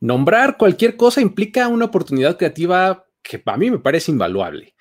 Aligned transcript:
nombrar 0.00 0.56
cualquier 0.56 0.96
cosa 0.96 1.20
implica 1.20 1.68
una 1.68 1.86
oportunidad 1.86 2.36
creativa 2.36 3.06
que 3.22 3.42
a 3.44 3.56
mí 3.56 3.70
me 3.70 3.78
parece 3.78 4.10
invaluable. 4.10 4.74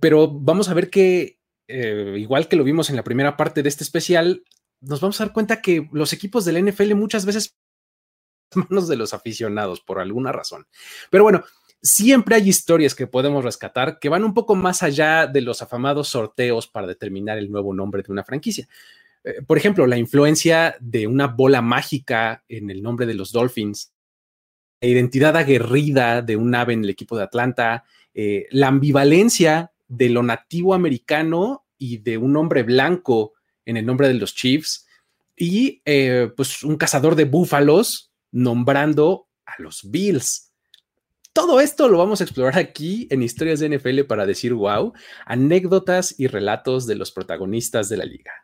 Pero 0.00 0.28
vamos 0.30 0.68
a 0.68 0.74
ver 0.74 0.90
que, 0.90 1.40
eh, 1.68 2.16
igual 2.18 2.48
que 2.48 2.56
lo 2.56 2.64
vimos 2.64 2.90
en 2.90 2.96
la 2.96 3.04
primera 3.04 3.36
parte 3.36 3.62
de 3.62 3.68
este 3.68 3.84
especial, 3.84 4.44
nos 4.80 5.00
vamos 5.00 5.20
a 5.20 5.24
dar 5.24 5.32
cuenta 5.32 5.62
que 5.62 5.88
los 5.92 6.12
equipos 6.12 6.44
del 6.44 6.64
NFL 6.64 6.94
muchas 6.94 7.24
veces 7.26 7.56
manos 8.54 8.88
de 8.88 8.96
los 8.96 9.14
aficionados 9.14 9.80
por 9.80 9.98
alguna 9.98 10.32
razón. 10.32 10.66
Pero 11.10 11.24
bueno, 11.24 11.44
siempre 11.82 12.36
hay 12.36 12.48
historias 12.48 12.94
que 12.94 13.06
podemos 13.06 13.44
rescatar 13.44 13.98
que 13.98 14.08
van 14.08 14.24
un 14.24 14.34
poco 14.34 14.54
más 14.54 14.82
allá 14.82 15.26
de 15.26 15.40
los 15.40 15.62
afamados 15.62 16.08
sorteos 16.08 16.66
para 16.66 16.86
determinar 16.86 17.38
el 17.38 17.50
nuevo 17.50 17.74
nombre 17.74 18.02
de 18.02 18.12
una 18.12 18.24
franquicia. 18.24 18.68
Eh, 19.22 19.42
por 19.46 19.58
ejemplo, 19.58 19.86
la 19.86 19.96
influencia 19.96 20.76
de 20.80 21.06
una 21.06 21.26
bola 21.26 21.62
mágica 21.62 22.44
en 22.48 22.70
el 22.70 22.82
nombre 22.82 23.06
de 23.06 23.14
los 23.14 23.32
Dolphins, 23.32 23.93
identidad 24.86 25.36
aguerrida 25.36 26.22
de 26.22 26.36
un 26.36 26.54
ave 26.54 26.72
en 26.74 26.84
el 26.84 26.90
equipo 26.90 27.16
de 27.16 27.24
Atlanta, 27.24 27.84
eh, 28.14 28.46
la 28.50 28.68
ambivalencia 28.68 29.72
de 29.88 30.08
lo 30.08 30.22
nativo 30.22 30.74
americano 30.74 31.64
y 31.78 31.98
de 31.98 32.18
un 32.18 32.36
hombre 32.36 32.62
blanco 32.62 33.34
en 33.64 33.76
el 33.76 33.86
nombre 33.86 34.08
de 34.08 34.14
los 34.14 34.34
Chiefs, 34.34 34.86
y 35.36 35.82
eh, 35.84 36.30
pues 36.36 36.62
un 36.62 36.76
cazador 36.76 37.16
de 37.16 37.24
búfalos 37.24 38.12
nombrando 38.30 39.28
a 39.46 39.54
los 39.58 39.90
Bills. 39.90 40.52
Todo 41.32 41.60
esto 41.60 41.88
lo 41.88 41.98
vamos 41.98 42.20
a 42.20 42.24
explorar 42.24 42.58
aquí 42.58 43.08
en 43.10 43.22
Historias 43.22 43.58
de 43.58 43.76
NFL 43.76 44.02
para 44.02 44.26
decir 44.26 44.54
wow, 44.54 44.92
anécdotas 45.26 46.14
y 46.18 46.28
relatos 46.28 46.86
de 46.86 46.94
los 46.94 47.10
protagonistas 47.10 47.88
de 47.88 47.96
la 47.96 48.04
liga. 48.04 48.43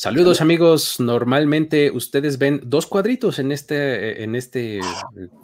Saludos 0.00 0.40
amigos, 0.40 1.00
normalmente 1.00 1.90
ustedes 1.90 2.38
ven 2.38 2.60
dos 2.62 2.86
cuadritos 2.86 3.40
en 3.40 3.50
este, 3.50 4.22
en 4.22 4.36
este 4.36 4.78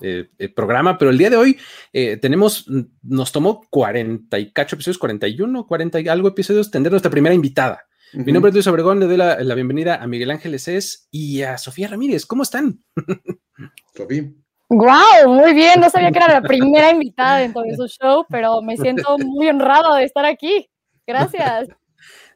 eh, 0.00 0.30
eh, 0.38 0.48
programa, 0.48 0.97
pero 0.97 1.10
el 1.10 1.19
día 1.19 1.28
de 1.28 1.36
hoy 1.36 1.58
eh, 1.92 2.19
tenemos, 2.19 2.64
nos 3.02 3.32
tomó 3.32 3.62
40 3.69 4.38
y 4.38 4.52
cacho 4.52 4.77
episodios, 4.77 4.98
41, 4.98 5.66
40 5.66 6.00
y 6.00 6.06
algo 6.06 6.28
episodios, 6.28 6.70
tener 6.70 6.92
nuestra 6.92 7.10
primera 7.10 7.34
invitada. 7.34 7.82
Mi 8.12 8.30
nombre 8.30 8.50
es 8.50 8.55
Luis 8.55 8.66
Obregón, 8.69 9.00
le 9.00 9.06
doy 9.06 9.16
la, 9.16 9.55
bienvenida 9.56 9.97
a 9.97 10.06
Miguel 10.06 10.30
Ángeles 10.30 10.69
Es 10.69 11.08
y 11.10 11.42
a 11.42 11.58
Sofía 11.58 11.88
Ramírez. 11.88 12.25
¿Cómo 12.25 12.44
están? 12.44 12.78
Sofía. 13.97 14.30
Wow, 14.69 15.34
muy 15.34 15.52
bien. 15.52 15.80
No 15.80 15.91
sabía 15.91 16.12
que 16.12 16.19
era 16.19 16.41
la 16.41 16.42
primera 16.42 16.92
invitada 16.92 17.42
en 17.42 17.52
todo 17.52 17.64
su 17.75 17.88
show, 17.88 18.25
pero 18.30 18.62
me 18.62 18.77
siento 18.77 19.19
muy 19.19 19.48
honrado 19.48 19.97
de 19.97 20.05
estar 20.05 20.25
aquí. 20.25 20.70
Gracias. 21.05 21.66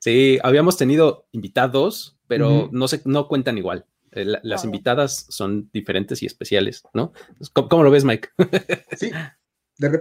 Sí, 0.00 0.38
habíamos 0.42 0.76
tenido 0.76 1.26
invitados, 1.32 2.18
pero 2.26 2.68
no, 2.72 2.88
se, 2.88 3.00
no 3.04 3.28
cuentan 3.28 3.58
igual. 3.58 3.86
Eh, 4.12 4.26
las 4.42 4.64
invitadas 4.64 5.26
son 5.28 5.68
diferentes 5.72 6.22
y 6.22 6.26
especiales, 6.26 6.82
¿no? 6.94 7.12
¿Cómo, 7.52 7.82
lo 7.82 7.90
ves, 7.90 8.04
Mike? 8.04 8.28
sí, 8.96 9.10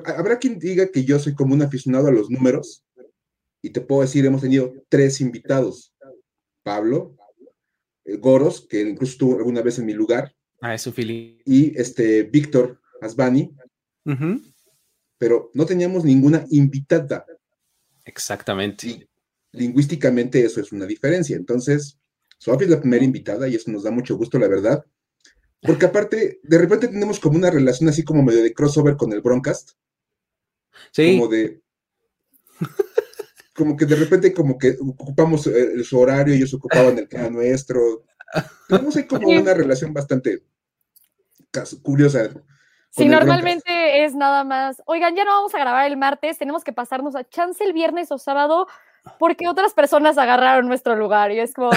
habrá 0.06 0.40
quien 0.40 0.60
diga 0.60 0.88
que 0.92 1.04
yo 1.04 1.20
soy 1.20 1.34
como 1.34 1.54
un 1.54 1.62
aficionado 1.62 2.08
a 2.08 2.12
los 2.12 2.30
números 2.30 2.84
y 3.62 3.72
te 3.72 3.82
puedo 3.82 4.02
decir, 4.02 4.26
hemos 4.26 4.42
tenido 4.42 4.74
tres 4.90 5.20
invitados. 5.20 5.94
Pablo, 6.64 7.16
eh, 8.06 8.18
Goros, 8.18 8.62
que 8.68 8.82
incluso 8.82 9.14
estuvo 9.14 9.38
alguna 9.38 9.62
vez 9.62 9.80
en 9.80 9.86
mi 9.86 9.94
lugar. 9.94 10.36
Ah, 10.62 10.74
eso, 10.74 10.92
Fili. 10.92 11.42
Y 11.46 11.78
este, 11.80 12.24
Víctor 12.24 12.82
Asbani. 13.02 13.56
Pero 15.18 15.52
no 15.54 15.66
teníamos 15.66 16.06
ninguna 16.06 16.46
invitada. 16.50 17.26
Exactamente 18.06 19.10
lingüísticamente 19.52 20.44
eso 20.44 20.62
es 20.62 20.72
una 20.72 20.86
diferencia. 20.86 21.36
Entonces, 21.36 22.00
Sofía 22.38 22.66
es 22.66 22.72
la 22.72 22.80
primera 22.80 23.04
invitada 23.04 23.48
y 23.48 23.56
eso 23.56 23.72
nos 23.72 23.84
da 23.84 23.92
mucho 23.92 24.16
gusto, 24.18 24.40
la 24.40 24.48
verdad. 24.48 24.86
Porque 25.62 25.86
aparte, 25.86 26.40
de 26.44 26.58
repente 26.58 26.88
tenemos 26.88 27.20
como 27.20 27.38
una 27.38 27.50
relación 27.50 27.90
así 27.90 28.04
como 28.04 28.24
medio 28.24 28.44
de 28.44 28.54
crossover 28.54 28.96
con 28.96 29.12
el 29.12 29.22
Broncast. 29.22 29.72
Sí. 30.92 31.18
Como 31.18 31.32
de. 31.32 31.62
Como 33.56 33.76
que 33.76 33.86
de 33.86 33.96
repente, 33.96 34.34
como 34.34 34.56
que 34.56 34.78
ocupamos 34.80 35.48
el, 35.48 35.84
su 35.84 35.98
horario, 35.98 36.36
ellos 36.36 36.54
ocupaban 36.54 37.00
el 37.00 37.08
que 37.08 37.18
nuestro. 37.32 38.06
Tenemos 38.68 38.96
ahí 38.96 39.08
como 39.08 39.28
una 39.30 39.56
relación 39.56 39.94
bastante 39.96 40.44
curiosa. 41.82 42.30
Sí, 42.92 43.08
normalmente 43.08 44.04
es 44.04 44.16
nada 44.16 44.44
más, 44.44 44.82
oigan, 44.86 45.16
ya 45.16 45.24
no 45.24 45.32
vamos 45.32 45.54
a 45.54 45.60
grabar 45.60 45.86
el 45.86 45.98
martes, 45.98 46.38
tenemos 46.38 46.64
que 46.64 46.74
pasarnos 46.74 47.16
a 47.16 47.28
chance 47.28 47.64
el 47.64 47.74
viernes 47.74 48.12
o 48.12 48.18
sábado 48.18 48.68
porque 49.20 49.48
otras 49.48 49.74
personas 49.74 50.18
agarraron 50.18 50.68
nuestro 50.68 50.96
lugar 50.96 51.32
y 51.32 51.40
es 51.40 51.54
como, 51.54 51.72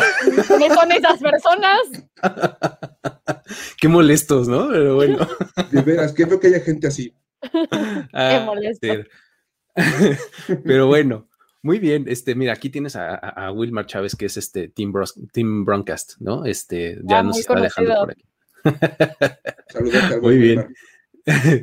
¿quiénes 0.46 0.74
son 0.74 0.92
esas 0.92 1.20
personas? 1.20 1.80
Qué 3.80 3.88
molestos, 3.88 4.48
¿no? 4.48 4.68
Pero 4.68 4.94
bueno. 4.94 5.26
De 5.70 5.82
veras, 5.82 6.12
qué 6.12 6.24
veo 6.24 6.38
que 6.38 6.48
haya 6.48 6.60
gente 6.60 6.86
así. 6.86 7.14
Ah, 8.12 8.38
Qué 8.38 8.44
molesto. 8.44 8.86
Pero 10.64 10.86
bueno, 10.86 11.28
muy 11.62 11.78
bien. 11.78 12.04
Este, 12.06 12.34
mira, 12.34 12.52
aquí 12.52 12.68
tienes 12.68 12.96
a, 12.96 13.50
Wilmar 13.52 13.86
Chávez, 13.86 14.14
que 14.14 14.26
es 14.26 14.36
este 14.36 14.68
Team, 14.68 14.92
Team 15.32 15.64
Broncast, 15.64 16.20
¿no? 16.20 16.44
Este, 16.44 16.98
ya 17.04 17.20
ah, 17.20 17.22
nos 17.22 17.38
está 17.38 17.58
dejando 17.58 17.94
por 17.94 18.10
aquí. 18.10 18.24
Saludos, 19.68 20.22
muy 20.22 20.36
bien. 20.36 20.74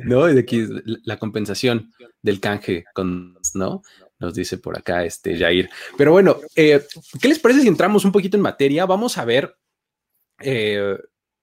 ¿no? 0.04 0.24
De 0.26 0.40
aquí 0.40 0.66
la 1.04 1.18
compensación 1.18 1.92
del 2.22 2.40
canje 2.40 2.84
con, 2.94 3.36
¿no? 3.54 3.82
Nos 4.18 4.34
dice 4.34 4.58
por 4.58 4.76
acá 4.76 5.04
este 5.04 5.36
Jair. 5.38 5.70
Pero 5.96 6.12
bueno, 6.12 6.38
eh, 6.56 6.82
¿qué 7.20 7.28
les 7.28 7.38
parece 7.38 7.62
si 7.62 7.68
entramos 7.68 8.04
un 8.04 8.12
poquito 8.12 8.36
en 8.36 8.42
materia? 8.42 8.86
Vamos 8.86 9.18
a 9.18 9.24
ver. 9.24 9.56
Eh, 10.40 10.96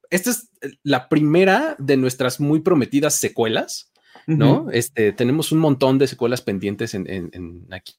esta 0.09 0.29
es 0.29 0.49
la 0.83 1.09
primera 1.09 1.75
de 1.79 1.97
nuestras 1.97 2.39
muy 2.39 2.61
prometidas 2.61 3.15
secuelas, 3.15 3.91
¿no? 4.27 4.69
Este, 4.71 5.11
tenemos 5.11 5.51
un 5.51 5.59
montón 5.59 5.97
de 5.97 6.07
secuelas 6.07 6.41
pendientes 6.41 6.93
en, 6.93 7.09
en 7.09 7.67
aquí. 7.71 7.95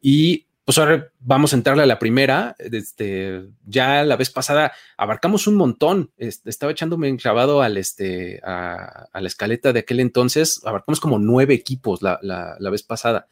Y 0.00 0.45
pues 0.66 0.78
ahora 0.78 1.12
vamos 1.20 1.52
a 1.52 1.56
entrarle 1.56 1.84
a 1.84 1.86
la 1.86 2.00
primera. 2.00 2.56
Este, 2.58 3.44
ya 3.66 4.02
la 4.02 4.16
vez 4.16 4.30
pasada 4.30 4.72
abarcamos 4.96 5.46
un 5.46 5.54
montón. 5.54 6.10
estaba 6.18 6.72
echándome 6.72 7.08
enclavado 7.08 7.62
al, 7.62 7.76
este, 7.76 8.40
a, 8.42 9.08
la 9.14 9.28
escaleta 9.28 9.72
de 9.72 9.78
aquel 9.78 10.00
entonces. 10.00 10.60
Abarcamos 10.64 10.98
como 10.98 11.20
nueve 11.20 11.54
equipos 11.54 12.02
la, 12.02 12.58
vez 12.58 12.82
pasada. 12.82 13.28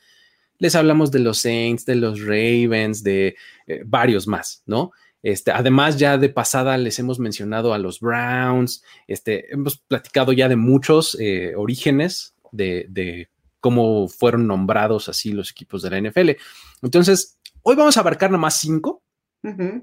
Les 0.58 0.76
hablamos 0.76 1.10
de 1.10 1.18
los 1.18 1.38
Saints, 1.38 1.84
de 1.84 1.96
los 1.96 2.20
Ravens, 2.20 3.02
de 3.02 3.34
eh, 3.66 3.82
varios 3.84 4.28
más, 4.28 4.62
¿no? 4.64 4.92
Este, 5.20 5.50
además, 5.50 5.98
ya 5.98 6.16
de 6.18 6.28
pasada 6.28 6.78
les 6.78 7.00
hemos 7.00 7.18
mencionado 7.18 7.74
a 7.74 7.78
los 7.78 7.98
Browns. 7.98 8.84
Este, 9.08 9.52
hemos 9.52 9.78
platicado 9.78 10.32
ya 10.32 10.48
de 10.48 10.54
muchos 10.54 11.16
eh, 11.18 11.54
orígenes 11.56 12.36
de 12.52 12.86
cómo 13.64 14.08
fueron 14.08 14.46
nombrados 14.46 15.08
así 15.08 15.32
los 15.32 15.50
equipos 15.50 15.80
de 15.80 15.88
la 15.88 15.98
NFL. 15.98 16.32
Entonces, 16.82 17.38
hoy 17.62 17.74
vamos 17.74 17.96
a 17.96 18.00
abarcar 18.00 18.30
nomás 18.30 18.58
cinco, 18.60 19.02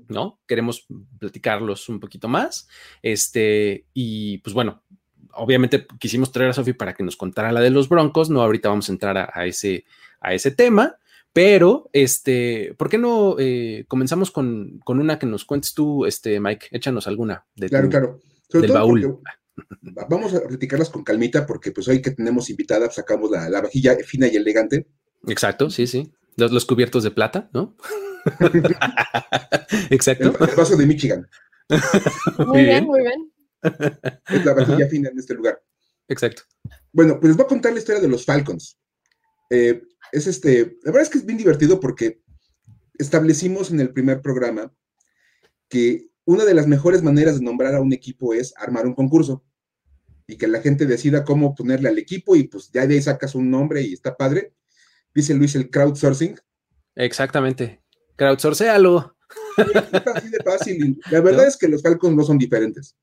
¿no? 0.08 0.40
Queremos 0.48 0.86
platicarlos 1.18 1.90
un 1.90 2.00
poquito 2.00 2.28
más. 2.28 2.68
Este, 3.02 3.88
y 3.92 4.38
pues 4.38 4.54
bueno, 4.54 4.84
obviamente 5.34 5.88
quisimos 6.00 6.32
traer 6.32 6.52
a 6.52 6.54
Sofi 6.54 6.74
para 6.74 6.94
que 6.94 7.02
nos 7.02 7.18
contara 7.18 7.52
la 7.52 7.60
de 7.60 7.72
los 7.72 7.90
Broncos, 7.90 8.30
no 8.30 8.44
ahorita 8.44 8.70
vamos 8.70 8.88
a 8.88 8.92
entrar 8.92 9.18
a, 9.18 9.48
ese, 9.48 9.86
a 10.20 10.36
ese 10.36 10.52
tema, 10.52 10.98
pero 11.34 11.90
este, 11.92 12.76
¿por 12.78 12.88
qué 12.88 13.00
no 13.00 13.38
eh, 13.40 13.86
comenzamos 13.88 14.30
con, 14.30 14.80
una 14.86 15.18
que 15.18 15.26
nos 15.26 15.44
cuentes 15.44 15.74
tú, 15.74 16.06
este, 16.06 16.40
Mike? 16.40 16.68
Échanos 16.70 17.08
alguna 17.08 17.48
de 17.56 17.68
claro, 17.68 17.90
claro. 17.90 18.20
del 18.54 18.72
baúl. 18.72 19.22
Vamos 19.82 20.34
a 20.34 20.42
platicarlas 20.42 20.90
con 20.90 21.04
calmita 21.04 21.46
porque 21.46 21.72
pues 21.72 21.88
hoy 21.88 22.02
que 22.02 22.12
tenemos 22.12 22.50
invitada 22.50 22.86
pues, 22.86 22.96
sacamos 22.96 23.32
la, 23.32 23.62
vajilla 23.62 23.96
fina 24.06 24.28
y 24.28 24.36
elegante. 24.36 24.88
Exacto, 25.28 25.70
sí, 25.70 25.88
sí. 25.88 26.12
Los, 26.38 26.66
cubiertos 26.66 27.04
de 27.04 27.12
plata, 27.12 27.50
¿no? 27.54 27.76
Exacto. 29.90 30.34
El, 30.40 30.56
vaso 30.56 30.76
de 30.76 30.86
Michigan. 30.86 31.28
muy 32.48 32.64
bien, 32.64 32.86
muy 32.86 33.02
bien. 33.02 33.32
Es 34.30 34.46
la 34.46 34.54
vajilla 34.54 34.88
fina 34.88 35.10
en 35.10 35.20
este 35.20 35.34
lugar. 35.34 35.62
Exacto. 36.08 36.44
Bueno, 36.92 37.20
pues 37.20 37.30
les 37.30 37.38
voy 37.38 37.46
a 37.46 37.50
contar 37.50 37.74
la 37.74 37.80
historia 37.80 38.02
de 38.02 38.08
los 38.08 38.26
Falcons. 38.26 38.78
Eh, 39.50 39.82
es 40.12 40.28
este, 40.28 40.78
la 40.84 40.92
verdad 40.92 41.04
es 41.04 41.10
que 41.10 41.18
es 41.20 41.26
bien 41.26 41.38
divertido 41.38 41.80
porque 41.80 42.22
establecimos 42.98 43.72
en 43.72 43.80
el 43.80 43.94
primer 43.94 44.22
programa 44.22 44.74
que 45.70 46.10
una 46.26 46.46
de 46.46 46.54
las 46.54 46.68
mejores 46.68 47.02
maneras 47.02 47.40
de 47.40 47.46
nombrar 47.46 47.76
a 47.76 47.82
un 47.82 47.94
equipo 47.94 48.34
es 48.34 48.54
armar 48.58 48.86
un 48.86 48.94
concurso 48.94 49.44
y 50.32 50.38
que 50.38 50.48
la 50.48 50.62
gente 50.62 50.86
decida 50.86 51.26
cómo 51.26 51.54
ponerle 51.54 51.90
al 51.90 51.98
equipo 51.98 52.38
y 52.38 52.44
pues 52.44 52.72
ya 52.72 52.88
de 52.88 52.96
ahí 52.96 53.02
sacas 53.02 53.36
un 53.36 53.52
nombre 53.52 53.82
y 53.82 53.92
está 53.92 54.16
padre. 54.16 54.54
Dice 55.14 55.34
Luis 55.34 55.56
el 55.56 55.70
crowdsourcing. 55.70 56.40
Exactamente. 56.96 57.82
Crowdsourcealo. 58.16 59.18
así 60.16 60.30
de 60.30 60.38
fácil. 60.42 61.02
La 61.12 61.20
verdad 61.20 61.48
es 61.48 61.58
que 61.58 61.68
los 61.68 61.82
Falcons 61.82 62.16
no 62.16 62.24
son 62.24 62.38
diferentes. 62.38 62.96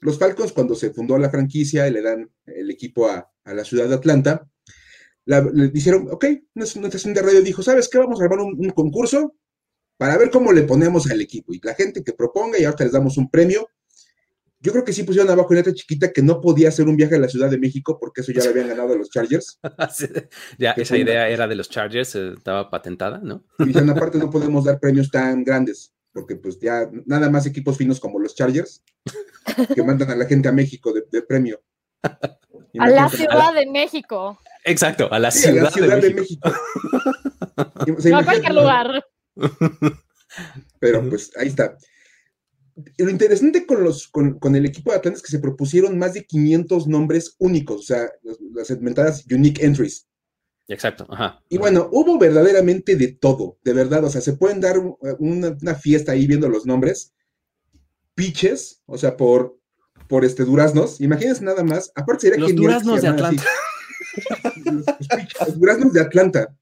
Los 0.00 0.18
Falcons, 0.18 0.52
cuando 0.52 0.74
se 0.74 0.94
fundó 0.94 1.18
la 1.18 1.28
franquicia 1.28 1.86
y 1.86 1.90
le 1.90 2.00
dan 2.00 2.30
el 2.46 2.70
equipo 2.70 3.06
a, 3.06 3.30
la 3.44 3.64
ciudad 3.64 3.86
de 3.86 3.96
Atlanta, 3.96 4.48
le 5.26 5.68
dijeron, 5.68 6.08
ok, 6.10 6.24
una 6.54 6.64
estación 6.64 7.12
de 7.12 7.20
radio 7.20 7.42
dijo, 7.42 7.62
¿sabes 7.62 7.90
qué? 7.90 7.98
Vamos 7.98 8.18
a 8.18 8.24
armar 8.24 8.40
un, 8.40 8.70
concurso 8.70 9.34
para 9.98 10.16
ver 10.16 10.30
cómo 10.30 10.52
le 10.52 10.62
ponemos 10.62 11.10
al 11.10 11.20
equipo. 11.20 11.52
Y 11.52 11.60
la 11.62 11.74
gente 11.74 12.02
que 12.02 12.14
proponga, 12.14 12.58
y 12.58 12.64
ahorita 12.64 12.84
les 12.84 12.94
damos 12.94 13.18
un 13.18 13.30
premio. 13.30 13.68
Yo 14.64 14.72
creo 14.72 14.82
que 14.82 14.94
sí 14.94 15.02
pusieron 15.02 15.30
abajo 15.30 15.48
en 15.50 15.56
letra 15.58 15.74
chiquita 15.74 16.10
que 16.10 16.22
no 16.22 16.40
podía 16.40 16.70
hacer 16.70 16.88
un 16.88 16.96
viaje 16.96 17.16
a 17.16 17.18
la 17.18 17.28
Ciudad 17.28 17.50
de 17.50 17.58
México 17.58 17.98
porque 18.00 18.22
eso 18.22 18.32
ya 18.32 18.42
lo 18.42 18.48
habían 18.48 18.68
ganado 18.68 18.96
los 18.96 19.10
Chargers. 19.10 19.60
ya, 20.58 20.70
esa 20.70 20.96
idea 20.96 21.28
era 21.28 21.46
de 21.46 21.54
los 21.54 21.68
Chargers, 21.68 22.14
eh, 22.14 22.32
estaba 22.34 22.70
patentada, 22.70 23.20
¿no? 23.22 23.44
y 23.58 23.76
aparte 23.90 24.16
no 24.16 24.30
podemos 24.30 24.64
dar 24.64 24.80
premios 24.80 25.10
tan 25.10 25.44
grandes 25.44 25.92
porque 26.14 26.36
pues 26.36 26.58
ya 26.58 26.88
nada 27.04 27.28
más 27.28 27.44
equipos 27.44 27.76
finos 27.76 28.00
como 28.00 28.18
los 28.18 28.34
Chargers 28.34 28.82
que 29.74 29.82
mandan 29.82 30.10
a 30.10 30.16
la 30.16 30.24
gente 30.24 30.48
a 30.48 30.52
México 30.52 30.94
de, 30.94 31.20
premio. 31.20 31.60
a 32.02 32.88
la 32.88 33.10
Ciudad 33.10 33.52
de 33.52 33.66
México. 33.66 34.38
Exacto, 34.64 35.12
a 35.12 35.18
la 35.18 35.30
Ciudad, 35.30 35.70
de, 36.00 36.14
México. 36.14 36.50
no 38.06 38.18
a 38.18 38.24
cualquier 38.24 38.54
lugar. 38.54 39.04
Pero 40.78 41.06
pues 41.10 41.32
ahí 41.36 41.48
está. 41.48 41.76
Lo 42.98 43.10
interesante 43.10 43.66
con, 43.66 43.84
los, 43.84 44.08
con, 44.08 44.56
el 44.56 44.66
equipo 44.66 44.90
de 44.90 44.96
Atlantis 44.96 45.22
es 45.22 45.26
que 45.30 45.36
se 45.36 45.42
propusieron 45.42 45.96
más 45.98 46.14
de 46.14 46.24
500 46.24 46.88
nombres 46.88 47.36
únicos, 47.38 47.80
o 47.80 47.84
sea, 47.84 48.10
las 48.52 48.66
segmentadas 48.66 49.24
unique 49.30 49.64
entries. 49.64 50.08
Exacto, 50.66 51.06
ajá. 51.08 51.40
Y 51.48 51.58
bueno, 51.58 51.88
hubo 51.92 52.18
verdaderamente 52.18 52.96
de 52.96 53.08
todo, 53.08 53.58
de 53.62 53.72
verdad, 53.74 54.04
o 54.04 54.10
sea, 54.10 54.20
se 54.20 54.32
pueden 54.32 54.60
dar 54.60 54.76
una, 55.18 55.74
fiesta 55.74 56.12
ahí 56.12 56.26
viendo 56.26 56.48
los 56.48 56.66
nombres. 56.66 57.12
Piches, 58.14 58.82
o 58.86 58.96
sea, 58.96 59.16
por, 59.16 59.58
por 60.08 60.24
este 60.24 60.44
duraznos, 60.44 61.00
imagínense 61.00 61.44
nada 61.44 61.62
más, 61.62 61.92
aparte 61.94 62.28
sería 62.28 62.40
Los 62.40 62.54
duraznos 62.54 63.02
de 63.02 63.08
Atlanta. 63.08 63.44
los, 64.64 65.58
duraznos 65.58 65.92
de 65.92 66.00
Atlanta. 66.00 66.56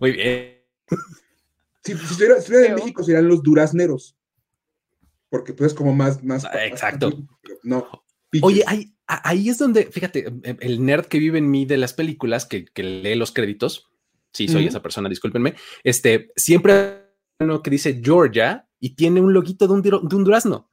Muy 0.00 0.12
bien. 0.12 0.64
Si, 1.84 1.92
estuviera, 1.92 2.36
en 2.68 2.74
México 2.76 3.02
serían 3.02 3.28
los 3.28 3.42
durazneros, 3.42 4.13
porque 5.34 5.52
pues 5.52 5.74
como 5.74 5.92
más... 5.92 6.22
más 6.22 6.44
ah, 6.44 6.64
Exacto. 6.64 7.10
no. 7.64 7.88
Oye, 8.40 8.62
hay, 8.68 8.94
ahí 9.08 9.48
es 9.48 9.58
donde, 9.58 9.86
fíjate, 9.86 10.28
em, 10.28 10.40
em, 10.44 10.56
el 10.60 10.84
nerd 10.86 11.06
que 11.06 11.18
vive 11.18 11.38
en 11.38 11.50
mí 11.50 11.66
de 11.66 11.76
las 11.76 11.92
películas, 11.92 12.46
que, 12.46 12.66
lee 12.76 13.16
los 13.16 13.32
créditos, 13.32 13.90
sí, 14.32 14.46
soy 14.46 14.68
esa 14.68 14.80
persona, 14.80 15.08
discúlpenme, 15.08 15.56
este, 15.82 16.30
siempre 16.36 17.16
uno 17.40 17.64
que 17.64 17.70
dice 17.70 18.00
Georgia 18.00 18.68
y 18.78 18.94
tiene 18.94 19.20
un 19.20 19.32
loguito 19.32 19.66
de 19.66 19.72
un, 19.72 19.82
de 19.82 20.14
un 20.14 20.22
durazno. 20.22 20.70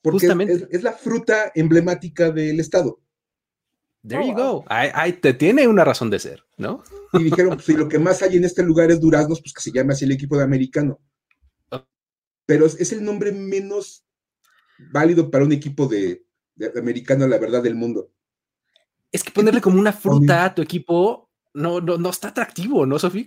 Porque 0.00 0.20
justamente. 0.20 0.68
Es, 0.70 0.84
la 0.84 0.92
fruta 0.92 1.50
emblemática 1.52 2.30
del 2.30 2.60
estado. 2.60 3.00
There 4.06 4.24
you 4.24 4.34
go. 4.34 4.64
Ahí, 4.68 5.14
te 5.14 5.34
tiene 5.34 5.66
una 5.66 5.84
razón 5.84 6.08
de 6.08 6.20
ser, 6.20 6.44
¿no? 6.56 6.84
Y 7.14 7.24
dijeron, 7.24 7.54
pues 7.54 7.66
si 7.66 7.72
lo 7.72 7.88
que 7.88 7.98
más 7.98 8.22
hay 8.22 8.36
en 8.36 8.44
este 8.44 8.62
lugar 8.62 8.92
es 8.92 9.00
duraznos, 9.00 9.40
pues 9.40 9.52
que 9.52 9.60
se 9.60 9.72
llame 9.72 9.94
así 9.94 10.04
el 10.04 10.12
equipo 10.12 10.36
de 10.36 10.44
americano. 10.44 11.00
Pero 12.46 12.66
es 12.66 12.92
el 12.92 13.04
nombre 13.04 13.32
menos 13.32 14.04
válido 14.92 15.30
para 15.30 15.44
un 15.44 15.52
equipo 15.52 15.86
de, 15.86 16.26
americano 16.76 17.26
la 17.26 17.38
verdad 17.38 17.62
del 17.62 17.74
mundo. 17.74 18.10
Es 19.12 19.22
que 19.22 19.30
ponerle 19.30 19.60
como 19.60 19.78
una 19.78 19.92
fruta 19.92 20.44
a 20.44 20.54
tu 20.54 20.62
equipo 20.62 21.30
no, 21.54 21.80
no, 21.80 21.96
no 21.96 22.10
está 22.10 22.28
atractivo, 22.28 22.84
¿no, 22.84 22.98
Sofía? 22.98 23.24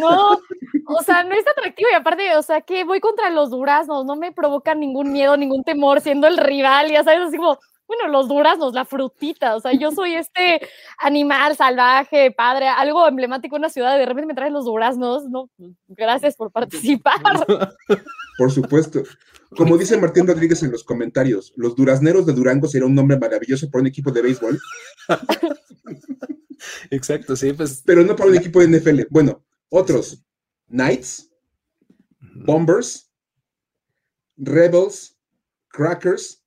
No, 0.00 0.40
o 0.86 1.02
sea, 1.02 1.24
no 1.24 1.34
está 1.34 1.50
atractivo 1.50 1.88
y 1.92 1.94
aparte, 1.94 2.36
o 2.36 2.42
sea, 2.42 2.60
que 2.60 2.84
voy 2.84 3.00
contra 3.00 3.30
los 3.30 3.50
duraznos, 3.50 4.04
no 4.04 4.16
me 4.16 4.32
provoca 4.32 4.74
ningún 4.74 5.12
miedo, 5.12 5.36
ningún 5.36 5.64
temor 5.64 6.00
siendo 6.00 6.28
el 6.28 6.38
rival, 6.38 6.90
ya 6.90 7.02
sabes, 7.02 7.28
así 7.28 7.36
como, 7.36 7.58
bueno, 7.86 8.08
los 8.08 8.28
duraznos, 8.28 8.72
la 8.72 8.84
frutita, 8.84 9.56
o 9.56 9.60
sea, 9.60 9.72
yo 9.72 9.90
soy 9.92 10.14
este 10.14 10.60
animal 10.98 11.56
salvaje, 11.56 12.30
padre, 12.30 12.68
algo 12.68 13.06
emblemático 13.06 13.56
en 13.56 13.60
una 13.60 13.68
ciudad, 13.68 13.98
de 13.98 14.06
repente 14.06 14.26
me 14.26 14.34
traen 14.34 14.52
los 14.52 14.64
duraznos, 14.64 15.24
no, 15.28 15.50
gracias 15.88 16.36
por 16.36 16.50
participar. 16.50 17.20
Por 18.38 18.50
supuesto. 18.50 19.02
Como 19.56 19.76
dice 19.76 19.98
Martín 19.98 20.26
Rodríguez 20.26 20.62
en 20.62 20.72
los 20.72 20.84
comentarios, 20.84 21.52
los 21.56 21.76
durazneros 21.76 22.24
de 22.24 22.32
Durango 22.32 22.66
sería 22.66 22.86
un 22.86 22.94
nombre 22.94 23.18
maravilloso 23.18 23.70
para 23.70 23.82
un 23.82 23.88
equipo 23.88 24.10
de 24.10 24.22
béisbol. 24.22 24.58
Exacto, 26.90 27.36
sí, 27.36 27.52
pues. 27.52 27.82
Pero 27.84 28.02
no 28.02 28.16
para 28.16 28.30
un 28.30 28.36
equipo 28.36 28.60
de 28.60 28.68
NFL. 28.68 29.02
Bueno, 29.10 29.44
otros. 29.68 30.24
Knights, 30.68 31.30
Bombers, 32.18 33.12
Rebels, 34.36 35.18
Crackers, 35.68 36.41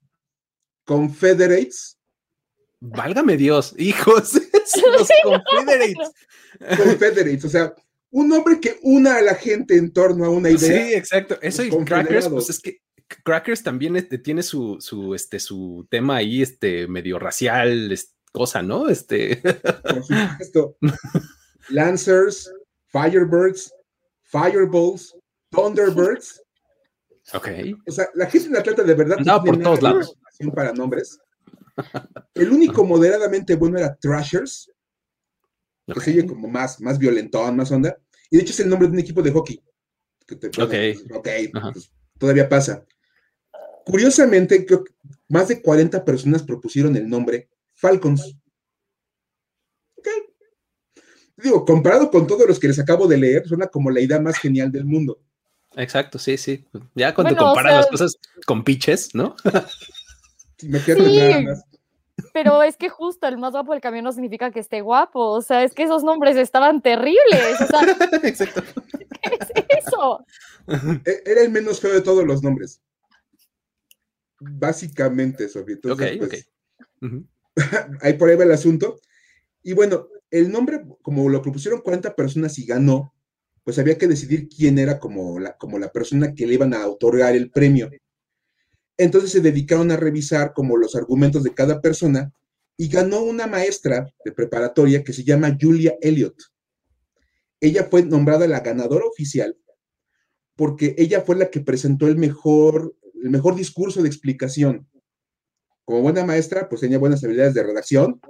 Confederates. 0.86 1.98
Válgame 2.80 3.36
Dios, 3.36 3.74
hijos, 3.76 4.34
los 4.98 5.08
Confederates. 5.22 6.10
Confederates, 6.78 7.44
o 7.44 7.48
sea, 7.48 7.74
un 8.10 8.28
nombre 8.28 8.60
que 8.60 8.78
una 8.82 9.16
a 9.16 9.22
la 9.22 9.34
gente 9.34 9.76
en 9.76 9.92
torno 9.92 10.24
a 10.24 10.30
una 10.30 10.48
idea. 10.48 10.86
Sí, 10.86 10.94
exacto. 10.94 11.38
Eso 11.42 11.62
y 11.62 11.70
Crackers, 11.84 12.28
pues 12.28 12.48
es 12.48 12.60
que 12.60 12.78
Crackers 13.24 13.62
también 13.62 13.96
este, 13.96 14.18
tiene 14.18 14.42
su, 14.42 14.78
su, 14.80 15.14
este, 15.14 15.38
su 15.38 15.86
tema 15.90 16.16
ahí, 16.16 16.42
este, 16.42 16.86
medio 16.88 17.18
racial, 17.18 17.94
cosa, 18.32 18.62
¿no? 18.62 18.88
Este. 18.88 19.36
Por 19.36 20.02
supuesto. 20.04 20.76
Lancers, 21.68 22.50
Firebirds, 22.86 23.72
Fireballs, 24.22 25.16
Thunderbirds. 25.50 26.42
Ok. 27.32 27.48
O 27.86 27.90
sea, 27.90 28.08
la 28.14 28.26
gente 28.26 28.48
en 28.48 28.56
Atlanta 28.56 28.82
de 28.82 28.94
verdad. 28.94 29.16
No, 29.24 29.42
por 29.42 29.58
todos 29.60 29.82
lados. 29.82 30.16
Para 30.54 30.72
nombres. 30.72 31.18
El 32.34 32.50
único 32.50 32.84
moderadamente 32.84 33.54
bueno 33.54 33.78
era 33.78 33.94
Thrashers, 33.94 34.70
que 35.86 36.00
se 36.00 36.10
oye 36.10 36.26
como 36.26 36.48
más, 36.48 36.80
más 36.80 36.98
violentón, 36.98 37.56
más 37.56 37.70
onda. 37.70 37.96
Y 38.30 38.36
de 38.36 38.42
hecho 38.42 38.52
es 38.52 38.60
el 38.60 38.68
nombre 38.68 38.88
de 38.88 38.94
un 38.94 39.00
equipo 39.00 39.22
de 39.22 39.30
hockey. 39.30 39.62
ok. 40.30 40.74
Ok, 41.14 41.28
pues, 41.72 41.92
todavía 42.18 42.48
pasa. 42.48 42.84
Curiosamente, 43.84 44.66
creo 44.66 44.82
que 44.82 44.92
más 45.28 45.48
de 45.48 45.62
40 45.62 46.04
personas 46.04 46.42
propusieron 46.42 46.96
el 46.96 47.08
nombre 47.08 47.48
Falcons. 47.74 48.36
Ok. 49.96 50.08
Digo, 51.36 51.64
comparado 51.64 52.10
con 52.10 52.26
todos 52.26 52.48
los 52.48 52.58
que 52.58 52.68
les 52.68 52.78
acabo 52.78 53.06
de 53.06 53.18
leer, 53.18 53.46
suena 53.46 53.66
como 53.66 53.90
la 53.90 54.00
idea 54.00 54.18
más 54.18 54.38
genial 54.38 54.72
del 54.72 54.86
mundo. 54.86 55.20
Exacto, 55.76 56.18
sí, 56.18 56.38
sí. 56.38 56.64
Ya 56.94 57.14
cuando 57.14 57.36
comparas 57.36 57.74
las 57.74 57.86
cosas 57.88 58.18
con 58.46 58.64
pitches, 58.64 59.14
¿no? 59.14 59.36
me 60.62 60.78
sí, 60.80 60.92
nada 60.94 61.40
más. 61.42 61.64
Pero 62.32 62.62
es 62.62 62.76
que 62.76 62.88
justo 62.88 63.26
el 63.26 63.38
más 63.38 63.52
guapo 63.52 63.72
del 63.72 63.80
camión 63.80 64.04
no 64.04 64.12
significa 64.12 64.50
que 64.50 64.60
esté 64.60 64.80
guapo. 64.80 65.20
O 65.20 65.42
sea, 65.42 65.64
es 65.64 65.74
que 65.74 65.82
esos 65.82 66.02
nombres 66.02 66.36
estaban 66.36 66.80
terribles. 66.80 67.60
O 67.60 67.66
sea, 67.66 67.80
Exacto. 68.22 68.62
¿qué 69.54 69.66
es 69.68 69.86
eso? 69.86 70.24
E, 71.04 71.22
era 71.26 71.42
el 71.42 71.50
menos 71.50 71.80
feo 71.80 71.92
de 71.92 72.00
todos 72.00 72.26
los 72.26 72.42
nombres. 72.42 72.80
Básicamente, 74.38 75.48
Sofía. 75.48 75.76
ok, 75.76 76.02
pues, 76.18 76.48
ahí 78.00 78.14
por 78.14 78.28
ahí 78.28 78.36
va 78.36 78.44
el 78.44 78.52
asunto. 78.52 79.00
Y 79.62 79.72
bueno, 79.72 80.08
el 80.30 80.50
nombre, 80.50 80.84
como 81.02 81.28
lo 81.28 81.42
propusieron 81.42 81.80
40 81.80 82.14
personas 82.14 82.58
y 82.58 82.66
ganó, 82.66 83.14
pues 83.64 83.78
había 83.78 83.98
que 83.98 84.06
decidir 84.06 84.48
quién 84.48 84.78
era 84.78 84.98
como 84.98 85.40
la, 85.40 85.56
como 85.56 85.78
la 85.78 85.90
persona 85.90 86.34
que 86.34 86.46
le 86.46 86.54
iban 86.54 86.74
a 86.74 86.86
otorgar 86.86 87.34
el 87.34 87.50
premio. 87.50 87.90
Entonces 88.98 89.30
se 89.30 89.40
dedicaron 89.40 89.90
a 89.90 89.96
revisar 89.96 90.52
como 90.54 90.76
los 90.76 90.96
argumentos 90.96 91.42
de 91.42 91.54
cada 91.54 91.80
persona 91.80 92.32
y 92.76 92.88
ganó 92.88 93.22
una 93.22 93.46
maestra 93.46 94.12
de 94.24 94.32
preparatoria 94.32 95.04
que 95.04 95.12
se 95.12 95.24
llama 95.24 95.56
Julia 95.60 95.96
Elliott. 96.00 96.42
Ella 97.60 97.84
fue 97.90 98.02
nombrada 98.04 98.46
la 98.46 98.60
ganadora 98.60 99.06
oficial 99.06 99.56
porque 100.56 100.94
ella 100.98 101.20
fue 101.20 101.36
la 101.36 101.50
que 101.50 101.60
presentó 101.60 102.06
el 102.06 102.16
mejor, 102.16 102.96
el 103.22 103.30
mejor 103.30 103.54
discurso 103.54 104.02
de 104.02 104.08
explicación. 104.08 104.88
Como 105.84 106.00
buena 106.00 106.24
maestra, 106.24 106.68
pues 106.68 106.80
tenía 106.80 106.98
buenas 106.98 107.22
habilidades 107.22 107.54
de 107.54 107.62
redacción. 107.62 108.20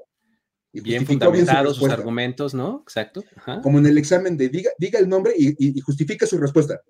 Y 0.73 0.81
bien 0.81 1.07
fundamentados 1.07 1.77
sus 1.79 1.89
argumentos, 1.89 2.53
¿no? 2.53 2.81
Exacto. 2.83 3.25
Como 3.63 3.79
en 3.79 3.87
el 3.87 3.97
examen 3.97 4.37
de 4.37 4.49
diga, 4.49 4.71
diga 4.79 4.99
el 4.99 5.09
nombre 5.09 5.33
y, 5.37 5.81
justifique 5.81 6.27
su 6.27 6.37
respuesta. 6.37 6.83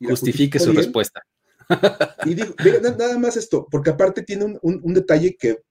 justifique 0.00 0.58
su 0.58 0.72
respuesta. 0.72 1.20
Y 2.24 2.34
digo, 2.34 2.54
nada 2.82 3.18
más 3.18 3.36
esto, 3.36 3.68
porque 3.70 3.90
aparte 3.90 4.22
tiene 4.22 4.58
un, 4.62 4.94
detalle 4.94 5.36
que 5.36 5.62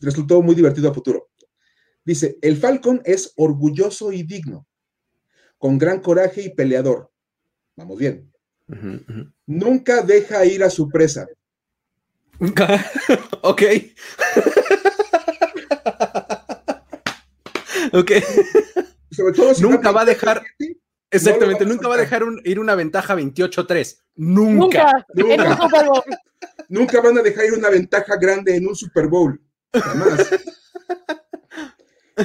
resultó 0.00 0.42
muy 0.42 0.54
divertido 0.54 0.90
a 0.90 0.94
futuro. 0.94 1.28
Dice, 2.04 2.38
el 2.42 2.56
Falcon 2.56 3.00
es 3.04 3.32
orgulloso 3.36 4.12
y 4.12 4.22
digno, 4.22 4.66
con 5.58 5.78
gran 5.78 6.00
coraje 6.00 6.42
y 6.42 6.54
peleador. 6.54 7.10
Vamos 7.76 7.98
bien. 7.98 8.30
Nunca 9.46 10.02
deja 10.02 10.44
ir 10.44 10.64
a 10.64 10.70
su 10.70 10.88
presa. 10.88 11.28
ok. 13.42 13.62
ok. 17.92 18.12
Sobre 19.10 19.34
todo 19.34 19.54
si 19.54 19.62
nunca 19.62 19.92
va 19.92 20.02
a 20.02 20.06
dejar, 20.06 20.42
27, 20.58 20.73
exactamente, 21.16 21.64
no 21.64 21.74
nunca 21.74 21.88
va 21.88 21.94
a 21.94 21.98
dejar 21.98 22.24
un- 22.24 22.40
ir 22.44 22.58
una 22.60 22.74
ventaja 22.74 23.14
28-3. 23.14 23.98
Nunca. 24.16 24.56
Nunca. 24.58 25.06
En 25.14 25.24
un 25.24 25.30
Nunca. 25.36 25.56
Super 25.62 25.86
Bowl. 25.86 26.02
Nunca 26.68 27.00
van 27.00 27.18
a 27.18 27.22
dejar 27.22 27.46
ir 27.46 27.52
una 27.54 27.70
ventaja 27.70 28.16
grande 28.16 28.56
en 28.56 28.66
un 28.66 28.74
Super 28.76 29.06
Bowl. 29.08 29.40
Jamás. 29.72 30.30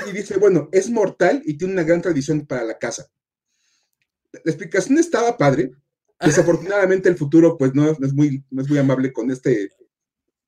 Y 0.07 0.11
dice, 0.11 0.37
bueno, 0.37 0.69
es 0.71 0.89
mortal 0.89 1.41
y 1.45 1.57
tiene 1.57 1.73
una 1.73 1.83
gran 1.83 2.01
tradición 2.01 2.45
para 2.45 2.63
la 2.63 2.77
casa. 2.77 3.07
La 4.31 4.51
explicación 4.51 4.97
estaba 4.99 5.35
padre. 5.37 5.71
Desafortunadamente 6.19 7.09
el 7.09 7.15
futuro 7.17 7.57
pues 7.57 7.73
no, 7.73 7.95
no 7.97 8.05
es, 8.05 8.13
muy, 8.13 8.43
no 8.51 8.61
es 8.61 8.69
muy 8.69 8.77
amable 8.77 9.11
con 9.11 9.31
este 9.31 9.71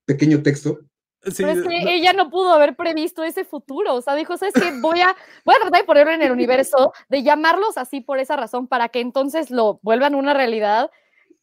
pequeño 0.06 0.44
texto. 0.44 0.80
Sí, 1.24 1.44
Pero 1.44 1.52
es 1.52 1.62
que 1.68 1.84
no, 1.84 1.90
ella 1.90 2.14
no 2.14 2.32
pudo 2.32 2.52
haber 2.52 2.76
previsto 2.76 3.24
ese 3.24 3.46
futuro. 3.46 3.94
O 3.94 4.02
sea, 4.02 4.16
dijo, 4.16 4.38
¿sabes 4.38 4.56
qué? 4.56 4.72
Voy 4.82 5.02
a, 5.02 5.16
voy 5.46 5.56
a 5.56 5.60
tratar 5.62 5.82
de 5.82 5.86
ponerlo 5.86 6.14
en 6.14 6.24
el 6.24 6.32
universo, 6.32 6.94
de 7.10 7.22
llamarlos 7.22 7.78
así 7.78 8.02
por 8.02 8.20
esa 8.20 8.36
razón, 8.36 8.68
para 8.68 8.90
que 8.90 9.02
entonces 9.02 9.52
lo 9.52 9.80
vuelvan 9.84 10.16
una 10.16 10.34
realidad. 10.34 10.90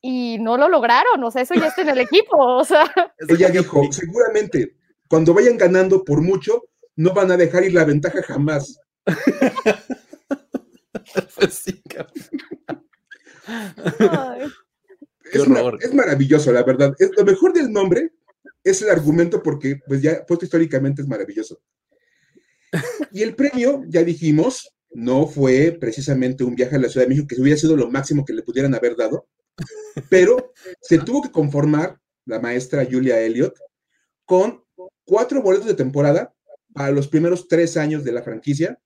Y 0.01 0.39
no 0.41 0.57
lo 0.57 0.69
lograron. 0.69 1.23
O 1.23 1.31
sea, 1.31 1.43
eso 1.43 1.55
ya 1.55 1.69
está 1.69 1.83
en 1.83 1.91
el 1.91 1.99
equipo. 1.99 2.37
O 2.39 2.65
sea, 2.65 2.85
Ella 3.29 3.51
dijo, 3.51 3.83
seguramente 3.91 4.75
cuando 5.09 5.35
vayan 5.35 5.57
ganando 5.57 6.05
por 6.05 6.21
mucho, 6.21 6.65
no 6.97 7.15
van 7.15 7.31
a 7.31 7.37
dejar 7.37 7.65
ir 7.65 7.75
la 7.75 7.85
ventaja 7.85 8.23
jamás. 8.23 8.81
pues 11.37 11.55
sí, 11.55 11.83
una- 15.47 15.73
es 15.81 15.95
maravilloso, 15.95 16.53
la 16.53 16.63
verdad. 16.63 16.95
Es, 16.99 17.11
lo 17.17 17.25
mejor 17.25 17.53
del 17.53 17.73
nombre 17.73 18.13
es 18.65 18.83
el 18.83 18.91
argumento 18.91 19.43
porque, 19.43 19.81
pues 19.87 20.03
ya 20.03 20.25
puesto 20.27 20.45
históricamente, 20.45 21.03
es 21.03 21.09
maravilloso. 21.09 21.61
Y 23.13 23.23
el 23.23 23.35
premio, 23.35 23.83
ya 23.89 24.03
dijimos, 24.05 24.75
no 24.91 25.27
fue 25.27 25.77
precisamente 25.81 26.45
un 26.45 26.55
viaje 26.55 26.77
a 26.77 26.79
la 26.79 26.89
Ciudad 26.89 27.07
de 27.07 27.11
México, 27.11 27.27
que 27.29 27.41
hubiera 27.41 27.59
sido 27.59 27.77
lo 27.77 27.91
máximo 27.91 28.25
que 28.25 28.33
le 28.33 28.43
pudieran 28.43 28.75
haber 28.75 28.97
dado, 28.97 29.29
pero 30.11 30.53
se 30.81 30.99
tuvo 30.99 31.23
que 31.23 31.31
conformar 31.31 31.99
la 32.27 32.41
maestra 32.41 32.87
Julia 32.91 33.21
Elliott 33.21 33.57
con 34.25 34.63
cuatro 35.05 35.41
boletos 35.43 35.67
de 35.67 35.75
temporada 35.75 36.35
para 36.75 36.91
los 36.93 37.09
primeros 37.09 37.49
tres 37.49 37.77
años 37.77 38.05
de 38.05 38.13
la 38.13 38.23
franquicia 38.23 38.79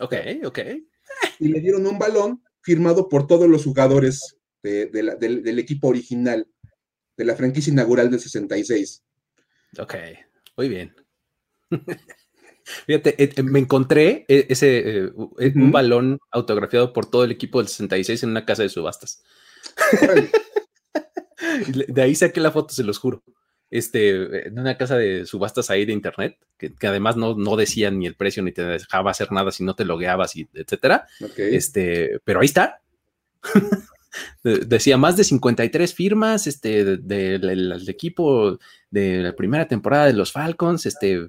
Ok, 0.00 0.14
ok. 0.44 0.58
y 1.38 1.48
le 1.48 1.60
dieron 1.60 1.86
un 1.86 1.98
balón 1.98 2.42
firmado 2.62 3.08
por 3.08 3.26
todos 3.26 3.48
los 3.48 3.64
jugadores 3.64 4.36
de- 4.62 4.86
de 4.86 5.02
la- 5.02 5.14
del, 5.14 5.42
del 5.42 5.58
equipo 5.58 5.88
original 5.88 6.48
de 7.16 7.24
la 7.24 7.36
franquicia 7.36 7.72
inaugural 7.72 8.10
del 8.10 8.20
66. 8.20 9.02
Ok, 9.78 9.94
muy 10.56 10.68
bien. 10.68 10.94
Fíjate, 12.86 13.22
eh, 13.22 13.32
eh, 13.36 13.42
me 13.42 13.60
encontré 13.60 14.24
eh, 14.28 14.46
ese 14.48 15.12
un 15.16 15.70
balón 15.70 16.18
autografiado 16.30 16.92
por 16.92 17.08
todo 17.08 17.24
el 17.24 17.30
equipo 17.30 17.58
del 17.58 17.68
66 17.68 18.24
en 18.24 18.30
una 18.30 18.44
casa 18.44 18.62
de 18.62 18.68
subastas. 18.68 19.22
De 21.88 22.02
ahí 22.02 22.14
saqué 22.14 22.40
la 22.40 22.50
foto, 22.50 22.74
se 22.74 22.82
los 22.82 22.98
juro. 22.98 23.22
Este, 23.70 24.48
en 24.48 24.58
una 24.58 24.76
casa 24.76 24.96
de 24.96 25.26
subastas 25.26 25.70
ahí 25.70 25.84
de 25.84 25.92
internet, 25.92 26.38
que, 26.56 26.74
que 26.74 26.86
además 26.86 27.16
no, 27.16 27.34
no 27.34 27.56
decían 27.56 27.98
ni 27.98 28.06
el 28.06 28.14
precio 28.14 28.42
ni 28.42 28.52
te 28.52 28.62
dejaba 28.62 29.10
hacer 29.10 29.32
nada 29.32 29.50
si 29.50 29.64
no 29.64 29.74
te 29.74 29.84
logueabas 29.84 30.36
y 30.36 30.48
etcétera. 30.54 31.06
Ok. 31.22 31.38
Este, 31.38 32.20
pero 32.24 32.40
ahí 32.40 32.46
está. 32.46 32.80
De- 34.44 34.58
Decía 34.60 34.96
más 34.96 35.16
de 35.16 35.24
53 35.24 35.94
firmas 35.94 36.46
este, 36.46 36.84
de- 36.84 36.96
de- 36.98 37.38
del 37.38 37.88
equipo 37.88 38.58
de 38.90 39.18
la 39.22 39.34
primera 39.34 39.66
temporada 39.68 40.06
de 40.06 40.12
los 40.14 40.32
Falcons. 40.32 40.86
Este, 40.86 41.26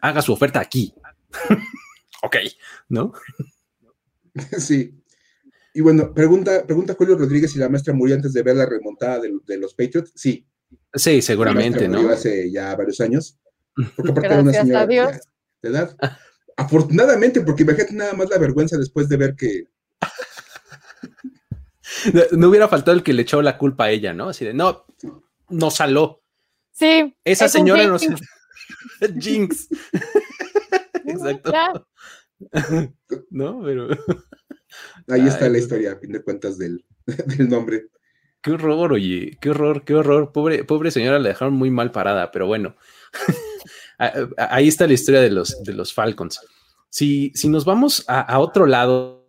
haga 0.00 0.22
su 0.22 0.32
oferta 0.32 0.60
aquí. 0.60 0.94
ok, 2.22 2.36
¿no? 2.88 3.12
Sí. 4.58 4.94
Y 5.74 5.80
bueno, 5.80 6.12
pregunta, 6.14 6.64
pregunta 6.66 6.94
Julio 6.94 7.16
Rodríguez 7.16 7.52
si 7.52 7.58
la 7.58 7.68
maestra 7.68 7.94
murió 7.94 8.14
antes 8.14 8.32
de 8.32 8.42
ver 8.42 8.56
la 8.56 8.66
remontada 8.66 9.20
de, 9.20 9.32
de 9.46 9.58
los 9.58 9.74
Patriots. 9.74 10.12
Sí, 10.14 10.46
Sí, 10.94 11.20
seguramente, 11.22 11.86
¿no? 11.88 12.08
hace 12.10 12.50
ya 12.50 12.74
varios 12.76 13.00
años. 13.00 13.38
Porque 13.96 14.10
aparte 14.10 14.28
una 14.28 14.42
Gracias 14.52 14.56
a 14.56 14.64
señora 14.64 14.86
Dios. 14.86 15.12
de 15.62 15.68
edad. 15.70 15.96
Afortunadamente, 16.56 17.40
porque 17.42 17.62
imagínate 17.62 17.94
nada 17.94 18.12
más 18.14 18.28
la 18.30 18.38
vergüenza 18.38 18.76
después 18.78 19.08
de 19.08 19.16
ver 19.16 19.34
que 19.34 19.64
No, 22.12 22.22
no 22.32 22.48
hubiera 22.48 22.68
faltado 22.68 22.96
el 22.96 23.02
que 23.02 23.12
le 23.12 23.22
echó 23.22 23.42
la 23.42 23.58
culpa 23.58 23.84
a 23.84 23.90
ella, 23.90 24.12
¿no? 24.12 24.28
Así 24.30 24.44
de, 24.44 24.54
no, 24.54 24.84
no 25.48 25.70
saló. 25.70 26.22
sí. 26.72 27.14
Esa 27.24 27.46
es 27.46 27.52
señora 27.52 27.86
no 27.86 27.98
jinx. 27.98 28.20
se... 29.00 29.12
Jinx. 29.20 29.68
Exacto. 31.04 31.52
No, 33.30 33.60
pero 33.62 33.88
ahí 35.08 35.20
Ay, 35.20 35.28
está 35.28 35.48
la 35.48 35.58
historia, 35.58 35.92
a 35.92 35.96
fin 35.96 36.12
de 36.12 36.22
cuentas, 36.22 36.58
del, 36.58 36.84
del 37.06 37.48
nombre. 37.48 37.88
qué 38.40 38.52
horror, 38.52 38.92
oye, 38.92 39.38
qué 39.40 39.50
horror, 39.50 39.84
qué 39.84 39.94
horror. 39.94 40.32
Pobre, 40.32 40.64
pobre 40.64 40.90
señora, 40.90 41.18
la 41.18 41.28
dejaron 41.28 41.54
muy 41.54 41.70
mal 41.70 41.90
parada, 41.92 42.30
pero 42.30 42.46
bueno. 42.46 42.76
Ahí 44.36 44.68
está 44.68 44.86
la 44.86 44.94
historia 44.94 45.20
de 45.20 45.30
los, 45.30 45.62
de 45.62 45.72
los 45.74 45.92
Falcons. 45.92 46.40
Si, 46.90 47.30
si 47.34 47.48
nos 47.48 47.64
vamos 47.64 48.04
a, 48.08 48.20
a 48.20 48.38
otro 48.40 48.66
lado, 48.66 49.21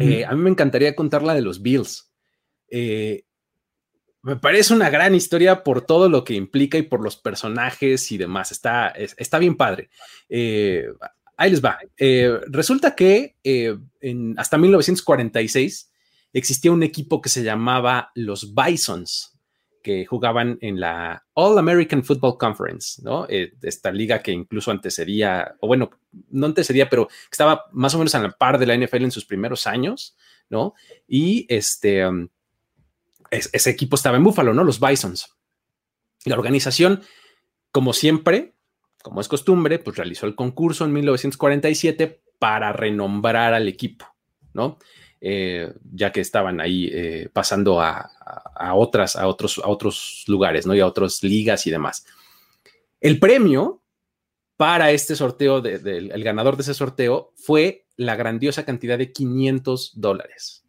eh, 0.00 0.24
a 0.24 0.32
mí 0.34 0.40
me 0.42 0.50
encantaría 0.50 0.94
contar 0.96 1.22
la 1.22 1.34
de 1.34 1.42
los 1.42 1.62
Bills. 1.62 2.10
Eh, 2.68 3.24
me 4.22 4.36
parece 4.36 4.72
una 4.74 4.88
gran 4.90 5.14
historia 5.14 5.62
por 5.62 5.82
todo 5.82 6.08
lo 6.08 6.24
que 6.24 6.34
implica 6.34 6.78
y 6.78 6.82
por 6.82 7.02
los 7.02 7.16
personajes 7.16 8.10
y 8.10 8.16
demás. 8.18 8.52
Está, 8.52 8.88
es- 8.88 9.14
está 9.18 9.38
bien 9.38 9.56
padre. 9.56 9.90
Eh, 10.28 10.86
ahí 11.36 11.50
les 11.50 11.62
va. 11.64 11.78
Resulta 12.46 12.94
que 12.94 13.36
en- 13.42 14.34
hasta 14.38 14.56
1946 14.58 15.90
existía 16.32 16.72
un 16.72 16.82
equipo 16.82 17.20
que 17.20 17.28
se 17.28 17.42
llamaba 17.44 18.10
los 18.14 18.54
Bisons, 18.54 19.33
que 19.84 20.06
jugaban 20.06 20.56
en 20.62 20.80
la 20.80 21.24
All 21.34 21.58
American 21.58 22.02
Football 22.02 22.38
Conference, 22.38 23.02
¿no? 23.04 23.26
Eh, 23.28 23.52
esta 23.62 23.92
liga 23.92 24.22
que 24.22 24.32
incluso 24.32 24.70
antecedía, 24.70 25.54
o 25.60 25.66
bueno, 25.66 25.90
no 26.30 26.46
antecedía, 26.46 26.88
pero 26.88 27.06
estaba 27.30 27.66
más 27.70 27.94
o 27.94 27.98
menos 27.98 28.14
a 28.14 28.20
la 28.20 28.30
par 28.32 28.58
de 28.58 28.64
la 28.66 28.74
NFL 28.74 29.04
en 29.04 29.10
sus 29.10 29.26
primeros 29.26 29.66
años, 29.66 30.16
¿no? 30.48 30.72
Y 31.06 31.44
este, 31.50 32.06
um, 32.06 32.28
es- 33.30 33.50
ese 33.52 33.70
equipo 33.70 33.94
estaba 33.96 34.16
en 34.16 34.24
Buffalo, 34.24 34.54
¿no? 34.54 34.64
Los 34.64 34.80
Bisons. 34.80 35.36
La 36.24 36.34
organización, 36.36 37.02
como 37.70 37.92
siempre, 37.92 38.54
como 39.02 39.20
es 39.20 39.28
costumbre, 39.28 39.78
pues 39.78 39.98
realizó 39.98 40.24
el 40.26 40.34
concurso 40.34 40.86
en 40.86 40.94
1947 40.94 42.22
para 42.38 42.72
renombrar 42.72 43.52
al 43.52 43.68
equipo, 43.68 44.06
¿no? 44.54 44.78
Eh, 45.26 45.72
ya 45.94 46.12
que 46.12 46.20
estaban 46.20 46.60
ahí 46.60 46.90
eh, 46.92 47.30
pasando 47.32 47.80
a, 47.80 48.10
a- 48.56 48.74
otras, 48.74 49.16
a 49.16 49.26
otros, 49.26 49.58
a 49.64 49.68
otros 49.68 50.24
lugares, 50.28 50.66
¿no? 50.66 50.74
Y 50.74 50.80
a 50.80 50.86
otras 50.86 51.22
ligas 51.22 51.66
y 51.66 51.70
demás. 51.70 52.04
El 53.00 53.18
premio 53.18 53.80
para 54.58 54.90
este 54.90 55.16
sorteo, 55.16 55.62
de- 55.62 55.76
el 56.12 56.22
ganador 56.22 56.56
de 56.56 56.62
ese 56.62 56.74
sorteo, 56.74 57.32
fue 57.36 57.86
la 57.96 58.16
grandiosa 58.16 58.66
cantidad 58.66 58.98
de 58.98 59.12
500 59.12 59.92
dólares. 59.98 60.66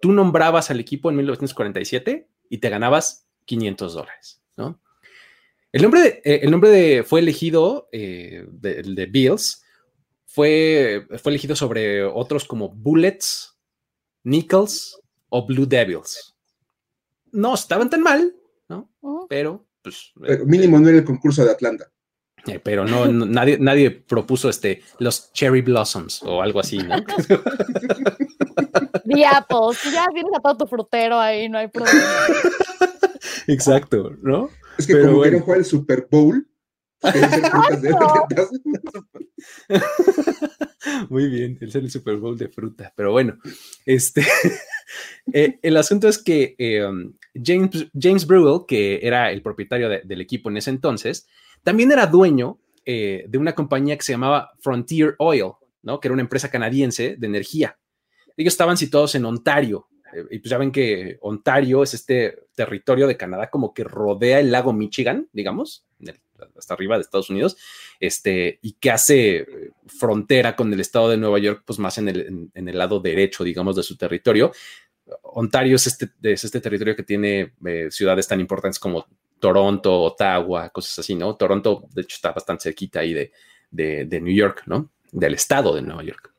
Tú 0.00 0.10
nombrabas 0.12 0.70
al 0.70 0.80
equipo 0.80 1.10
en 1.10 1.16
1947 1.16 2.28
y 2.48 2.58
te 2.58 2.70
ganabas 2.70 3.28
500 3.44 3.92
dólares, 3.92 4.42
¿no? 4.56 4.80
El 5.70 5.82
nombre, 5.82 6.00
de, 6.00 6.08
eh, 6.24 6.40
el 6.44 6.50
nombre 6.50 6.70
de, 6.70 7.02
fue 7.02 7.20
elegido, 7.20 7.88
eh, 7.92 8.46
de, 8.50 8.82
de 8.82 9.06
Bills, 9.06 9.64
fue, 10.24 11.06
fue 11.22 11.30
elegido 11.32 11.54
sobre 11.56 12.02
otros 12.04 12.44
como 12.46 12.70
Bullets, 12.70 13.51
Nickels 14.24 14.98
o 15.28 15.46
Blue 15.46 15.66
Devils. 15.66 16.34
No 17.32 17.54
estaban 17.54 17.90
tan 17.90 18.02
mal, 18.02 18.34
¿no? 18.68 18.90
Ujú. 19.00 19.26
Pero, 19.28 19.66
pues, 19.82 20.12
Pero 20.20 20.44
mínimo 20.46 20.78
no 20.78 20.88
era 20.88 20.98
el 20.98 21.04
concurso 21.04 21.44
de 21.44 21.50
Atlanta. 21.50 21.90
eh, 22.46 22.58
pero 22.58 22.84
no, 22.84 23.06
no- 23.06 23.26
nadie, 23.26 23.58
nadie 23.58 23.90
propuso 23.90 24.48
este, 24.48 24.82
los 24.98 25.32
Cherry 25.32 25.62
Blossoms 25.62 26.22
o 26.24 26.42
algo 26.42 26.60
así, 26.60 26.78
¿no? 26.78 26.96
The 29.04 29.26
Apples. 29.26 29.78
Ya 29.92 30.06
tienes 30.12 30.32
a 30.36 30.40
todo 30.40 30.56
tu 30.58 30.66
frutero 30.66 31.18
ahí, 31.18 31.48
no 31.48 31.58
hay 31.58 31.68
problema. 31.68 32.00
Exacto, 33.46 34.12
¿no? 34.22 34.48
Es 34.78 34.86
que 34.86 34.94
Pero 34.94 35.06
como 35.06 35.16
bueno. 35.18 35.22
quieren 35.30 35.44
jugar 35.44 35.58
el 35.58 35.64
Super 35.64 36.08
Bowl, 36.10 36.46
Muy 41.10 41.28
bien, 41.28 41.58
el 41.60 41.70
ser 41.70 41.82
el 41.84 41.90
Super 41.90 42.16
Bowl 42.16 42.36
de 42.36 42.48
fruta, 42.48 42.92
pero 42.96 43.12
bueno, 43.12 43.38
este, 43.86 44.22
eh, 45.32 45.58
el 45.62 45.76
asunto 45.76 46.08
es 46.08 46.18
que 46.18 46.54
eh, 46.58 46.84
um, 46.84 47.12
James, 47.34 47.86
James 47.98 48.26
Brewell, 48.26 48.62
que 48.66 49.00
era 49.02 49.30
el 49.32 49.42
propietario 49.42 49.88
de- 49.88 50.02
del 50.04 50.20
equipo 50.20 50.50
en 50.50 50.56
ese 50.56 50.70
entonces, 50.70 51.26
también 51.62 51.92
era 51.92 52.06
dueño 52.06 52.58
eh, 52.84 53.24
de 53.28 53.38
una 53.38 53.54
compañía 53.54 53.96
que 53.96 54.02
se 54.02 54.12
llamaba 54.12 54.50
Frontier 54.60 55.14
Oil, 55.18 55.52
¿no? 55.82 56.00
Que 56.00 56.08
era 56.08 56.14
una 56.14 56.22
empresa 56.22 56.50
canadiense 56.50 57.16
de 57.16 57.26
energía. 57.26 57.78
Ellos 58.36 58.54
estaban 58.54 58.76
situados 58.76 59.14
en 59.14 59.24
Ontario, 59.24 59.88
eh, 60.12 60.24
y 60.32 60.38
pues 60.40 60.50
ya 60.50 60.58
ven 60.58 60.72
que 60.72 61.16
Ontario 61.20 61.82
es 61.84 61.94
este 61.94 62.38
territorio 62.54 63.06
de 63.06 63.16
Canadá 63.16 63.48
como 63.50 63.72
que 63.72 63.84
rodea 63.84 64.40
el 64.40 64.50
lago 64.50 64.72
Michigan, 64.72 65.28
digamos, 65.32 65.86
en 66.00 66.08
el- 66.08 66.20
hasta 66.56 66.74
arriba 66.74 66.96
de 66.96 67.02
Estados 67.02 67.30
Unidos. 67.30 67.56
este, 68.00 68.58
y 68.62 68.72
que 68.74 68.90
hace 68.90 69.46
frontera 69.86 70.56
con 70.56 70.72
el 70.72 70.80
estado 70.80 71.08
de 71.10 71.16
Nueva 71.16 71.38
York, 71.38 71.62
pues 71.64 71.78
más 71.78 71.98
en 71.98 72.08
el, 72.08 72.50
en 72.54 72.68
el 72.68 72.78
lado 72.78 73.00
derecho, 73.00 73.44
digamos, 73.44 73.76
de 73.76 73.82
su 73.82 73.96
territorio. 73.96 74.52
Ontario 75.22 75.76
es 75.76 75.86
este, 75.86 76.10
es 76.22 76.44
este 76.44 76.60
territorio 76.60 76.96
que 76.96 77.02
tiene 77.02 77.52
eh, 77.66 77.88
ciudades 77.90 78.28
tan 78.28 78.40
importantes 78.40 78.78
como 78.78 79.06
Toronto, 79.38 80.02
Ottawa, 80.02 80.70
cosas 80.70 81.00
así, 81.00 81.14
¿no? 81.14 81.34
Toronto, 81.36 81.88
de 81.92 82.02
hecho, 82.02 82.16
está 82.16 82.32
bastante 82.32 82.64
cerquita 82.64 83.00
ahí 83.00 83.12
de, 83.12 83.32
de, 83.70 84.20
New 84.20 84.34
York, 84.34 84.62
¿no? 84.66 84.92
Del 85.10 85.34
estado 85.34 85.74
de 85.74 85.82
Nueva 85.82 86.04
York. 86.04 86.32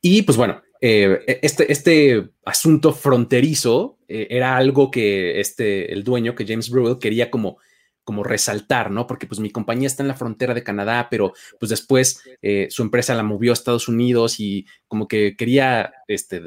Y 0.00 0.22
pues 0.22 0.36
bueno, 0.36 0.62
eh, 0.80 1.40
este, 1.42 1.72
este 1.72 2.30
asunto 2.44 2.92
fronterizo 2.92 3.98
eh, 4.06 4.28
era 4.30 4.56
algo 4.56 4.90
que 4.90 5.40
este, 5.40 5.92
el 5.92 6.04
dueño, 6.04 6.34
que 6.34 6.46
James 6.46 6.70
Brewell, 6.70 6.98
quería 6.98 7.30
como 7.30 7.58
como 8.04 8.22
resaltar, 8.22 8.90
¿no? 8.90 9.06
Porque 9.06 9.26
pues 9.26 9.40
mi 9.40 9.50
compañía 9.50 9.86
está 9.86 10.02
en 10.02 10.08
la 10.08 10.14
frontera 10.14 10.54
de 10.54 10.62
Canadá, 10.62 11.08
pero 11.10 11.32
pues 11.58 11.70
después 11.70 12.22
su 12.68 12.82
empresa 12.82 13.14
la 13.14 13.22
movió 13.22 13.52
a 13.52 13.54
Estados 13.54 13.88
Unidos 13.88 14.38
y 14.38 14.66
como 14.86 15.08
que 15.08 15.36
quería 15.36 15.92
este, 16.06 16.42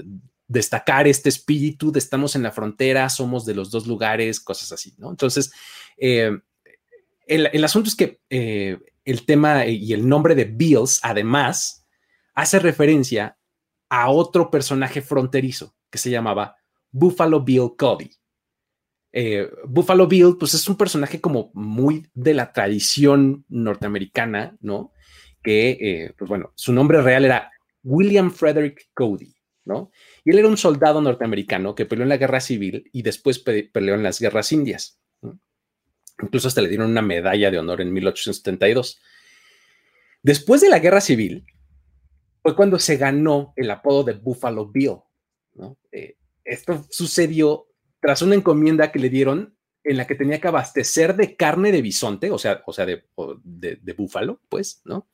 destacar 0.48 1.08
este 1.08 1.30
espíritu 1.30 1.92
de 1.92 2.00
estamos 2.00 2.36
en 2.36 2.44
la 2.44 2.52
frontera, 2.52 3.10
somos 3.10 3.46
de 3.46 3.54
los 3.54 3.70
dos 3.70 3.86
lugares, 3.86 4.40
cosas 4.40 4.72
así, 4.72 4.96
¿no? 4.98 5.10
Entonces, 5.10 5.52
eh, 5.98 6.32
el, 7.26 7.64
asunto 7.64 7.90
es 7.90 7.96
que 7.96 8.22
eh, 8.30 8.78
el 9.04 9.26
tema 9.26 9.66
y 9.66 9.92
el 9.92 10.08
nombre 10.08 10.36
de 10.36 10.46
Bills, 10.46 11.00
además, 11.04 11.86
hace 12.34 12.60
referencia 12.60 13.38
a 13.90 14.10
otro 14.10 14.50
personaje 14.50 15.02
fronterizo 15.02 15.76
que 15.90 15.98
se 15.98 16.10
llamaba 16.10 16.56
Buffalo 16.92 17.42
Bill 17.42 17.72
Cody. 17.78 18.10
Eh, 19.20 19.50
Buffalo 19.66 20.06
Bill, 20.06 20.38
pues 20.38 20.54
es 20.54 20.70
un 20.70 20.78
personaje 20.78 21.20
como 21.20 21.50
muy 21.56 22.06
de 22.14 22.36
la 22.36 22.54
tradición 22.54 23.46
norteamericana, 23.50 24.56
¿no? 24.62 24.94
Que, 25.42 26.14
pues 26.16 26.30
bueno, 26.30 26.52
su 26.54 26.72
nombre 26.72 27.02
real 27.02 27.26
era 27.26 27.52
William 27.82 28.30
Frederick 28.30 28.90
Cody, 28.94 29.34
¿no? 29.66 29.90
Y 30.24 30.30
él 30.30 30.38
era 30.38 30.48
un 30.48 30.58
soldado 30.58 31.02
norteamericano 31.02 31.74
que 31.74 31.88
peleó 31.88 32.04
en 32.04 32.10
la 32.10 32.18
guerra 32.18 32.40
civil 32.40 32.92
y 32.94 33.02
después 33.02 33.40
peleó 33.40 33.96
en 33.96 34.04
las 34.04 34.20
guerras 34.20 34.52
indias. 34.52 35.00
Incluso 36.22 36.48
hasta 36.48 36.62
le 36.62 36.70
dieron 36.70 36.92
una 36.92 37.02
medalla 37.02 37.50
de 37.50 37.58
honor 37.58 37.82
en 37.82 37.92
1872. 37.94 39.00
Después 40.22 40.62
de 40.62 40.70
la 40.70 40.78
guerra 40.78 41.02
civil, 41.02 41.44
fue 42.44 42.56
cuando 42.56 42.78
se 42.78 42.98
ganó 42.98 43.54
el 43.56 43.72
apodo 43.72 44.04
de 44.04 44.14
Buffalo 44.14 44.68
Bill. 44.68 44.98
Eh, 45.92 46.18
esto 46.44 46.86
sucedió 46.92 47.68
tras 48.00 48.22
una 48.22 48.36
encomienda 48.36 48.92
que 48.92 49.00
le 49.00 49.10
dieron 49.10 49.58
en 49.84 49.98
la 49.98 50.06
que 50.06 50.16
tenía 50.16 50.42
que 50.42 50.48
abastecer 50.48 51.16
de 51.16 51.36
carne 51.36 51.72
de 51.72 51.82
bisonte, 51.82 52.30
o 52.30 52.38
sea, 52.38 52.62
o 52.66 52.74
sea 52.74 52.86
de, 52.86 53.94
búfalo, 53.96 54.42
pues, 54.50 54.82
¿no? 54.84 55.08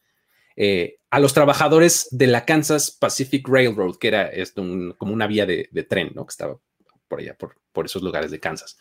Eh, 0.55 0.99
a 1.09 1.19
los 1.19 1.33
trabajadores 1.33 2.07
de 2.11 2.27
la 2.27 2.45
Kansas 2.45 2.91
Pacific 2.91 3.47
Railroad, 3.47 3.97
que 3.97 4.07
era 4.07 4.27
esto, 4.27 4.63
como 4.97 5.13
una 5.13 5.27
vía 5.27 5.45
de, 5.45 5.85
tren, 5.87 6.11
¿no? 6.15 6.25
Que 6.25 6.31
estaba 6.31 6.59
por 7.07 7.19
allá, 7.19 7.37
por, 7.37 7.85
esos 7.85 8.01
lugares 8.01 8.31
de 8.31 8.39
Kansas. 8.39 8.77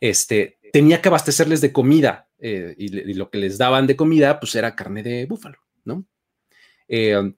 Este, 0.00 0.58
tenía 0.72 1.00
que 1.00 1.08
abastecerles 1.08 1.60
de 1.60 1.72
comida 1.72 2.28
eh, 2.38 2.74
y, 2.76 3.14
lo 3.14 3.30
que 3.30 3.38
les 3.38 3.58
daban 3.58 3.86
de 3.86 3.96
comida, 3.96 4.40
pues 4.40 4.54
era 4.56 4.74
carne 4.74 5.04
de 5.04 5.26
búfalo, 5.26 5.58
¿no? 5.84 6.04
Eh, 6.88 7.32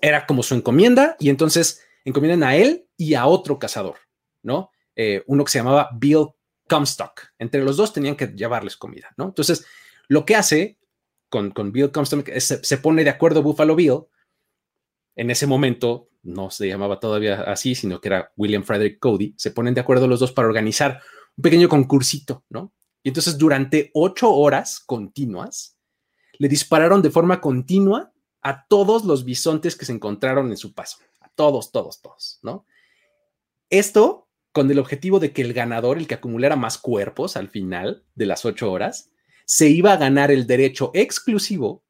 era 0.00 0.26
como 0.26 0.42
su 0.42 0.56
encomienda 0.56 1.16
y 1.20 1.30
entonces 1.30 1.84
encomiendan 2.04 2.42
a 2.42 2.56
él 2.56 2.88
y 2.96 3.14
a 3.14 3.26
otro 3.26 3.60
cazador, 3.60 3.98
¿no? 4.42 4.71
Uno 5.26 5.44
que 5.44 5.50
se 5.50 5.58
llamaba 5.58 5.90
Bill 5.94 6.28
Comstock. 6.68 7.32
Entre 7.38 7.62
los 7.62 7.76
dos 7.76 7.92
tenían 7.92 8.16
que 8.16 8.26
llevarles 8.26 8.76
comida, 8.76 9.12
¿no? 9.16 9.26
Entonces, 9.26 9.66
lo 10.08 10.24
que 10.24 10.36
hace 10.36 10.78
con, 11.32 11.72
Bill 11.72 11.90
Comstock, 11.90 12.28
se, 12.38 12.78
pone 12.78 13.04
de 13.04 13.10
acuerdo 13.10 13.42
Buffalo 13.42 13.74
Bill. 13.74 14.04
En 15.16 15.30
ese 15.30 15.46
momento 15.46 16.10
no 16.22 16.50
se 16.50 16.68
llamaba 16.68 17.00
todavía 17.00 17.42
así, 17.42 17.74
sino 17.74 18.00
que 18.00 18.08
era 18.08 18.32
William 18.36 18.62
Frederick 18.62 18.98
Cody. 18.98 19.34
Se 19.36 19.50
ponen 19.50 19.74
de 19.74 19.80
acuerdo 19.80 20.06
los 20.06 20.20
dos 20.20 20.32
para 20.32 20.48
organizar 20.48 21.00
un 21.36 21.42
pequeño 21.42 21.68
concursito, 21.68 22.44
¿no? 22.50 22.72
Y 23.02 23.08
entonces 23.08 23.38
durante 23.38 23.90
ocho 23.94 24.32
horas 24.32 24.78
continuas, 24.78 25.76
le 26.38 26.48
dispararon 26.48 27.02
de 27.02 27.10
forma 27.10 27.40
continua 27.40 28.12
a 28.42 28.66
todos 28.66 29.04
los 29.04 29.24
bisontes 29.24 29.74
que 29.74 29.86
se 29.86 29.92
encontraron 29.92 30.50
en 30.50 30.56
su 30.56 30.74
paso. 30.74 30.98
A 31.20 31.28
todos, 31.30 31.72
todos, 31.72 32.00
todos, 32.02 32.38
¿no? 32.42 32.66
Esto 33.70 34.21
con 34.52 34.70
el 34.70 34.78
objetivo 34.78 35.18
de 35.18 35.32
que 35.32 35.42
el 35.42 35.52
ganador, 35.52 35.98
el 35.98 36.06
que 36.06 36.14
acumulara 36.14 36.56
más 36.56 36.78
cuerpos 36.78 37.36
al 37.36 37.48
final 37.48 38.04
de 38.14 38.26
las 38.26 38.44
ocho 38.44 38.70
horas, 38.70 39.10
se 39.44 39.68
iba 39.68 39.92
a 39.92 39.96
ganar 39.96 40.30
el 40.30 40.46
derecho 40.46 40.90
exclusivo 40.94 41.82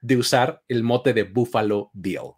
de 0.00 0.16
usar 0.16 0.62
el 0.68 0.82
mote 0.82 1.12
de 1.12 1.24
Buffalo 1.24 1.90
Bill. 1.92 2.34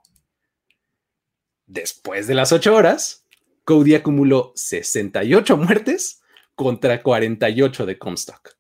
Después 1.67 2.27
de 2.27 2.35
las 2.35 2.53
ocho 2.53 2.75
horas, 2.75 3.25
Cody 3.65 3.95
acumuló 3.95 4.53
68 4.55 5.57
muertes 5.57 6.23
contra 6.55 7.03
48 7.03 7.87
de 7.87 7.99
Comstock. 7.99 8.57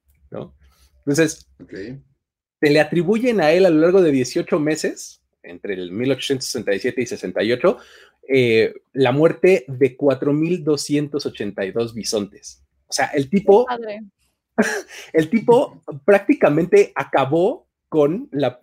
Entonces, 1.07 1.49
se 2.61 2.71
le 2.71 2.81
atribuyen 2.81 3.41
a 3.41 3.53
él 3.53 3.65
a 3.65 3.71
lo 3.71 3.81
largo 3.81 4.03
de 4.03 4.11
18 4.11 4.59
meses, 4.59 5.23
entre 5.45 5.75
el 5.75 5.93
1867 5.93 7.01
y 7.01 7.07
68, 7.07 7.79
eh, 8.29 8.75
la 8.93 9.13
muerte 9.13 9.65
de 9.69 9.97
4.282 9.97 11.95
bisontes. 11.95 12.63
O 12.87 12.93
sea, 12.93 13.07
el 13.07 13.29
tipo 13.29 13.67
el 15.13 15.31
tipo 15.31 15.83
prácticamente 16.05 16.93
acabó 16.95 17.67
con 17.89 18.29
la, 18.33 18.59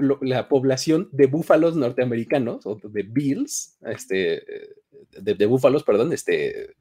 población 0.50 1.10
de 1.12 1.28
búfalos 1.28 1.76
norteamericanos, 1.76 2.66
o 2.66 2.76
de 2.76 3.04
bills, 3.04 3.78
este, 3.82 4.44
de, 5.12 5.46
búfalos, 5.46 5.84
perdón, 5.84 6.12
este, 6.14 6.76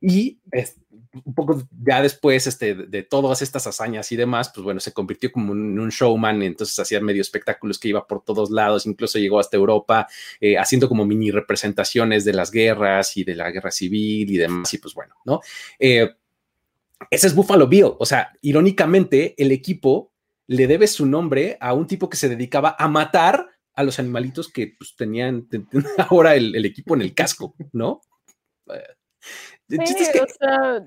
y 0.00 0.38
un 1.24 1.34
poco 1.34 1.62
ya 1.84 2.00
después 2.02 2.46
este, 2.46 2.74
de 2.74 3.02
todas 3.02 3.42
estas 3.42 3.66
hazañas 3.66 4.10
y 4.12 4.16
demás, 4.16 4.50
pues 4.54 4.62
bueno, 4.62 4.80
se 4.80 4.92
convirtió 4.92 5.32
como 5.32 5.52
en 5.52 5.78
un 5.78 5.88
showman, 5.88 6.42
entonces 6.42 6.78
hacía 6.78 7.00
medio 7.00 7.20
espectáculos 7.20 7.78
que 7.78 7.88
iba 7.88 8.06
por 8.06 8.22
todos 8.24 8.50
lados, 8.50 8.86
incluso 8.86 9.18
llegó 9.18 9.40
hasta 9.40 9.56
Europa, 9.56 10.06
eh, 10.40 10.56
haciendo 10.56 10.88
como 10.88 11.04
mini 11.04 11.30
representaciones 11.30 12.24
de 12.24 12.32
las 12.32 12.50
guerras 12.50 13.16
y 13.16 13.24
de 13.24 13.34
la 13.34 13.50
guerra 13.50 13.70
civil 13.70 14.30
y 14.30 14.36
demás, 14.36 14.72
y 14.72 14.78
pues 14.78 14.94
bueno, 14.94 15.16
¿no? 15.24 15.40
Eh, 15.78 16.10
ese 17.10 17.26
es 17.26 17.34
Buffalo 17.34 17.66
Bill. 17.66 17.94
O 17.98 18.04
sea, 18.04 18.32
irónicamente, 18.42 19.34
el 19.42 19.52
equipo 19.52 20.12
le 20.46 20.66
debe 20.66 20.86
su 20.86 21.06
nombre 21.06 21.56
a 21.60 21.72
un 21.72 21.86
tipo 21.86 22.10
que 22.10 22.16
se 22.16 22.28
dedicaba 22.28 22.76
a 22.78 22.88
matar 22.88 23.48
a 23.74 23.82
los 23.82 23.98
animalitos 23.98 24.52
que 24.52 24.74
pues, 24.78 24.94
tenían 24.96 25.48
ahora 26.08 26.34
el, 26.34 26.64
equipo 26.64 26.94
en 26.94 27.02
el 27.02 27.14
casco, 27.14 27.54
¿no? 27.72 28.02
Sí, 29.70 30.18
o 30.18 30.26
sea, 30.26 30.84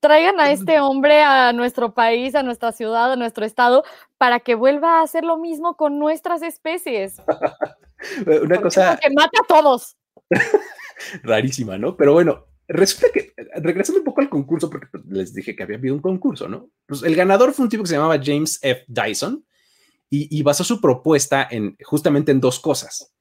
traigan 0.00 0.40
a 0.40 0.50
este 0.50 0.80
hombre 0.80 1.22
a 1.22 1.52
nuestro 1.52 1.94
país, 1.94 2.34
a 2.34 2.42
nuestra 2.42 2.72
ciudad, 2.72 3.12
a 3.12 3.16
nuestro 3.16 3.44
estado, 3.44 3.84
para 4.18 4.40
que 4.40 4.54
vuelva 4.54 4.98
a 4.98 5.02
hacer 5.02 5.24
lo 5.24 5.36
mismo 5.36 5.76
con 5.76 5.98
nuestras 5.98 6.42
especies. 6.42 7.16
Una 8.42 8.60
cosa. 8.60 8.98
Que 9.00 9.10
mata 9.10 9.40
a 9.42 9.46
todos. 9.46 9.96
Rarísima, 11.22 11.76
¿no? 11.76 11.96
Pero 11.96 12.14
bueno, 12.14 12.46
Resulta 12.66 13.08
que, 13.12 13.34
regresando 13.56 13.98
un 14.00 14.04
poco 14.04 14.22
al 14.22 14.30
concurso, 14.30 14.70
porque 14.70 14.86
pues, 14.90 15.04
les 15.06 15.34
dije 15.34 15.54
que 15.54 15.62
había 15.62 15.76
habido 15.76 15.94
un 15.94 16.00
concurso, 16.00 16.48
¿no? 16.48 16.70
Pues 16.86 17.02
el 17.02 17.14
ganador 17.14 17.52
fue 17.52 17.64
un 17.64 17.68
tipo 17.68 17.82
que 17.82 17.88
se 17.88 17.96
llamaba 17.96 18.20
James 18.22 18.58
F. 18.62 18.84
Dyson 18.88 19.44
y, 20.08 20.42
basó 20.42 20.62
su 20.62 20.80
propuesta 20.80 21.46
en 21.50 21.76
justamente 21.82 22.30
en 22.30 22.40
dos 22.40 22.60
cosas. 22.60 23.13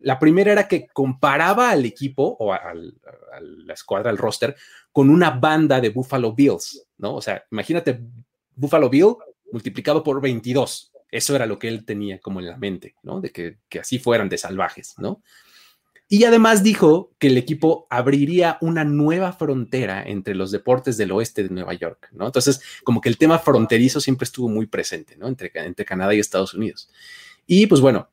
La 0.00 0.18
primera 0.18 0.52
era 0.52 0.68
que 0.68 0.86
comparaba 0.92 1.70
al 1.70 1.84
equipo 1.84 2.36
o 2.38 2.52
a, 2.52 2.74
la 2.74 3.74
escuadra, 3.74 4.10
al 4.10 4.18
roster, 4.18 4.56
con 4.92 5.10
una 5.10 5.30
banda 5.30 5.80
de 5.80 5.90
Buffalo 5.90 6.34
Bills, 6.34 6.86
¿no? 6.98 7.16
O 7.16 7.22
sea, 7.22 7.44
imagínate 7.50 8.00
Buffalo 8.54 8.88
Bill 8.88 9.14
multiplicado 9.52 10.02
por 10.02 10.20
22. 10.20 10.92
Eso 11.10 11.34
era 11.34 11.46
lo 11.46 11.58
que 11.58 11.68
él 11.68 11.84
tenía 11.84 12.20
como 12.20 12.40
en 12.40 12.46
la 12.46 12.56
mente, 12.56 12.94
¿no? 13.02 13.20
De 13.20 13.30
que, 13.30 13.58
así 13.78 13.98
fueran 13.98 14.28
de 14.28 14.38
salvajes, 14.38 14.94
¿no? 14.98 15.22
Y 16.08 16.24
además 16.24 16.64
dijo 16.64 17.12
que 17.18 17.28
el 17.28 17.38
equipo 17.38 17.86
abriría 17.88 18.58
una 18.60 18.84
nueva 18.84 19.32
frontera 19.32 20.02
entre 20.02 20.34
los 20.34 20.50
deportes 20.50 20.96
del 20.96 21.12
oeste 21.12 21.44
de 21.44 21.50
Nueva 21.50 21.74
York, 21.74 22.08
¿no? 22.12 22.26
Entonces, 22.26 22.60
como 22.82 23.00
que 23.00 23.08
el 23.08 23.16
tema 23.16 23.38
fronterizo 23.38 24.00
siempre 24.00 24.24
estuvo 24.24 24.48
muy 24.48 24.66
presente, 24.66 25.16
¿no? 25.16 25.28
Entre 25.28 25.84
Canadá 25.84 26.14
y 26.14 26.18
Estados 26.18 26.54
Unidos. 26.54 26.90
Y 27.46 27.66
pues 27.66 27.80
bueno, 27.80 28.08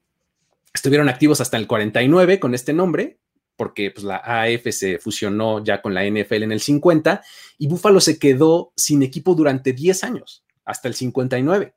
estuvieron 0.78 1.10
activos 1.10 1.42
hasta 1.42 1.58
el 1.58 1.68
49 1.68 2.40
con 2.40 2.54
este 2.54 2.74
nombre, 2.74 3.20
porque 3.56 3.92
pues, 3.92 4.04
la 4.04 4.18
AF 4.18 4.68
se 4.72 5.00
fusionó 5.00 5.64
ya 5.64 5.82
con 5.82 5.94
la 5.94 6.06
NFL 6.06 6.44
en 6.44 6.52
el 6.52 6.60
50 6.60 7.22
y 7.58 7.68
Buffalo 7.68 8.00
se 8.00 8.20
quedó 8.20 8.72
sin 8.76 9.04
equipo 9.04 9.36
durante 9.36 9.74
10 9.74 10.04
años, 10.04 10.44
hasta 10.66 10.88
el 10.88 10.94
59 10.94 11.74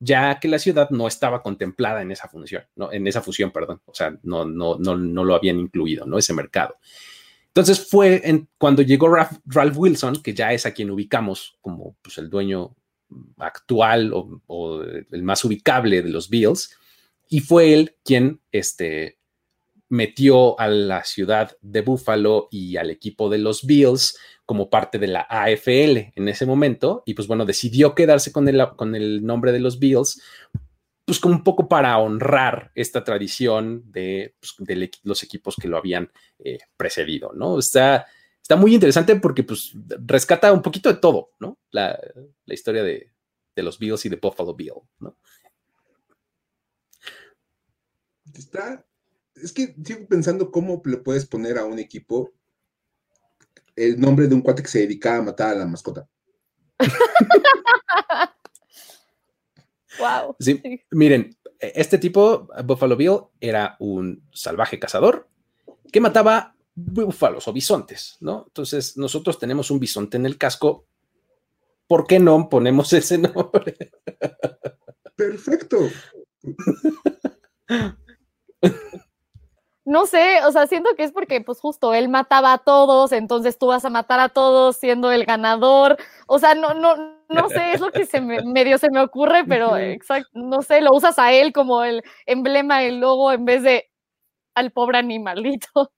ya 0.00 0.40
que 0.40 0.48
la 0.48 0.58
ciudad 0.58 0.88
no 0.90 1.06
estaba 1.06 1.42
contemplada 1.42 2.00
en 2.00 2.10
esa 2.10 2.26
función, 2.26 2.64
¿no? 2.74 2.90
en 2.90 3.06
esa 3.06 3.20
fusión, 3.20 3.50
perdón, 3.50 3.82
o 3.84 3.94
sea, 3.94 4.18
no, 4.22 4.46
no, 4.46 4.78
no, 4.78 4.96
no 4.96 5.24
lo 5.24 5.34
habían 5.34 5.60
incluido, 5.60 6.06
¿no? 6.06 6.16
Ese 6.16 6.32
mercado. 6.32 6.76
Entonces 7.48 7.86
fue 7.88 8.22
en, 8.24 8.48
cuando 8.56 8.80
llegó 8.80 9.08
Ralph, 9.08 9.76
Wilson, 9.76 10.22
que 10.22 10.32
ya 10.32 10.52
es 10.52 10.64
a 10.64 10.72
quien 10.72 10.90
ubicamos 10.90 11.58
como 11.60 11.96
pues, 12.00 12.16
el 12.16 12.30
dueño 12.30 12.74
actual 13.38 14.12
o, 14.14 14.82
el 14.82 15.22
más 15.22 15.44
ubicable 15.44 16.00
de 16.00 16.08
los 16.08 16.30
Bills, 16.30 16.76
y 17.30 17.40
fue 17.40 17.72
él 17.72 17.96
quien 18.04 18.42
este, 18.52 19.18
metió 19.88 20.58
a 20.58 20.68
la 20.68 21.04
ciudad 21.04 21.56
de 21.62 21.80
Buffalo 21.80 22.48
y 22.50 22.76
al 22.76 22.90
equipo 22.90 23.30
de 23.30 23.38
los 23.38 23.64
Bills 23.64 24.18
como 24.44 24.68
parte 24.68 24.98
de 24.98 25.06
la 25.06 25.26
AFL 25.30 26.12
en 26.16 26.28
ese 26.28 26.44
momento, 26.44 27.04
y 27.06 27.14
pues 27.14 27.28
bueno, 27.28 27.46
decidió 27.46 27.94
quedarse 27.94 28.32
con 28.32 28.48
el, 28.48 28.60
con 28.76 28.96
el 28.96 29.24
nombre 29.24 29.52
de 29.52 29.60
los 29.60 29.78
Bills, 29.78 30.20
pues 31.04 31.20
como 31.20 31.36
un 31.36 31.44
poco 31.44 31.68
para 31.68 31.96
honrar 31.98 32.72
esta 32.74 33.04
tradición 33.04 33.84
de, 33.92 34.34
pues, 34.40 34.56
los 35.04 35.22
equipos 35.22 35.54
que 35.56 35.68
lo 35.68 35.76
habían 35.76 36.10
eh, 36.40 36.58
precedido, 36.76 37.32
¿no? 37.32 37.60
Está, 37.60 38.06
está 38.42 38.56
muy 38.56 38.74
interesante 38.74 39.16
porque 39.16 39.44
pues 39.44 39.72
rescata 40.04 40.52
un 40.52 40.62
poquito 40.62 40.92
de 40.92 40.98
todo, 40.98 41.30
¿no? 41.38 41.58
La, 41.70 41.96
la 42.44 42.54
historia 42.54 42.82
de, 42.82 43.12
de 43.54 43.62
los 43.62 43.78
Bills 43.78 44.04
y 44.04 44.08
de 44.08 44.16
Buffalo 44.16 44.54
Bill, 44.54 44.72
¿no? 44.98 45.16
Está, 48.40 48.86
es 49.34 49.52
que 49.52 49.74
sigo 49.84 50.06
pensando 50.06 50.50
cómo 50.50 50.80
le 50.84 50.96
puedes 50.96 51.26
poner 51.26 51.58
a 51.58 51.64
un 51.64 51.78
equipo 51.78 52.32
el 53.76 54.00
nombre 54.00 54.26
de 54.26 54.34
un 54.34 54.40
cuate 54.40 54.62
que 54.62 54.68
se 54.68 54.80
dedicaba 54.80 55.18
a 55.18 55.22
matar 55.22 55.54
a 55.54 55.58
la 55.58 55.66
mascota. 55.66 56.08
wow. 59.98 60.36
Sí, 60.40 60.62
miren, 60.90 61.36
este 61.58 61.98
tipo, 61.98 62.48
Buffalo 62.64 62.96
Bill, 62.96 63.18
era 63.40 63.76
un 63.78 64.26
salvaje 64.32 64.78
cazador 64.78 65.28
que 65.92 66.00
mataba 66.00 66.56
búfalos 66.74 67.46
o 67.46 67.52
bisontes, 67.52 68.16
¿no? 68.20 68.44
Entonces, 68.46 68.96
nosotros 68.96 69.38
tenemos 69.38 69.70
un 69.70 69.78
bisonte 69.78 70.16
en 70.16 70.24
el 70.24 70.38
casco 70.38 70.86
¿por 71.86 72.06
qué 72.06 72.20
no 72.20 72.48
ponemos 72.48 72.92
ese 72.92 73.18
nombre? 73.34 73.76
Perfecto. 75.16 75.78
No 79.84 80.06
sé, 80.06 80.44
o 80.44 80.52
sea, 80.52 80.66
siento 80.66 80.90
que 80.94 81.04
es 81.04 81.12
porque, 81.12 81.40
pues 81.40 81.58
justo, 81.58 81.94
él 81.94 82.08
mataba 82.08 82.52
a 82.52 82.58
todos, 82.58 83.12
entonces 83.12 83.58
tú 83.58 83.68
vas 83.68 83.84
a 83.84 83.90
matar 83.90 84.20
a 84.20 84.28
todos 84.28 84.76
siendo 84.76 85.10
el 85.10 85.24
ganador. 85.24 85.96
O 86.26 86.38
sea, 86.38 86.54
no, 86.54 86.74
no, 86.74 86.96
no 87.28 87.48
sé, 87.48 87.72
es 87.72 87.80
lo 87.80 87.90
que 87.90 88.04
se 88.04 88.20
me, 88.20 88.42
medio 88.44 88.76
se 88.78 88.90
me 88.90 89.00
ocurre, 89.00 89.44
pero 89.44 89.76
exacto, 89.76 90.30
no 90.34 90.62
sé, 90.62 90.80
lo 90.82 90.92
usas 90.92 91.18
a 91.18 91.32
él 91.32 91.52
como 91.52 91.82
el 91.82 92.02
emblema, 92.26 92.84
el 92.84 93.00
logo, 93.00 93.32
en 93.32 93.44
vez 93.44 93.62
de 93.62 93.90
al 94.54 94.70
pobre 94.70 94.98
animalito. 94.98 95.92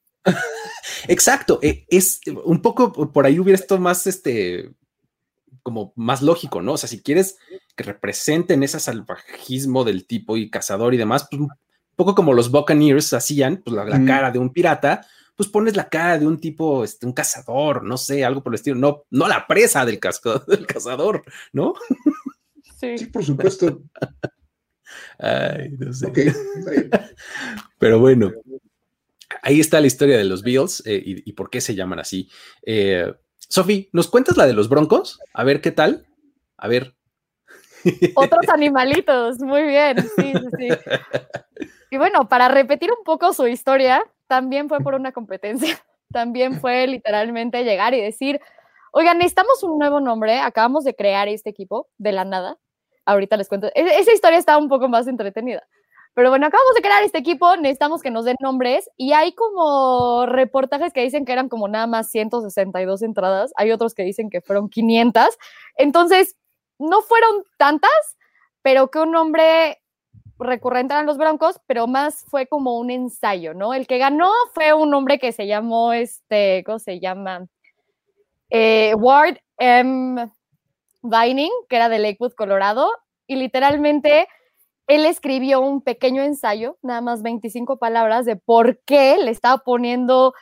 Exacto, 1.08 1.58
e, 1.62 1.84
es 1.88 2.20
un 2.44 2.62
poco 2.62 2.92
por 2.92 3.26
ahí 3.26 3.40
hubiera 3.40 3.58
esto 3.58 3.78
más 3.78 4.06
este 4.06 4.72
como 5.62 5.92
más 5.96 6.22
lógico, 6.22 6.62
¿no? 6.62 6.72
O 6.72 6.76
sea, 6.76 6.88
si 6.88 7.02
quieres 7.02 7.38
que 7.76 7.84
representen 7.84 8.62
ese 8.62 8.80
salvajismo 8.80 9.84
del 9.84 10.06
tipo 10.06 10.36
y 10.36 10.50
cazador 10.50 10.94
y 10.94 10.96
demás, 10.96 11.28
pues 11.30 11.42
un 11.92 11.96
poco 11.96 12.14
como 12.14 12.32
los 12.32 12.50
Buccaneers 12.50 13.12
hacían, 13.12 13.58
pues 13.58 13.76
la, 13.76 14.04
cara 14.04 14.30
de 14.30 14.38
un 14.38 14.50
pirata, 14.50 15.06
pues 15.36 15.48
pones 15.48 15.76
la 15.76 15.88
cara 15.88 16.18
de 16.18 16.26
un 16.26 16.40
tipo, 16.40 16.84
este, 16.84 17.06
un 17.06 17.12
cazador, 17.12 17.84
no 17.84 17.98
sé, 17.98 18.24
algo 18.24 18.42
por 18.42 18.52
el 18.52 18.56
estilo, 18.56 18.76
no, 18.76 19.04
no 19.10 19.28
la 19.28 19.46
presa 19.46 19.84
del, 19.84 20.00
del 20.48 20.66
cazador, 20.66 21.22
¿no? 21.52 21.74
Sí. 22.80 23.06
por 23.06 23.24
supuesto. 23.24 23.82
Ay, 25.18 25.70
no 25.78 25.92
sé. 25.92 26.12
Pero 27.78 27.98
bueno, 28.00 28.32
ahí 29.42 29.60
está 29.60 29.80
la 29.80 29.86
historia 29.86 30.16
de 30.16 30.24
los 30.24 30.42
Bills 30.42 30.82
eh, 30.86 31.02
y, 31.04 31.32
por 31.32 31.50
qué 31.50 31.60
se 31.60 31.74
llaman 31.74 31.98
así. 31.98 32.28
Eh, 32.64 33.12
Sofi, 33.38 33.88
¿nos 33.92 34.08
cuentas 34.08 34.36
la 34.36 34.46
de 34.46 34.54
los 34.54 34.68
broncos? 34.68 35.20
A 35.34 35.44
ver 35.44 35.60
qué 35.60 35.70
tal. 35.70 36.06
A 36.56 36.68
ver. 36.68 36.94
Otros 38.14 38.48
animalitos, 38.48 39.38
muy 39.40 39.62
bien. 39.62 39.96
Sí, 40.16 40.32
sí, 40.32 40.46
sí. 40.58 40.68
Y 41.92 41.98
bueno, 41.98 42.26
para 42.26 42.48
repetir 42.48 42.90
un 42.90 43.04
poco 43.04 43.34
su 43.34 43.46
historia, 43.46 44.02
también 44.26 44.70
fue 44.70 44.80
por 44.80 44.94
una 44.94 45.12
competencia. 45.12 45.78
También 46.10 46.58
fue 46.58 46.86
literalmente 46.86 47.64
llegar 47.64 47.92
y 47.92 48.00
decir, 48.00 48.40
oigan, 48.92 49.18
necesitamos 49.18 49.62
un 49.62 49.78
nuevo 49.78 50.00
nombre. 50.00 50.38
Acabamos 50.38 50.84
de 50.84 50.94
crear 50.94 51.28
este 51.28 51.50
equipo 51.50 51.90
de 51.98 52.12
la 52.12 52.24
nada. 52.24 52.56
Ahorita 53.04 53.36
les 53.36 53.46
cuento. 53.46 53.66
E-, 53.74 53.98
esa 54.00 54.10
historia 54.10 54.38
está 54.38 54.56
un 54.56 54.70
poco 54.70 54.88
más 54.88 55.06
entretenida. 55.06 55.68
Pero 56.14 56.30
bueno, 56.30 56.46
acabamos 56.46 56.74
de 56.74 56.80
crear 56.80 57.02
este 57.02 57.18
equipo, 57.18 57.56
necesitamos 57.58 58.00
que 58.00 58.10
nos 58.10 58.24
den 58.24 58.36
nombres 58.40 58.88
y 58.96 59.12
hay 59.12 59.34
como 59.34 60.24
reportajes 60.24 60.94
que 60.94 61.02
dicen 61.02 61.26
que 61.26 61.32
eran 61.32 61.50
como 61.50 61.68
nada 61.68 61.86
más 61.86 62.10
162 62.10 63.02
entradas, 63.02 63.52
hay 63.56 63.70
otros 63.70 63.94
que 63.94 64.02
dicen 64.02 64.30
que 64.30 64.40
fueron 64.40 64.70
500. 64.70 65.26
Entonces, 65.76 66.36
no 66.78 67.02
fueron 67.02 67.44
tantas, 67.58 68.16
pero 68.62 68.90
que 68.90 68.98
un 68.98 69.10
nombre 69.10 69.81
recurrente 70.38 70.94
eran 70.94 71.06
los 71.06 71.18
Broncos, 71.18 71.60
pero 71.66 71.86
más 71.86 72.24
fue 72.28 72.46
como 72.46 72.78
un 72.78 72.90
ensayo, 72.90 73.54
¿no? 73.54 73.74
El 73.74 73.86
que 73.86 73.98
ganó 73.98 74.30
fue 74.54 74.72
un 74.72 74.92
hombre 74.94 75.18
que 75.18 75.32
se 75.32 75.46
llamó, 75.46 75.92
este, 75.92 76.62
¿cómo 76.64 76.78
se 76.78 77.00
llama? 77.00 77.46
Eh, 78.50 78.94
Ward 78.96 79.38
M. 79.58 80.30
Vining, 81.02 81.50
que 81.68 81.76
era 81.76 81.88
de 81.88 81.98
Lakewood, 81.98 82.32
Colorado, 82.32 82.90
y 83.26 83.36
literalmente 83.36 84.28
él 84.86 85.06
escribió 85.06 85.60
un 85.60 85.82
pequeño 85.82 86.22
ensayo, 86.22 86.78
nada 86.82 87.00
más 87.00 87.22
25 87.22 87.78
palabras, 87.78 88.24
de 88.24 88.36
por 88.36 88.80
qué 88.84 89.16
le 89.18 89.30
estaba 89.30 89.58
poniendo, 89.58 90.34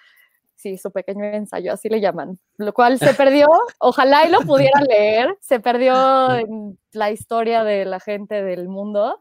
sí, 0.57 0.77
su 0.77 0.91
pequeño 0.91 1.25
ensayo, 1.25 1.73
así 1.73 1.89
le 1.89 2.01
llaman, 2.01 2.39
lo 2.57 2.73
cual 2.73 2.99
se 2.99 3.15
perdió, 3.15 3.47
ojalá 3.79 4.27
y 4.27 4.31
lo 4.31 4.41
pudieran 4.41 4.85
leer, 4.85 5.37
se 5.41 5.61
perdió 5.61 6.35
en 6.35 6.79
la 6.93 7.11
historia 7.11 7.65
de 7.65 7.85
la 7.85 8.01
gente 8.01 8.43
del 8.43 8.69
mundo, 8.69 9.21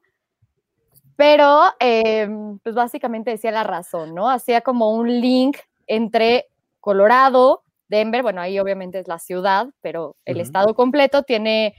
pero 1.19 1.63
em, 1.82 2.60
pues 2.60 2.73
básicamente 2.73 3.32
decía 3.32 3.51
la 3.51 3.65
razón, 3.65 4.15
¿no? 4.15 4.29
Hacía 4.29 4.62
como 4.62 4.91
un 4.95 5.19
link 5.19 5.58
entre 5.86 6.45
Colorado, 6.79 7.63
Denver, 7.89 8.23
bueno, 8.23 8.39
ahí 8.39 8.58
obviamente 8.58 8.99
es 8.99 9.08
la 9.10 9.19
ciudad, 9.19 9.67
pero 9.82 10.15
el 10.23 10.39
estado 10.39 10.73
completo 10.75 11.23
tiene 11.23 11.75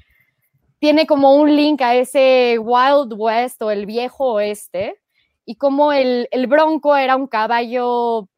tiene 0.79 1.07
como 1.07 1.37
un 1.37 1.57
link 1.57 1.81
a 1.81 1.95
ese 1.95 2.59
Wild 2.59 3.15
West 3.17 3.63
o 3.63 3.71
el 3.71 3.87
viejo 3.87 4.35
oeste, 4.35 5.01
y 5.47 5.55
como 5.55 5.95
el, 5.95 6.29
bronco 6.47 6.95
era 6.95 7.17
un 7.17 7.27
caballo 7.27 8.29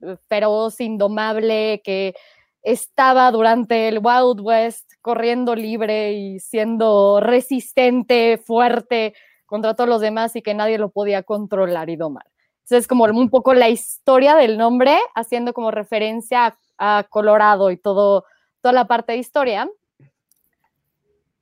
eh, 0.00 0.16
feroz, 0.30 0.80
indomable, 0.80 1.82
que 1.84 2.14
estaba 2.62 3.30
durante 3.32 3.86
el 3.88 3.98
Wild 4.02 4.40
West 4.40 4.92
corriendo 5.02 5.54
libre 5.54 6.14
y 6.14 6.40
siendo 6.40 7.20
resistente, 7.20 8.38
fuerte 8.38 9.12
contra 9.52 9.74
todos 9.74 9.90
los 9.90 10.00
demás 10.00 10.34
y 10.34 10.40
que 10.40 10.54
nadie 10.54 10.78
lo 10.78 10.88
podía 10.88 11.22
controlar 11.24 11.90
y 11.90 11.96
domar. 11.96 12.24
Entonces 12.60 12.84
es 12.84 12.88
como 12.88 13.04
un 13.04 13.28
poco 13.28 13.52
la 13.52 13.68
historia 13.68 14.34
del 14.34 14.56
nombre, 14.56 14.98
haciendo 15.14 15.52
como 15.52 15.70
referencia 15.70 16.56
a, 16.78 16.98
a 16.98 17.02
Colorado 17.02 17.70
y 17.70 17.76
todo, 17.76 18.24
toda 18.62 18.72
la 18.72 18.86
parte 18.86 19.12
de 19.12 19.18
historia. 19.18 19.68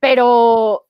Pero, 0.01 0.87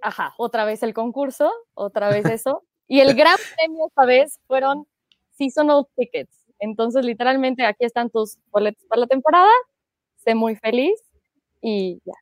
ajá, 0.00 0.32
otra 0.38 0.64
vez 0.64 0.84
el 0.84 0.94
concurso, 0.94 1.50
otra 1.74 2.08
vez 2.08 2.24
eso. 2.26 2.62
Y 2.86 3.00
el 3.00 3.14
gran 3.16 3.36
premio 3.56 3.88
esta 3.88 4.04
vez 4.04 4.38
fueron 4.46 4.86
seasonal 5.32 5.88
tickets. 5.96 6.44
Entonces, 6.60 7.04
literalmente, 7.04 7.66
aquí 7.66 7.84
están 7.84 8.10
tus 8.10 8.38
boletos 8.52 8.84
para 8.86 9.00
la 9.00 9.06
temporada. 9.08 9.50
Sé 10.18 10.36
muy 10.36 10.54
feliz 10.54 11.02
y 11.60 12.00
ya. 12.04 12.14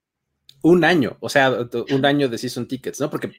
Un 0.64 0.82
año, 0.82 1.18
o 1.20 1.28
sea, 1.28 1.52
un 1.90 2.06
año 2.06 2.26
de 2.30 2.38
season 2.38 2.66
tickets, 2.66 2.98
¿no? 2.98 3.10
Porque 3.10 3.32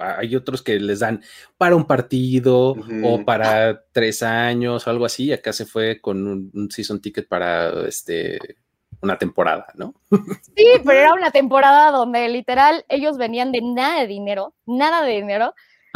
hay 0.00 0.34
otros 0.34 0.62
que 0.62 0.80
les 0.80 0.98
dan 0.98 1.22
para 1.56 1.76
un 1.76 1.86
partido 1.86 2.74
o 3.04 3.24
para 3.24 3.84
tres 3.92 4.24
años 4.24 4.84
o 4.84 4.90
algo 4.90 5.04
así. 5.04 5.32
Acá 5.32 5.52
se 5.52 5.64
fue 5.64 6.00
con 6.00 6.26
un, 6.26 6.50
un 6.52 6.70
season 6.72 7.00
ticket 7.00 7.28
para 7.28 7.86
este 7.86 8.56
una 9.00 9.16
temporada, 9.16 9.66
¿no? 9.76 9.94
Sí, 10.10 10.66
pero 10.84 10.98
era 10.98 11.14
una 11.14 11.30
temporada 11.30 11.92
donde 11.92 12.28
literal 12.28 12.84
ellos 12.88 13.16
venían 13.16 13.52
de 13.52 13.60
nada 13.62 14.00
de 14.00 14.08
dinero, 14.08 14.54
nada 14.66 15.02
de 15.04 15.12
dinero. 15.12 15.54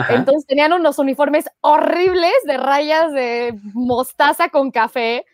Entonces 0.09 0.46
tenían 0.46 0.72
unos 0.72 1.01
uniformes 1.01 1.46
horribles 1.62 2.35
de 2.44 2.59
rayas 2.59 3.12
de 3.12 3.59
mostaza 3.72 4.51
con 4.51 4.70
café 4.70 5.25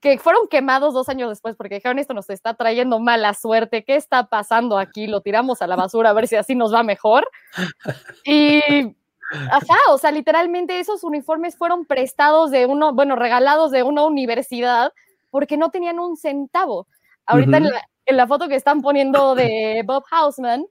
que 0.00 0.18
fueron 0.18 0.48
quemados 0.48 0.94
dos 0.94 1.08
años 1.08 1.28
después 1.28 1.56
porque 1.56 1.76
dijeron 1.76 1.98
esto 1.98 2.14
nos 2.14 2.30
está 2.30 2.54
trayendo 2.54 2.98
mala 2.98 3.34
suerte, 3.34 3.84
¿qué 3.84 3.96
está 3.96 4.28
pasando 4.28 4.78
aquí? 4.78 5.06
Lo 5.06 5.20
tiramos 5.20 5.62
a 5.62 5.66
la 5.66 5.76
basura 5.76 6.10
a 6.10 6.14
ver 6.14 6.26
si 6.26 6.36
así 6.36 6.54
nos 6.54 6.72
va 6.72 6.82
mejor. 6.82 7.28
Y, 8.24 8.60
ajá, 9.50 9.76
o 9.90 9.98
sea, 9.98 10.10
literalmente 10.10 10.78
esos 10.78 11.04
uniformes 11.04 11.56
fueron 11.56 11.84
prestados 11.84 12.50
de 12.50 12.66
uno, 12.66 12.94
bueno, 12.94 13.16
regalados 13.16 13.70
de 13.70 13.82
una 13.82 14.04
universidad 14.04 14.92
porque 15.30 15.56
no 15.56 15.70
tenían 15.70 15.98
un 15.98 16.16
centavo. 16.16 16.86
Ahorita 17.26 17.58
en, 17.58 18.16
la, 18.16 18.26
foto 18.26 18.48
que 18.48 18.56
están 18.56 18.82
poniendo 18.82 19.34
de 19.34 19.82
Bob 19.86 20.04
Hausman, 20.10 20.66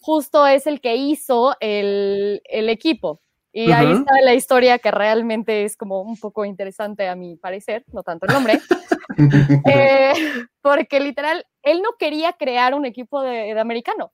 justo 0.00 0.46
es 0.46 0.66
el 0.66 0.80
que 0.80 0.96
hizo 0.96 1.54
el, 1.60 2.40
equipo. 2.50 3.20
Y 3.56 3.70
ahí 3.70 3.92
está 3.92 4.20
la 4.20 4.34
historia 4.34 4.80
que 4.80 4.90
realmente 4.90 5.62
es 5.64 5.76
como 5.76 6.02
un 6.02 6.18
poco 6.18 6.44
interesante 6.44 7.06
a 7.06 7.14
mi 7.14 7.36
parecer, 7.36 7.84
no 7.92 8.02
tanto 8.02 8.26
el 8.26 8.34
nombre. 8.34 8.60
Eh, 9.16 10.12
porque 10.60 10.98
literal, 10.98 11.46
él 11.62 11.82
no 11.82 11.90
quería 11.96 12.32
crear 12.32 12.74
un 12.74 12.84
equipo 12.84 13.22
de, 13.22 13.52
americano. 13.60 14.12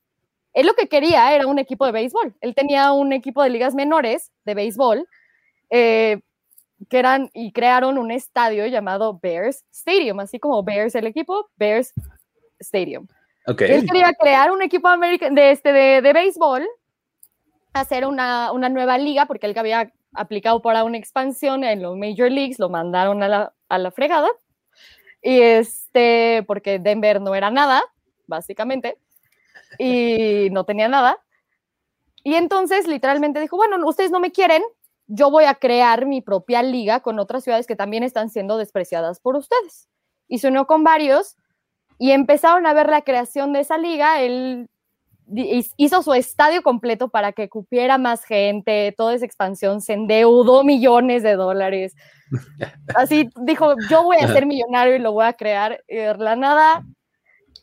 Él 0.53 0.67
lo 0.67 0.73
que 0.75 0.87
quería 0.87 1.33
era 1.33 1.47
un 1.47 1.57
equipo 1.57 1.87
de 1.87 1.91
béisbol. 1.91 2.35
Él 2.39 2.53
tenía 2.53 2.91
un 2.91 3.11
equipo 3.11 3.41
de 3.41 3.49
ligas 3.49 3.73
menores 3.73 4.31
de 4.45 4.53
béisbol 4.53 5.07
eh, 5.71 6.19
que 6.87 6.99
eran 6.99 7.31
y 7.33 7.51
crearon 7.51 7.97
un 7.97 8.11
estadio 8.11 8.67
llamado 8.67 9.17
Bears 9.19 9.63
Stadium, 9.71 10.19
así 10.19 10.39
como 10.39 10.61
Bears 10.61 10.93
el 10.93 11.07
equipo, 11.07 11.49
Bears 11.55 11.93
Stadium. 12.59 13.07
Okay. 13.47 13.71
Él 13.71 13.85
quería 13.87 14.13
crear 14.13 14.51
un 14.51 14.61
equipo 14.61 14.87
de, 14.95 15.51
este, 15.51 15.73
de, 15.73 16.01
de 16.03 16.13
béisbol, 16.13 16.67
hacer 17.73 18.05
una, 18.05 18.51
una, 18.51 18.69
nueva 18.69 18.97
liga, 18.97 19.25
porque 19.25 19.47
él 19.47 19.53
que 19.53 19.59
había 19.59 19.93
aplicado 20.13 20.61
para 20.61 20.83
una 20.83 20.97
expansión 20.97 21.63
en 21.63 21.81
los 21.81 21.97
Major 21.97 22.29
Leagues, 22.31 22.59
lo 22.59 22.69
mandaron 22.69 23.23
a 23.23 23.27
la, 23.27 23.53
a 23.69 23.77
la 23.77 23.91
fregada. 23.91 24.29
Y 25.21 25.39
este, 25.41 26.43
porque 26.47 26.79
Denver 26.79 27.21
no 27.21 27.35
era 27.35 27.51
nada, 27.51 27.83
básicamente, 28.27 28.97
y 29.77 30.49
no 30.51 30.65
tenía 30.65 30.87
nada. 30.87 31.19
Y 32.23 32.35
entonces 32.35 32.87
literalmente 32.87 33.39
dijo, 33.39 33.57
bueno, 33.57 33.77
ustedes 33.87 34.11
no 34.11 34.19
me 34.19 34.31
quieren, 34.31 34.61
yo 35.07 35.29
voy 35.29 35.45
a 35.45 35.55
crear 35.55 36.05
mi 36.05 36.21
propia 36.21 36.63
liga 36.63 37.01
con 37.01 37.19
otras 37.19 37.43
ciudades 37.43 37.67
que 37.67 37.75
también 37.75 38.03
están 38.03 38.29
siendo 38.29 38.57
despreciadas 38.57 39.19
por 39.19 39.35
ustedes. 39.35 39.89
Y 40.27 40.39
se 40.39 40.47
unió 40.47 40.67
con 40.67 40.83
varios 40.83 41.35
y 41.97 42.11
empezaron 42.11 42.65
a 42.65 42.73
ver 42.73 42.89
la 42.89 43.01
creación 43.01 43.53
de 43.53 43.59
esa 43.59 43.77
liga. 43.77 44.21
Él 44.21 44.69
hizo 45.33 46.03
su 46.03 46.13
estadio 46.13 46.61
completo 46.61 47.09
para 47.09 47.31
que 47.31 47.49
cupiera 47.49 47.97
más 47.97 48.23
gente, 48.23 48.93
toda 48.97 49.13
esa 49.13 49.25
expansión, 49.25 49.81
se 49.81 49.93
endeudó 49.93 50.63
millones 50.63 51.23
de 51.23 51.35
dólares. 51.35 51.95
Así 52.95 53.29
dijo, 53.41 53.75
yo 53.89 54.03
voy 54.03 54.17
a 54.17 54.27
ser 54.27 54.45
millonario 54.45 54.95
y 54.95 54.99
lo 54.99 55.11
voy 55.11 55.25
a 55.25 55.33
crear. 55.33 55.83
Y 55.87 55.97
de 55.97 56.15
la 56.17 56.35
nada, 56.35 56.85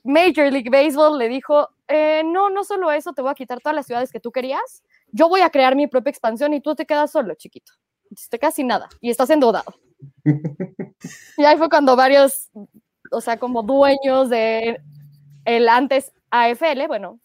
Major 0.04 0.50
League 0.50 0.70
Baseball 0.70 1.18
le 1.18 1.28
dijo, 1.28 1.68
eh, 1.88 2.22
no, 2.24 2.50
no 2.50 2.64
solo 2.64 2.90
eso, 2.92 3.12
te 3.12 3.22
voy 3.22 3.30
a 3.30 3.34
quitar 3.34 3.60
todas 3.60 3.76
las 3.76 3.86
ciudades 3.86 4.12
que 4.12 4.20
tú 4.20 4.30
querías, 4.30 4.82
yo 5.10 5.28
voy 5.28 5.40
a 5.40 5.50
crear 5.50 5.74
mi 5.74 5.86
propia 5.86 6.10
expansión 6.10 6.52
y 6.54 6.60
tú 6.60 6.74
te 6.74 6.86
quedas 6.86 7.10
solo, 7.10 7.34
chiquito. 7.34 7.72
Te 8.30 8.38
quedas 8.38 8.54
sin 8.54 8.66
nada 8.66 8.88
y 9.00 9.10
estás 9.10 9.30
endeudado. 9.30 9.74
y 11.36 11.44
ahí 11.44 11.56
fue 11.56 11.68
cuando 11.68 11.96
varios, 11.96 12.50
o 13.10 13.20
sea, 13.20 13.38
como 13.38 13.62
dueños 13.62 14.28
de 14.30 14.80
el 15.44 15.68
antes 15.68 16.12
AFL, 16.30 16.86
bueno, 16.88 17.20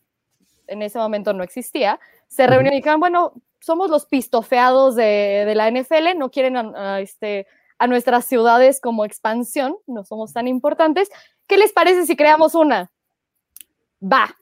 en 0.68 0.82
ese 0.82 0.98
momento 0.98 1.34
no 1.34 1.44
existía, 1.44 2.00
se 2.28 2.48
reunieron 2.48 2.74
y 2.74 2.78
dijeron, 2.78 3.00
bueno, 3.00 3.34
somos 3.64 3.90
los 3.90 4.06
pistofeados 4.06 4.96
de, 4.96 5.44
de 5.46 5.56
la 5.56 5.72
NFL, 5.72 6.18
no 6.18 6.30
quieren 6.30 6.58
a, 6.58 7.00
este, 7.00 7.48
a 7.78 7.88
nuestras 7.88 8.26
ciudades 8.26 8.82
como 8.82 9.06
expansión, 9.06 9.78
no 9.88 10.04
somos 10.04 10.34
tan 10.34 10.50
importantes. 10.50 11.10
¿Qué 11.48 11.58
les 11.58 11.72
parece 11.72 12.06
si 12.06 12.18
creamos 12.18 12.56
una? 12.56 12.92
Va. 14.02 14.36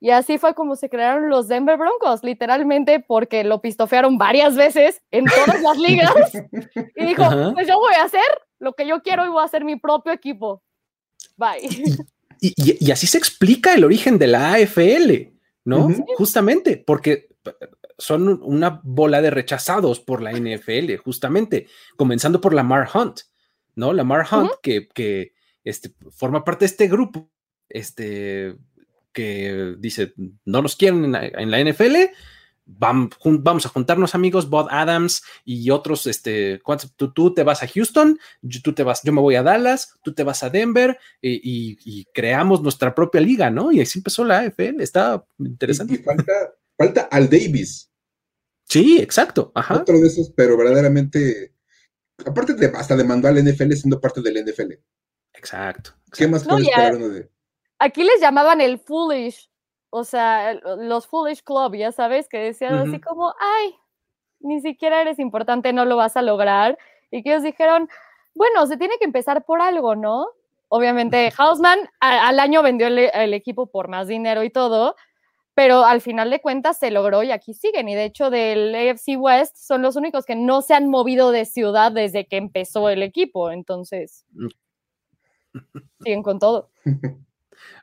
Y 0.00 0.10
así 0.10 0.38
fue 0.38 0.54
como 0.54 0.74
se 0.76 0.88
crearon 0.88 1.28
los 1.28 1.48
Denver 1.48 1.76
Broncos, 1.76 2.22
literalmente 2.22 3.00
porque 3.00 3.44
lo 3.44 3.60
pistofearon 3.60 4.16
varias 4.16 4.56
veces 4.56 5.02
en 5.10 5.26
todas 5.26 5.60
las 5.60 5.76
ligas. 5.78 6.14
Y 6.94 7.04
dijo, 7.04 7.24
pues 7.52 7.66
yo 7.66 7.78
voy 7.78 7.94
a 7.94 8.04
hacer 8.04 8.20
lo 8.58 8.72
que 8.72 8.86
yo 8.86 9.02
quiero 9.02 9.26
y 9.26 9.28
voy 9.28 9.42
a 9.42 9.46
hacer 9.46 9.64
mi 9.64 9.76
propio 9.76 10.12
equipo. 10.12 10.62
Bye. 11.36 11.68
Y, 12.40 12.52
y, 12.56 12.86
y 12.86 12.90
así 12.90 13.06
se 13.06 13.18
explica 13.18 13.74
el 13.74 13.84
origen 13.84 14.18
de 14.18 14.26
la 14.26 14.54
AFL. 14.54 15.35
¿No? 15.66 15.88
Justamente, 16.16 16.76
porque 16.78 17.28
son 17.98 18.40
una 18.42 18.80
bola 18.84 19.20
de 19.20 19.30
rechazados 19.30 20.00
por 20.00 20.22
la 20.22 20.32
NFL, 20.32 20.96
justamente, 21.04 21.66
comenzando 21.96 22.40
por 22.40 22.54
Lamar 22.54 22.88
Hunt, 22.94 23.20
¿no? 23.74 23.92
Lamar 23.92 24.26
Hunt, 24.30 24.52
que, 24.62 24.88
que 24.88 25.32
este, 25.64 25.92
forma 26.10 26.44
parte 26.44 26.64
de 26.64 26.66
este 26.66 26.88
grupo, 26.88 27.30
este, 27.68 28.56
que 29.12 29.74
dice, 29.78 30.14
no 30.44 30.62
nos 30.62 30.76
quieren 30.76 31.04
en 31.16 31.50
la, 31.50 31.64
NFL, 31.64 31.96
vamos, 32.66 33.66
a 33.66 33.68
juntarnos 33.68 34.14
amigos, 34.14 34.50
Bob 34.50 34.66
Adams 34.70 35.22
y 35.44 35.70
otros, 35.70 36.06
este, 36.06 36.60
tú, 36.96 37.12
tú, 37.12 37.32
te 37.32 37.44
vas 37.44 37.62
a 37.62 37.68
Houston, 37.68 38.18
yo, 38.42 38.60
tú 38.62 38.74
te 38.74 38.82
vas, 38.82 39.02
yo 39.02 39.12
me 39.12 39.20
voy 39.20 39.36
a 39.36 39.42
Dallas, 39.42 39.94
tú 40.02 40.12
te 40.12 40.24
vas 40.24 40.42
a 40.42 40.50
Denver 40.50 40.98
y, 41.22 42.04
creamos 42.12 42.62
nuestra 42.62 42.94
propia 42.94 43.20
liga, 43.20 43.50
¿no? 43.50 43.70
Y 43.70 43.80
así 43.80 44.00
empezó 44.00 44.24
la 44.24 44.40
AFL, 44.40 44.80
está 44.80 45.24
interesante. 45.38 45.94
Y, 45.94 45.98
falta, 45.98 46.32
falta 46.76 47.02
Al 47.10 47.30
Davis. 47.30 47.90
Sí, 48.68 48.98
exacto. 49.00 49.52
Ajá. 49.54 49.76
Otro 49.76 49.98
de 50.00 50.08
esos, 50.08 50.30
pero 50.30 50.56
verdaderamente, 50.56 51.54
aparte 52.24 52.54
de 52.54 52.66
hasta 52.66 52.96
demandó 52.96 53.28
al 53.28 53.42
NFL 53.42 53.72
siendo 53.72 54.00
parte 54.00 54.20
del 54.20 54.44
NFL. 54.44 54.72
Exacto. 55.34 55.92
¿Qué 56.12 56.26
más 56.26 56.44
puede 56.44 56.62
esperar 56.62 56.96
uno 56.96 57.08
de? 57.10 57.30
Aquí 57.78 58.02
les 58.02 58.20
llamaban 58.20 58.60
el 58.60 58.80
foolish 58.80 59.50
o 59.96 60.04
sea, 60.04 60.52
los 60.52 61.06
Foolish 61.06 61.42
Club, 61.42 61.74
ya 61.74 61.90
sabes, 61.90 62.28
que 62.28 62.36
decían 62.36 62.74
así 62.74 63.00
como, 63.00 63.34
ay, 63.40 63.74
ni 64.40 64.60
siquiera 64.60 65.00
eres 65.00 65.18
importante, 65.18 65.72
no 65.72 65.86
lo 65.86 65.96
vas 65.96 66.18
a 66.18 66.22
lograr. 66.22 66.76
Y 67.10 67.22
que 67.22 67.30
ellos 67.30 67.42
dijeron, 67.42 67.88
bueno, 68.34 68.66
se 68.66 68.76
tiene 68.76 68.98
que 68.98 69.06
empezar 69.06 69.46
por 69.46 69.62
algo, 69.62 69.96
¿no? 69.96 70.28
Obviamente, 70.68 71.32
Hausman 71.38 71.78
al 72.00 72.38
año 72.38 72.62
vendió 72.62 72.88
el, 72.88 73.32
equipo 73.32 73.68
por 73.68 73.88
más 73.88 74.06
dinero 74.06 74.44
y 74.44 74.50
todo, 74.50 74.96
pero 75.54 75.82
al 75.86 76.02
final 76.02 76.28
de 76.28 76.42
cuentas 76.42 76.78
se 76.78 76.90
logró 76.90 77.22
y 77.22 77.30
aquí 77.30 77.54
siguen. 77.54 77.88
Y 77.88 77.94
de 77.94 78.04
hecho, 78.04 78.28
del 78.28 78.74
AFC 78.74 79.16
West 79.16 79.56
son 79.56 79.80
los 79.80 79.96
únicos 79.96 80.26
que 80.26 80.36
no 80.36 80.60
se 80.60 80.74
han 80.74 80.90
movido 80.90 81.30
de 81.30 81.46
ciudad 81.46 81.90
desde 81.90 82.26
que 82.26 82.36
empezó 82.36 82.90
el 82.90 83.02
equipo. 83.02 83.50
Entonces, 83.50 84.26
mm. 84.32 84.48
siguen 86.00 86.22
con 86.22 86.38
todo. 86.38 86.68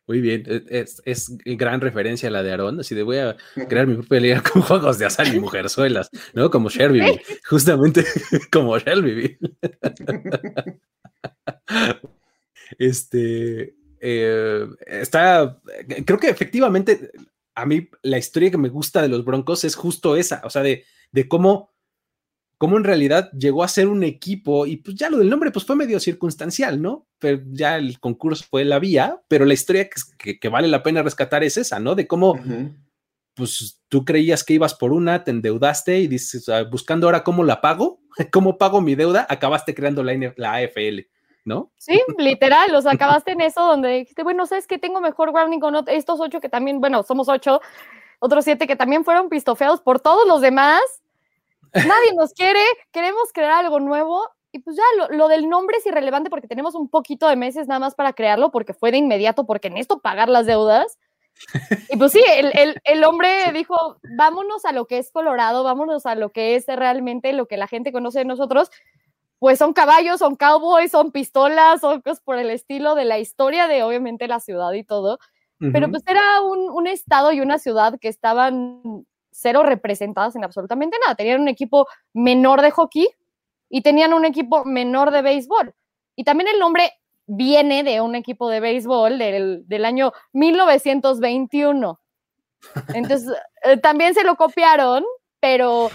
Muy 0.07 0.21
bien, 0.21 0.43
e, 0.47 0.63
es, 0.69 1.01
es, 1.05 1.37
gran 1.45 1.81
referencia 1.81 2.29
la 2.29 2.43
de 2.43 2.51
Aarón, 2.51 2.79
así 2.79 2.95
de 2.95 3.03
voy 3.03 3.17
a 3.17 3.37
crear 3.69 3.87
mi 3.87 3.95
propia 3.95 4.19
liga 4.19 4.43
con 4.53 4.61
juegos 4.61 4.99
de 4.99 5.05
azar 5.05 5.27
y 5.33 5.39
mujerzuelas, 5.39 6.09
¿no? 6.33 6.49
Como 6.49 6.69
Shelby, 6.69 7.19
justamente 7.49 8.05
como 8.51 8.77
Shelby. 8.77 9.37
este, 12.77 13.75
eh, 13.99 14.67
está, 14.85 15.59
creo 16.05 16.19
que 16.19 16.29
efectivamente 16.29 17.11
a 17.55 17.65
mí 17.65 17.89
la 18.01 18.17
historia 18.17 18.51
que 18.51 18.57
me 18.57 18.69
gusta 18.69 19.01
de 19.01 19.09
los 19.09 19.23
Broncos 19.23 19.63
es 19.63 19.75
justo 19.75 20.15
esa, 20.15 20.41
o 20.43 20.49
sea, 20.49 20.63
de, 20.63 20.85
de 21.11 21.27
cómo 21.27 21.72
cómo 22.57 22.77
en 22.77 22.83
realidad 22.83 23.31
llegó 23.31 23.63
a 23.63 23.67
ser 23.67 23.87
un 23.87 24.03
equipo 24.03 24.65
y 24.65 24.77
pues 24.77 24.95
ya 24.95 25.09
lo 25.09 25.17
del 25.17 25.29
nombre 25.29 25.51
pues 25.51 25.65
fue 25.65 25.75
medio 25.75 25.99
circunstancial, 25.99 26.81
¿no? 26.81 27.07
Pero 27.19 27.41
ya 27.51 27.77
el 27.77 27.99
concurso 27.99 28.45
fue 28.49 28.63
la 28.65 28.79
vía, 28.79 29.21
pero 29.27 29.45
la 29.45 29.53
historia 29.53 29.89
que, 30.17 30.49
vale 30.49 30.67
la 30.67 30.83
pena 30.83 31.03
rescatar 31.03 31.43
es 31.43 31.57
esa, 31.57 31.79
¿no? 31.79 31.95
De 31.95 32.07
cómo 32.07 32.39
pues 33.35 33.81
tú 33.89 34.05
creías 34.05 34.43
que 34.43 34.53
ibas 34.53 34.75
por 34.75 34.91
una, 34.91 35.23
te 35.23 35.31
endeudaste 35.31 35.99
y 35.99 36.07
dices, 36.07 36.47
ah, 36.49 36.63
buscando 36.63 37.07
ahora 37.07 37.23
cómo 37.23 37.43
la 37.43 37.61
pago, 37.61 37.99
cómo 38.31 38.57
pago 38.57 38.81
mi 38.81 38.95
deuda, 38.95 39.25
acabaste 39.29 39.73
creando 39.73 40.03
la, 40.03 40.33
la 40.35 40.53
AFL. 40.53 41.01
¿No? 41.45 41.73
Sí, 41.77 41.99
literal, 42.17 42.71
los 42.71 42.85
acabaste 42.85 43.31
en 43.31 43.41
eso 43.41 43.59
donde 43.67 43.89
dijiste, 43.89 44.23
bueno, 44.23 44.45
¿sabes 44.45 44.65
que 44.65 44.77
Tengo 44.77 45.01
mejor 45.01 45.33
grounding 45.33 45.59
con 45.59 45.75
estos 45.89 46.21
ocho 46.21 46.39
que 46.39 46.47
también, 46.47 46.79
bueno, 46.79 47.03
somos 47.03 47.27
ocho, 47.27 47.59
otros 48.19 48.45
siete 48.45 48.65
que 48.65 48.77
también 48.77 49.03
fueron 49.03 49.27
pistofeados 49.27 49.81
por 49.81 49.99
todos 49.99 50.25
los 50.25 50.39
demás, 50.39 50.79
nadie 51.73 52.13
nos 52.15 52.33
quiere, 52.33 52.61
queremos 52.91 53.31
crear 53.33 53.65
algo 53.65 53.79
nuevo 53.79 54.29
y 54.51 54.59
pues 54.59 54.77
ya 54.77 54.83
lo, 55.09 55.27
del 55.27 55.49
nombre 55.49 55.77
es 55.77 55.85
irrelevante 55.87 56.29
porque 56.29 56.47
tenemos 56.47 56.75
un 56.75 56.87
poquito 56.87 57.27
de 57.27 57.35
meses 57.35 57.67
nada 57.67 57.79
más 57.79 57.95
para 57.95 58.13
crearlo 58.13 58.51
porque 58.51 58.75
fue 58.75 58.91
de 58.91 58.99
inmediato 58.99 59.47
porque 59.47 59.67
en 59.67 59.77
esto 59.77 59.99
pagar 59.99 60.29
las 60.29 60.45
deudas. 60.45 60.99
Y 61.89 61.97
pues 61.97 62.11
sí, 62.11 62.23
el, 62.27 63.03
hombre 63.03 63.51
dijo, 63.51 63.97
vámonos 64.15 64.65
a 64.65 64.71
lo 64.71 64.85
que 64.85 64.99
es 64.99 65.11
Colorado, 65.11 65.63
vámonos 65.63 66.05
a 66.05 66.13
lo 66.13 66.29
que 66.29 66.55
es 66.55 66.67
realmente 66.67 67.33
lo 67.33 67.47
que 67.47 67.57
la 67.57 67.67
gente 67.67 67.91
conoce 67.91 68.19
de 68.19 68.25
nosotros. 68.25 68.69
Pues 69.39 69.57
son 69.57 69.73
caballos, 69.73 70.19
son 70.19 70.35
cowboys, 70.35 70.91
son 70.91 71.11
pistolas, 71.11 71.81
son 71.81 72.01
cosas 72.01 72.21
por 72.21 72.37
el 72.37 72.51
estilo 72.51 72.93
de 72.93 73.05
la 73.05 73.17
historia 73.17 73.67
de 73.67 73.81
obviamente 73.81 74.27
la 74.27 74.39
ciudad 74.39 74.71
y 74.73 74.83
todo. 74.83 75.17
Pero 75.71 75.89
pues 75.89 76.03
era 76.05 76.41
un, 76.41 76.69
un 76.69 76.87
estado 76.87 77.31
y 77.31 77.39
una 77.39 77.57
ciudad 77.57 77.97
que 77.99 78.09
estaban 78.09 79.05
cero 79.33 79.63
representadas 79.63 80.35
en 80.35 80.43
absolutamente 80.43 80.97
nada. 81.01 81.15
Tenían 81.15 81.41
un 81.41 81.47
equipo 81.47 81.87
menor 82.13 82.61
de 82.61 82.71
hockey 82.71 83.07
y 83.69 83.81
tenían 83.81 84.13
un 84.13 84.25
equipo 84.25 84.65
menor 84.65 85.11
de 85.11 85.21
béisbol. 85.21 85.73
Y 86.15 86.23
también 86.23 86.47
el 86.47 86.59
nombre 86.59 86.93
viene 87.25 87.83
de 87.83 88.01
un 88.01 88.15
equipo 88.15 88.49
de 88.49 88.59
béisbol 88.59 89.17
del, 89.17 89.67
del 89.67 89.85
año 89.85 90.11
1921. 90.33 91.99
Entonces, 92.93 93.29
eh, 93.63 93.77
también 93.77 94.13
se 94.13 94.23
lo 94.23 94.35
copiaron, 94.35 95.03
pero 95.39 95.89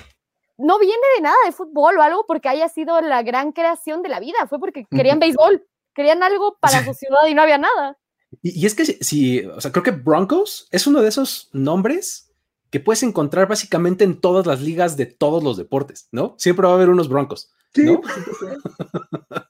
no 0.57 0.79
viene 0.79 1.03
de 1.16 1.22
nada 1.22 1.37
de 1.44 1.53
fútbol 1.53 1.98
o 1.98 2.03
algo 2.03 2.24
porque 2.27 2.48
haya 2.48 2.68
sido 2.68 3.01
la 3.01 3.22
gran 3.22 3.53
creación 3.53 4.03
de 4.03 4.09
la 4.09 4.20
vida. 4.20 4.46
Fue 4.48 4.59
porque 4.59 4.87
querían 4.90 5.20
béisbol, 5.20 5.64
querían 5.94 6.22
algo 6.22 6.57
para 6.61 6.85
su 6.85 6.94
ciudad 6.94 7.27
y 7.29 7.35
no 7.35 7.42
había 7.42 7.59
nada. 7.59 7.96
Y, 8.42 8.61
y 8.61 8.66
es 8.66 8.74
que 8.74 8.85
si, 8.85 9.46
o 9.46 9.61
sea, 9.61 9.72
creo 9.72 9.85
que 9.85 9.90
Broncos 9.90 10.68
es 10.70 10.87
uno 10.87 11.01
de 11.01 11.09
esos 11.09 11.48
nombres 11.53 12.27
que 12.70 12.81
puedes 12.81 13.02
encontrar 13.02 13.48
básicamente 13.48 14.04
en 14.04 14.20
todas 14.20 14.46
las 14.46 14.61
ligas 14.61 14.96
de 14.96 15.07
todos 15.07 15.42
los 15.42 15.57
deportes, 15.57 16.09
¿no? 16.12 16.35
Siempre 16.38 16.66
va 16.66 16.72
a 16.72 16.76
haber 16.76 16.88
unos 16.90 17.09
broncos, 17.09 17.50
¿no? 17.76 18.00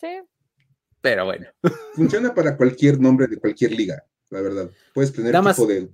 Sí. 0.00 0.08
Pero 1.02 1.24
bueno. 1.26 1.46
Funciona 1.94 2.34
para 2.34 2.56
cualquier 2.56 2.98
nombre 3.00 3.26
de 3.26 3.38
cualquier 3.38 3.72
liga, 3.72 4.02
la 4.30 4.40
verdad. 4.40 4.70
Puedes 4.94 5.12
tener 5.12 5.32
Nada 5.32 5.52
tipo 5.52 5.64
más- 5.64 5.68
de. 5.68 5.90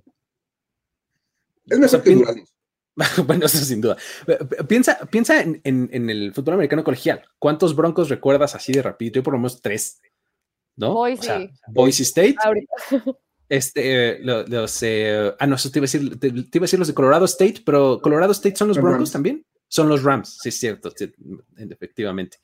Es 1.66 1.78
mejor 1.78 2.02
que 2.02 2.14
Duraznos. 2.14 2.52
Bueno, 3.26 3.46
eso 3.46 3.58
sin 3.58 3.80
duda. 3.80 3.96
Piensa, 4.68 4.98
piensa 5.10 5.40
en, 5.42 5.60
en- 5.64 5.88
en 5.92 6.08
el 6.08 6.32
fútbol 6.32 6.54
americano 6.54 6.82
colegial. 6.84 7.22
¿Cuántos 7.38 7.74
broncos 7.76 8.08
recuerdas 8.08 8.54
así 8.54 8.72
de 8.72 8.82
rapidito? 8.82 9.16
Yo 9.16 9.22
por 9.22 9.34
lo 9.34 9.38
menos 9.38 9.60
tres. 9.60 10.00
¿No? 10.76 10.94
Boise. 10.94 11.20
O 11.20 11.22
sea, 11.24 11.50
Boise 11.68 12.02
State, 12.04 12.36
Ahorita. 12.42 12.72
este, 13.48 14.10
eh, 14.10 14.18
lo- 14.22 14.44
los, 14.46 14.82
eh, 14.82 15.32
ah, 15.38 15.46
no, 15.46 15.56
eso 15.56 15.70
te 15.70 15.78
iba, 15.78 15.84
a 15.84 15.88
decir, 15.90 16.18
te, 16.18 16.30
te 16.30 16.58
iba 16.58 16.64
a 16.64 16.66
decir 16.68 16.78
los 16.78 16.88
de 16.88 16.94
Colorado 16.94 17.24
State, 17.24 17.62
pero 17.64 18.00
Colorado 18.02 18.32
State 18.32 18.56
son 18.56 18.68
los 18.68 18.78
Broncos 18.78 19.12
también. 19.12 19.44
Son 19.68 19.88
los 19.88 20.02
Rams, 20.04 20.38
sí, 20.40 20.50
es 20.50 20.60
cierto, 20.60 20.92
sí, 20.94 21.12
efectivamente. 21.56 22.38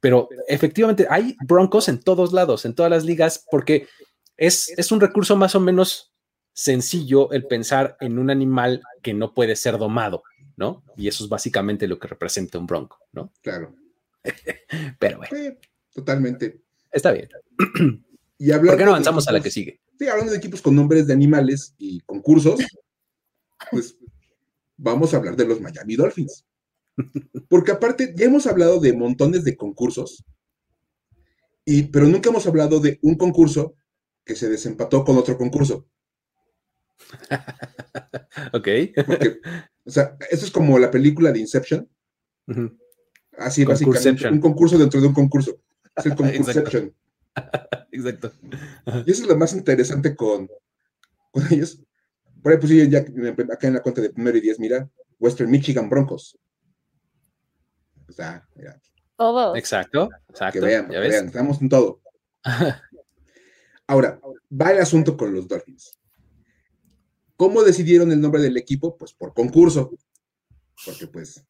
Pero 0.00 0.28
efectivamente 0.48 1.06
hay 1.08 1.36
Broncos 1.46 1.88
en 1.88 2.00
todos 2.00 2.32
lados, 2.32 2.64
en 2.64 2.74
todas 2.74 2.90
las 2.90 3.04
ligas, 3.04 3.44
porque 3.50 3.86
es, 4.36 4.72
es 4.76 4.90
un 4.92 5.00
recurso 5.00 5.36
más 5.36 5.54
o 5.54 5.60
menos 5.60 6.12
sencillo 6.52 7.30
el 7.32 7.46
pensar 7.46 7.96
en 8.00 8.18
un 8.18 8.30
animal 8.30 8.82
que 9.02 9.14
no 9.14 9.32
puede 9.32 9.56
ser 9.56 9.78
domado, 9.78 10.22
¿no? 10.56 10.82
Y 10.96 11.06
eso 11.08 11.22
es 11.24 11.30
básicamente 11.30 11.86
lo 11.86 11.98
que 11.98 12.08
representa 12.08 12.58
un 12.58 12.66
bronco, 12.66 12.98
¿no? 13.12 13.32
Claro. 13.42 13.74
Pero 14.98 15.18
bueno, 15.18 15.56
totalmente. 15.94 16.62
está 16.90 17.12
bien. 17.12 17.28
Y 18.38 18.50
¿Por 18.52 18.76
qué 18.76 18.84
no 18.84 18.90
avanzamos 18.90 19.28
a 19.28 19.32
la 19.32 19.40
que 19.40 19.50
sigue? 19.50 19.80
Sí, 19.98 20.08
hablando 20.08 20.32
de 20.32 20.38
equipos 20.38 20.60
con 20.60 20.74
nombres 20.74 21.06
de 21.06 21.12
animales 21.12 21.74
y 21.78 22.00
concursos, 22.00 22.58
pues 23.70 23.96
vamos 24.76 25.14
a 25.14 25.16
hablar 25.16 25.36
de 25.36 25.46
los 25.46 25.60
Miami 25.60 25.96
Dolphins. 25.96 26.44
Porque 27.48 27.72
aparte, 27.72 28.14
ya 28.16 28.26
hemos 28.26 28.46
hablado 28.46 28.80
de 28.80 28.92
montones 28.92 29.44
de 29.44 29.56
concursos, 29.56 30.24
y, 31.64 31.84
pero 31.84 32.06
nunca 32.06 32.30
hemos 32.30 32.46
hablado 32.46 32.80
de 32.80 32.98
un 33.02 33.16
concurso 33.16 33.74
que 34.24 34.36
se 34.36 34.48
desempató 34.48 35.04
con 35.04 35.16
otro 35.16 35.36
concurso. 35.36 35.86
Ok. 38.52 38.68
Porque, 39.06 39.40
o 39.84 39.90
sea, 39.90 40.16
esto 40.30 40.44
es 40.44 40.50
como 40.50 40.78
la 40.78 40.90
película 40.90 41.32
de 41.32 41.38
Inception, 41.38 41.88
así 43.38 43.64
básicamente, 43.64 44.28
un 44.28 44.40
concurso 44.40 44.76
dentro 44.76 45.00
de 45.00 45.06
un 45.06 45.14
concurso. 45.14 45.58
Es 45.96 46.06
el 46.06 46.12
Exacto. 46.34 46.92
Exacto. 47.92 48.32
Y 49.06 49.10
eso 49.10 49.22
es 49.22 49.28
lo 49.28 49.36
más 49.36 49.52
interesante 49.54 50.14
con, 50.14 50.48
con 51.30 51.52
ellos. 51.52 51.80
Por 52.42 52.52
ahí 52.52 52.58
pusieron 52.58 52.90
ya 52.90 53.00
acá 53.52 53.66
en 53.66 53.74
la 53.74 53.82
cuenta 53.82 54.00
de 54.00 54.10
primero 54.10 54.36
y 54.38 54.40
diez, 54.40 54.58
mira, 54.58 54.88
Western 55.18 55.50
Michigan 55.50 55.88
Broncos. 55.88 56.38
O 58.08 58.12
sea, 58.12 58.46
mira, 58.54 58.80
Todos. 59.16 59.56
Exacto. 59.58 60.08
Exacto. 60.28 60.60
que 60.60 60.66
vean, 60.66 60.84
¿Ya 60.86 60.92
que 60.92 60.98
ves? 60.98 61.10
vean, 61.10 61.26
estamos 61.26 61.60
en 61.60 61.68
todo. 61.68 62.00
Ahora, 63.86 64.20
va 64.50 64.72
el 64.72 64.78
asunto 64.78 65.16
con 65.16 65.32
los 65.32 65.48
Dolphins. 65.48 65.98
¿Cómo 67.36 67.62
decidieron 67.62 68.12
el 68.12 68.20
nombre 68.20 68.40
del 68.42 68.56
equipo? 68.56 68.96
Pues 68.96 69.12
por 69.12 69.34
concurso. 69.34 69.90
Porque 70.84 71.06
pues, 71.06 71.44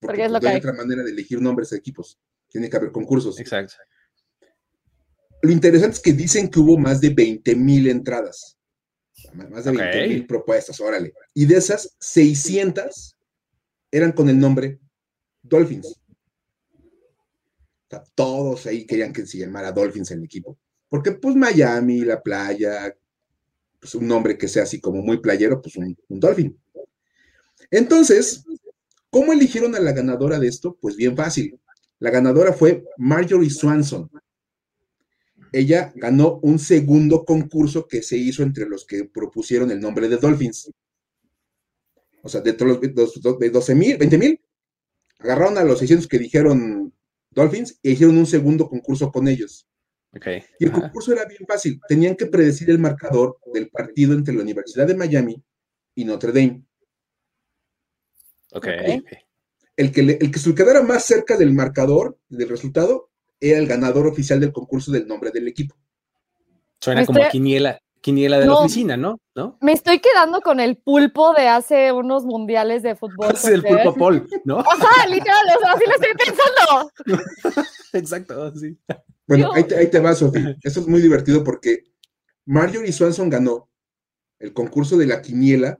Porque 0.00 0.24
es 0.24 0.30
pues, 0.30 0.32
lo 0.32 0.40
que 0.40 0.48
hay 0.48 0.54
hay. 0.54 0.58
otra 0.60 0.72
manera 0.72 1.02
de 1.02 1.10
elegir 1.10 1.40
nombres 1.40 1.70
de 1.70 1.76
equipos. 1.78 2.18
Tiene 2.48 2.68
que 2.70 2.76
haber 2.76 2.92
concursos. 2.92 3.38
Exacto. 3.38 3.74
Lo 5.46 5.52
interesante 5.52 5.94
es 5.94 6.02
que 6.02 6.12
dicen 6.12 6.50
que 6.50 6.58
hubo 6.58 6.76
más 6.76 7.00
de 7.00 7.10
20 7.10 7.54
mil 7.54 7.88
entradas. 7.88 8.58
Más 9.32 9.64
de 9.64 9.70
Ok. 9.70 9.76
20 9.76 10.08
mil 10.08 10.26
propuestas, 10.26 10.80
órale. 10.80 11.14
Y 11.34 11.46
de 11.46 11.56
esas, 11.56 11.94
600 12.00 13.16
eran 13.92 14.10
con 14.10 14.28
el 14.28 14.40
nombre 14.40 14.80
Dolphins. 15.42 16.00
O 16.74 17.88
sea, 17.88 18.02
todos 18.16 18.66
ahí 18.66 18.84
querían 18.84 19.12
que 19.12 19.24
se 19.24 19.38
llamara 19.38 19.70
Dolphins 19.70 20.10
el 20.10 20.24
equipo. 20.24 20.58
Porque 20.88 21.12
pues 21.12 21.36
Miami, 21.36 22.00
la 22.00 22.20
playa, 22.20 22.92
pues 23.78 23.94
un 23.94 24.08
nombre 24.08 24.36
que 24.36 24.48
sea 24.48 24.64
así 24.64 24.80
como 24.80 25.00
muy 25.00 25.18
playero, 25.18 25.62
pues 25.62 25.76
un, 25.76 25.96
un 26.08 26.18
Dolphin. 26.18 26.58
Entonces, 27.70 28.44
¿cómo 29.10 29.32
eligieron 29.32 29.76
a 29.76 29.80
la 29.80 29.92
ganadora 29.92 30.40
de 30.40 30.48
esto? 30.48 30.76
Pues 30.80 30.96
bien 30.96 31.16
fácil. 31.16 31.56
La 32.00 32.10
ganadora 32.10 32.52
fue 32.52 32.84
Marjorie 32.96 33.48
Swanson 33.48 34.10
ella 35.52 35.92
ganó 35.96 36.38
un 36.42 36.58
segundo 36.58 37.24
concurso 37.24 37.86
que 37.86 38.02
se 38.02 38.16
hizo 38.16 38.42
entre 38.42 38.66
los 38.68 38.84
que 38.86 39.04
propusieron 39.04 39.70
el 39.70 39.80
nombre 39.80 40.08
de 40.08 40.16
Dolphins. 40.16 40.70
O 42.22 42.28
sea, 42.28 42.40
de 42.40 42.52
todos 42.54 42.80
los, 42.80 43.38
de 43.38 43.50
12 43.50 43.74
mil, 43.74 43.96
20 43.96 44.18
mil, 44.18 44.40
agarraron 45.18 45.58
a 45.58 45.64
los 45.64 45.78
600 45.78 46.08
que 46.08 46.18
dijeron 46.18 46.92
Dolphins 47.30 47.78
e 47.82 47.90
hicieron 47.92 48.16
un 48.18 48.26
segundo 48.26 48.68
concurso 48.68 49.10
con 49.12 49.28
ellos. 49.28 49.66
Ok. 50.14 50.26
Y 50.58 50.64
el 50.64 50.70
Ajá. 50.72 50.80
concurso 50.82 51.12
era 51.12 51.24
bien 51.26 51.44
fácil. 51.46 51.80
Tenían 51.88 52.16
que 52.16 52.26
predecir 52.26 52.70
el 52.70 52.78
marcador 52.78 53.38
del 53.52 53.68
partido 53.68 54.14
entre 54.14 54.34
la 54.34 54.42
Universidad 54.42 54.86
de 54.86 54.94
Miami 54.96 55.42
y 55.94 56.04
Notre 56.04 56.32
Dame. 56.32 56.62
Ok. 58.52 58.66
Ok. 58.98 59.12
El 59.76 59.92
que, 59.92 60.02
le- 60.02 60.18
el 60.20 60.30
que 60.30 60.38
se 60.38 60.54
quedara 60.54 60.82
más 60.82 61.04
cerca 61.04 61.36
del 61.36 61.52
marcador, 61.52 62.18
del 62.28 62.48
resultado, 62.48 63.10
era 63.40 63.58
el 63.58 63.66
ganador 63.66 64.06
oficial 64.06 64.40
del 64.40 64.52
concurso 64.52 64.92
del 64.92 65.06
nombre 65.06 65.30
del 65.30 65.48
equipo. 65.48 65.76
Suena 66.80 67.04
como 67.04 67.20
quiniela, 67.30 67.78
quiniela 68.00 68.38
de 68.38 68.46
la 68.46 68.54
oficina, 68.54 68.96
¿no? 68.96 69.18
¿No? 69.34 69.58
Me 69.60 69.72
estoy 69.72 69.98
quedando 69.98 70.40
con 70.40 70.60
el 70.60 70.76
pulpo 70.76 71.34
de 71.34 71.48
hace 71.48 71.92
unos 71.92 72.24
mundiales 72.24 72.82
de 72.82 72.96
fútbol. 72.96 73.32
Es 73.32 73.44
el 73.44 73.62
pulpo 73.62 73.94
Paul, 73.94 74.28
¿no? 74.44 74.58
Ajá, 74.60 75.06
literal, 75.08 75.44
o 75.56 75.60
sea, 75.60 75.72
así 75.72 75.84
lo 75.86 75.94
estoy 75.94 76.10
pensando. 76.24 77.68
Exacto, 77.92 78.54
sí. 78.54 78.78
Bueno, 79.26 79.52
ahí 79.54 79.64
te, 79.64 79.76
ahí 79.76 79.90
te 79.90 79.98
va, 79.98 80.14
Sofi. 80.14 80.40
Esto 80.62 80.80
es 80.80 80.86
muy 80.86 81.00
divertido 81.00 81.42
porque 81.42 81.84
Marjorie 82.44 82.92
Swanson 82.92 83.28
ganó 83.28 83.68
el 84.38 84.52
concurso 84.52 84.96
de 84.96 85.06
la 85.06 85.20
quiniela 85.20 85.78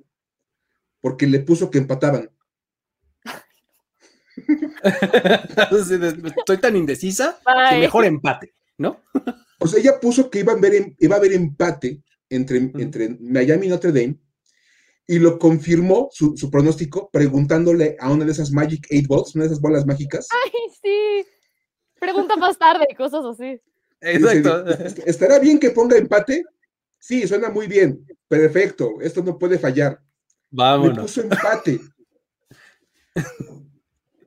porque 1.00 1.26
le 1.26 1.40
puso 1.40 1.70
que 1.70 1.78
empataban. 1.78 2.30
Estoy 6.38 6.58
tan 6.58 6.76
indecisa 6.76 7.38
que 7.70 7.78
mejor 7.78 8.04
empate, 8.04 8.54
¿no? 8.78 9.02
O 9.58 9.66
sea, 9.66 9.80
ella 9.80 9.98
puso 10.00 10.30
que 10.30 10.40
iba 10.40 10.52
a 10.52 10.56
haber, 10.56 10.74
em- 10.74 10.96
iba 10.98 11.16
a 11.16 11.18
haber 11.18 11.32
empate 11.32 12.02
entre, 12.28 12.58
entre 12.58 13.16
Miami 13.20 13.66
y 13.66 13.70
Notre 13.70 13.92
Dame 13.92 14.18
y 15.06 15.18
lo 15.18 15.38
confirmó 15.38 16.08
su, 16.12 16.36
su 16.36 16.50
pronóstico 16.50 17.08
preguntándole 17.10 17.96
a 18.00 18.10
una 18.10 18.24
de 18.24 18.32
esas 18.32 18.50
Magic 18.50 18.86
Eight 18.90 19.06
Balls, 19.06 19.34
una 19.34 19.44
de 19.44 19.48
esas 19.50 19.60
bolas 19.60 19.86
mágicas. 19.86 20.28
Ay, 20.44 20.50
sí. 20.82 21.26
Pregunta 21.98 22.36
más 22.36 22.58
tarde, 22.58 22.86
cosas 22.96 23.24
así. 23.24 23.60
Exacto. 24.00 24.64
Dice, 24.64 25.02
¿Estará 25.06 25.38
bien 25.38 25.58
que 25.58 25.70
ponga 25.70 25.96
empate? 25.96 26.44
Sí, 26.98 27.26
suena 27.26 27.48
muy 27.50 27.66
bien. 27.68 28.04
Perfecto. 28.28 29.00
Esto 29.00 29.22
no 29.22 29.38
puede 29.38 29.58
fallar. 29.58 30.00
Me 30.50 30.62
Vámonos. 30.62 30.98
puso 30.98 31.22
empate. 31.22 31.80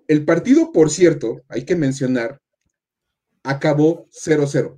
El 0.10 0.26
partido, 0.26 0.72
por 0.72 0.90
cierto, 0.90 1.44
hay 1.48 1.66
que 1.66 1.76
mencionar, 1.76 2.42
acabó 3.44 4.08
0-0. 4.10 4.76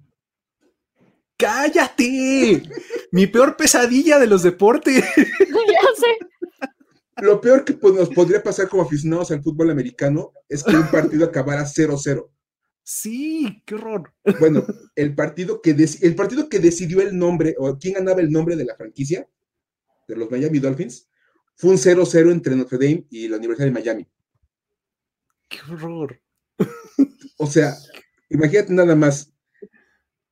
¡Cállate! 1.38 2.62
Mi 3.14 3.28
peor 3.28 3.56
pesadilla 3.56 4.20
de 4.20 4.28
los 4.28 4.44
deportes. 4.44 4.96
ya 5.16 5.90
sé. 5.96 6.68
Lo 7.22 7.40
peor 7.40 7.64
que 7.64 7.72
pues, 7.72 7.94
nos 7.94 8.10
podría 8.10 8.44
pasar 8.44 8.68
como 8.68 8.84
aficionados 8.84 9.32
al 9.32 9.42
fútbol 9.42 9.72
americano 9.72 10.34
es 10.50 10.66
que 10.66 10.76
un 10.76 10.92
partido 10.92 11.24
acabara 11.24 11.64
0-0. 11.64 12.30
Sí, 12.84 13.64
qué 13.66 13.76
horror. 13.76 14.14
Bueno, 14.38 14.66
el 14.98 15.16
partido, 15.16 15.62
que 15.62 15.72
el 16.02 16.16
partido 16.16 16.50
que 16.50 16.60
decidió 16.60 17.00
el 17.00 17.18
nombre, 17.18 17.56
o 17.58 17.78
quién 17.80 17.94
ganaba 17.94 18.20
el 18.20 18.32
nombre 18.32 18.58
de 18.58 18.66
la 18.66 18.76
franquicia, 18.76 19.30
de 20.10 20.16
los 20.18 20.30
Miami 20.30 20.60
Dolphins, 20.60 21.08
fue 21.56 21.70
un 21.70 21.78
0-0 21.78 22.34
entre 22.34 22.54
Notre 22.58 22.78
Dame 22.78 23.06
y 23.10 23.30
la 23.30 23.38
Universidad 23.38 23.68
de 23.68 23.72
Miami. 23.72 24.11
Qué 25.52 25.60
horror. 25.70 26.20
O 27.38 27.46
sea, 27.46 27.76
imagínate 28.30 28.74
nada 28.74 28.96
más. 28.96 29.34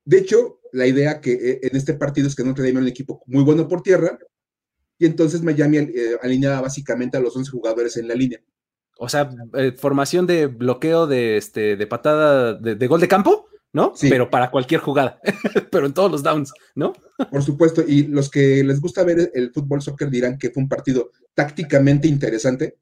De 0.05 0.17
hecho, 0.17 0.61
la 0.71 0.87
idea 0.87 1.19
que 1.19 1.33
eh, 1.33 1.59
en 1.63 1.75
este 1.75 1.93
partido 1.93 2.27
es 2.27 2.35
que 2.35 2.43
Notre 2.43 2.63
Dame 2.63 2.71
era 2.71 2.81
un 2.81 2.87
equipo 2.87 3.21
muy 3.27 3.43
bueno 3.43 3.67
por 3.67 3.81
tierra, 3.81 4.17
y 4.97 5.05
entonces 5.05 5.43
Miami 5.43 5.77
eh, 5.77 6.17
alineaba 6.21 6.61
básicamente 6.61 7.17
a 7.17 7.19
los 7.19 7.35
11 7.35 7.51
jugadores 7.51 7.97
en 7.97 8.07
la 8.07 8.15
línea. 8.15 8.39
O 8.97 9.09
sea, 9.09 9.29
eh, 9.53 9.73
formación 9.73 10.25
de 10.25 10.47
bloqueo 10.47 11.07
de, 11.07 11.37
este, 11.37 11.75
de 11.75 11.87
patada 11.87 12.53
de, 12.53 12.75
de 12.75 12.87
gol 12.87 13.01
de 13.01 13.07
campo, 13.07 13.47
¿no? 13.73 13.93
Sí. 13.95 14.09
Pero 14.09 14.29
para 14.29 14.51
cualquier 14.51 14.81
jugada, 14.81 15.19
pero 15.71 15.85
en 15.85 15.93
todos 15.93 16.11
los 16.11 16.23
downs, 16.23 16.53
¿no? 16.75 16.93
Por 17.31 17.43
supuesto, 17.43 17.83
y 17.85 18.07
los 18.07 18.29
que 18.29 18.63
les 18.63 18.79
gusta 18.79 19.03
ver 19.03 19.31
el 19.33 19.51
fútbol 19.51 19.81
soccer 19.81 20.09
dirán 20.09 20.37
que 20.37 20.49
fue 20.49 20.63
un 20.63 20.69
partido 20.69 21.11
tácticamente 21.33 22.07
interesante, 22.07 22.77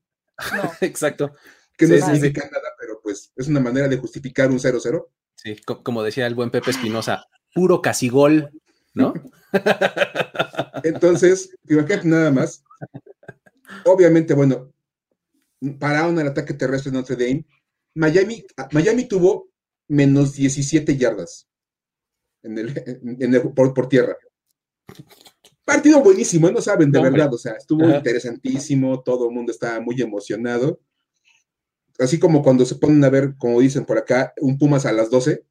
No. 0.56 0.72
Exacto. 0.82 1.34
Que 1.78 1.88
no 1.88 1.96
Sí, 1.96 2.02
sí, 2.02 2.08
significa 2.08 2.50
nada, 2.52 2.70
pero 2.80 3.00
pues 3.02 3.32
es 3.36 3.48
una 3.48 3.60
manera 3.60 3.88
de 3.88 3.98
justificar 3.98 4.50
un 4.52 4.60
0-0. 4.60 5.08
Sí, 5.36 5.56
co- 5.66 5.84
como 5.84 6.04
decía 6.04 6.26
el 6.28 6.36
buen 6.36 6.50
Pepe 6.52 6.72
Espinosa, 6.72 7.26
puro 7.54 7.82
casi 7.82 8.10
gol, 8.10 8.50
¿no? 8.94 9.14
Entonces, 10.84 11.56
imagínate 11.70 12.08
nada 12.08 12.32
más. 12.32 12.64
Obviamente, 13.86 14.34
bueno, 14.34 14.72
pararon 15.80 16.20
el 16.20 16.28
ataque 16.28 16.54
terrestre 16.54 16.92
de 16.92 16.98
Notre 16.98 17.16
Dame. 17.16 17.46
Miami, 17.96 18.46
Miami 18.72 19.08
tuvo 19.08 19.50
menos 19.88 20.34
17 20.34 20.98
yardas. 20.98 21.48
en 22.44 22.58
el, 22.58 23.42
por, 23.54 23.88
tierra. 23.90 24.16
Partido 25.66 26.02
buenísimo, 26.02 26.50
no 26.50 26.62
saben, 26.62 26.92
de 26.92 27.02
verdad, 27.02 27.34
o 27.34 27.38
sea, 27.38 27.54
estuvo 27.54 27.90
interesantísimo, 27.90 29.02
todo 29.04 29.28
el 29.28 29.36
mundo 29.36 29.52
estaba 29.52 29.80
muy 29.82 30.02
emocionado. 30.02 30.80
Así 32.00 32.20
como 32.20 32.44
cuando 32.44 32.66
se 32.66 32.76
ponen 32.76 33.04
a 33.04 33.10
ver, 33.10 33.36
como 33.38 33.60
dicen 33.60 33.86
por 33.86 33.98
acá, 33.98 34.34
un 34.40 34.58
Pumas 34.58 34.86
a 34.86 34.92
las 34.92 35.10
12, 35.10 35.44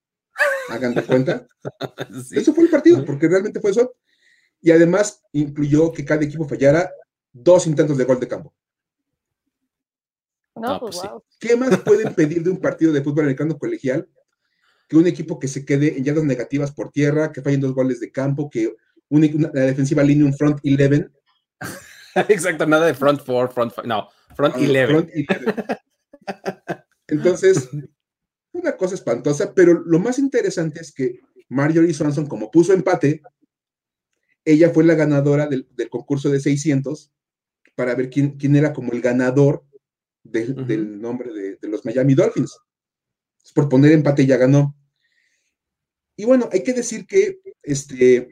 hagan 0.69 0.95
de 0.95 1.05
cuenta. 1.05 1.47
Eso 2.33 2.55
fue 2.55 2.65
el 2.65 2.71
partido, 2.71 3.05
porque 3.05 3.29
realmente 3.29 3.61
fue 3.61 3.71
eso. 3.71 3.95
Y 4.61 4.71
además 4.71 5.23
incluyó 5.33 5.93
que 5.93 6.05
cada 6.05 6.25
equipo 6.25 6.49
fallara 6.49 6.91
dos 7.33 7.67
intentos 7.67 7.99
de 7.99 8.05
gol 8.05 8.21
de 8.21 8.29
campo. 8.29 8.55
No, 10.55 10.81
pues, 10.81 10.99
pues 10.99 11.11
¿Qué 11.39 11.57
más 11.57 11.77
pueden 11.81 12.15
pedir 12.15 12.43
de 12.43 12.51
un 12.51 12.61
partido 12.61 12.93
de 12.93 13.03
fútbol 13.03 13.25
americano 13.25 13.59
colegial 13.59 14.09
que 14.89 14.97
un 14.97 15.07
equipo 15.07 15.39
que 15.39 15.49
se 15.49 15.65
quede 15.65 15.99
en 15.99 16.05
yardas 16.05 16.25
negativas 16.25 16.73
por 16.73 16.91
tierra, 16.91 17.33
que 17.33 17.43
fallen 17.43 17.61
dos 17.61 17.75
goles 17.75 18.01
de 18.01 18.11
campo, 18.11 18.49
que 18.49 18.75
una, 19.09 19.29
la 19.53 19.63
defensiva 19.63 20.03
línea 20.03 20.25
un 20.25 20.35
front 20.35 20.61
11? 20.65 21.11
Exacto, 22.29 22.67
nada 22.67 22.87
de 22.87 22.95
front 22.95 23.21
four, 23.21 23.53
front 23.53 23.73
five, 23.75 23.87
no, 23.87 24.09
front 24.35 24.57
11. 24.57 25.27
Ah, 25.29 25.79
Entonces, 27.09 27.69
una 28.53 28.77
cosa 28.77 28.95
espantosa, 28.95 29.55
pero 29.55 29.83
lo 29.85 29.99
más 29.99 30.19
interesante 30.19 30.81
es 30.81 30.93
que 30.93 31.21
Marjorie 31.49 31.95
Swanson, 31.95 32.27
como 32.27 32.51
puso 32.51 32.73
empate, 32.73 33.23
ella 34.45 34.71
fue 34.71 34.85
la 34.85 34.95
ganadora 34.95 35.47
del, 35.47 35.67
concurso 35.91 36.31
de 36.31 36.41
600 36.41 37.13
para 37.75 37.95
ver 37.95 38.11
quién, 38.11 38.37
quién 38.39 38.57
era 38.57 38.73
como 38.73 38.93
el 38.93 39.01
ganador 39.01 39.65
del, 40.23 41.01
nombre 41.01 41.33
de, 41.33 41.69
los 41.69 41.85
Miami 41.85 42.15
Dolphins. 42.15 42.59
Por 43.55 43.69
poner 43.69 43.93
empate 43.93 44.27
ya 44.27 44.37
ganó. 44.37 44.77
Y 46.17 46.25
bueno, 46.25 46.49
hay 46.53 46.63
que 46.63 46.73
decir 46.73 47.07
que 47.07 47.41
este, 47.63 48.29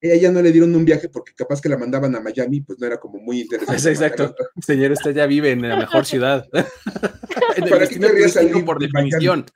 ella 0.00 0.16
ya 0.16 0.30
no 0.30 0.40
le 0.40 0.52
dieron 0.52 0.74
un 0.74 0.84
viaje 0.84 1.08
porque 1.08 1.32
capaz 1.34 1.60
que 1.60 1.68
la 1.68 1.76
mandaban 1.76 2.14
a 2.14 2.20
Miami, 2.20 2.60
pues 2.60 2.78
no 2.78 2.86
era 2.86 2.98
como 2.98 3.18
muy 3.18 3.40
interesante. 3.40 3.90
exacto. 3.90 4.34
Señor, 4.60 4.92
usted 4.92 5.14
ya 5.14 5.26
vive 5.26 5.50
en 5.50 5.68
la 5.68 5.76
mejor 5.76 6.06
ciudad. 6.06 6.46
¿Para 7.68 7.86
qué 7.86 7.98
querría 7.98 8.28
salir 8.28 8.64
por 8.64 8.78
definición? 8.78 9.46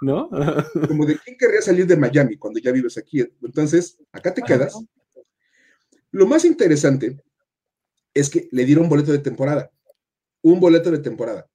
¿No? 0.00 0.28
como 0.88 1.06
de 1.06 1.18
quién 1.18 1.36
querría 1.38 1.62
salir 1.62 1.86
de 1.86 1.96
Miami 1.96 2.36
cuando 2.36 2.60
ya 2.60 2.72
vives 2.72 2.98
aquí. 2.98 3.24
Entonces, 3.42 3.98
acá 4.12 4.34
te 4.34 4.42
quedas. 4.42 4.78
Lo 6.10 6.26
más 6.26 6.44
interesante 6.44 7.16
es 8.12 8.30
que 8.30 8.48
le 8.52 8.64
dieron 8.64 8.88
boleto 8.88 9.12
de 9.12 9.18
temporada 9.18 9.70
un 10.44 10.60
boleto 10.60 10.90
de 10.90 10.98
temporada. 10.98 11.48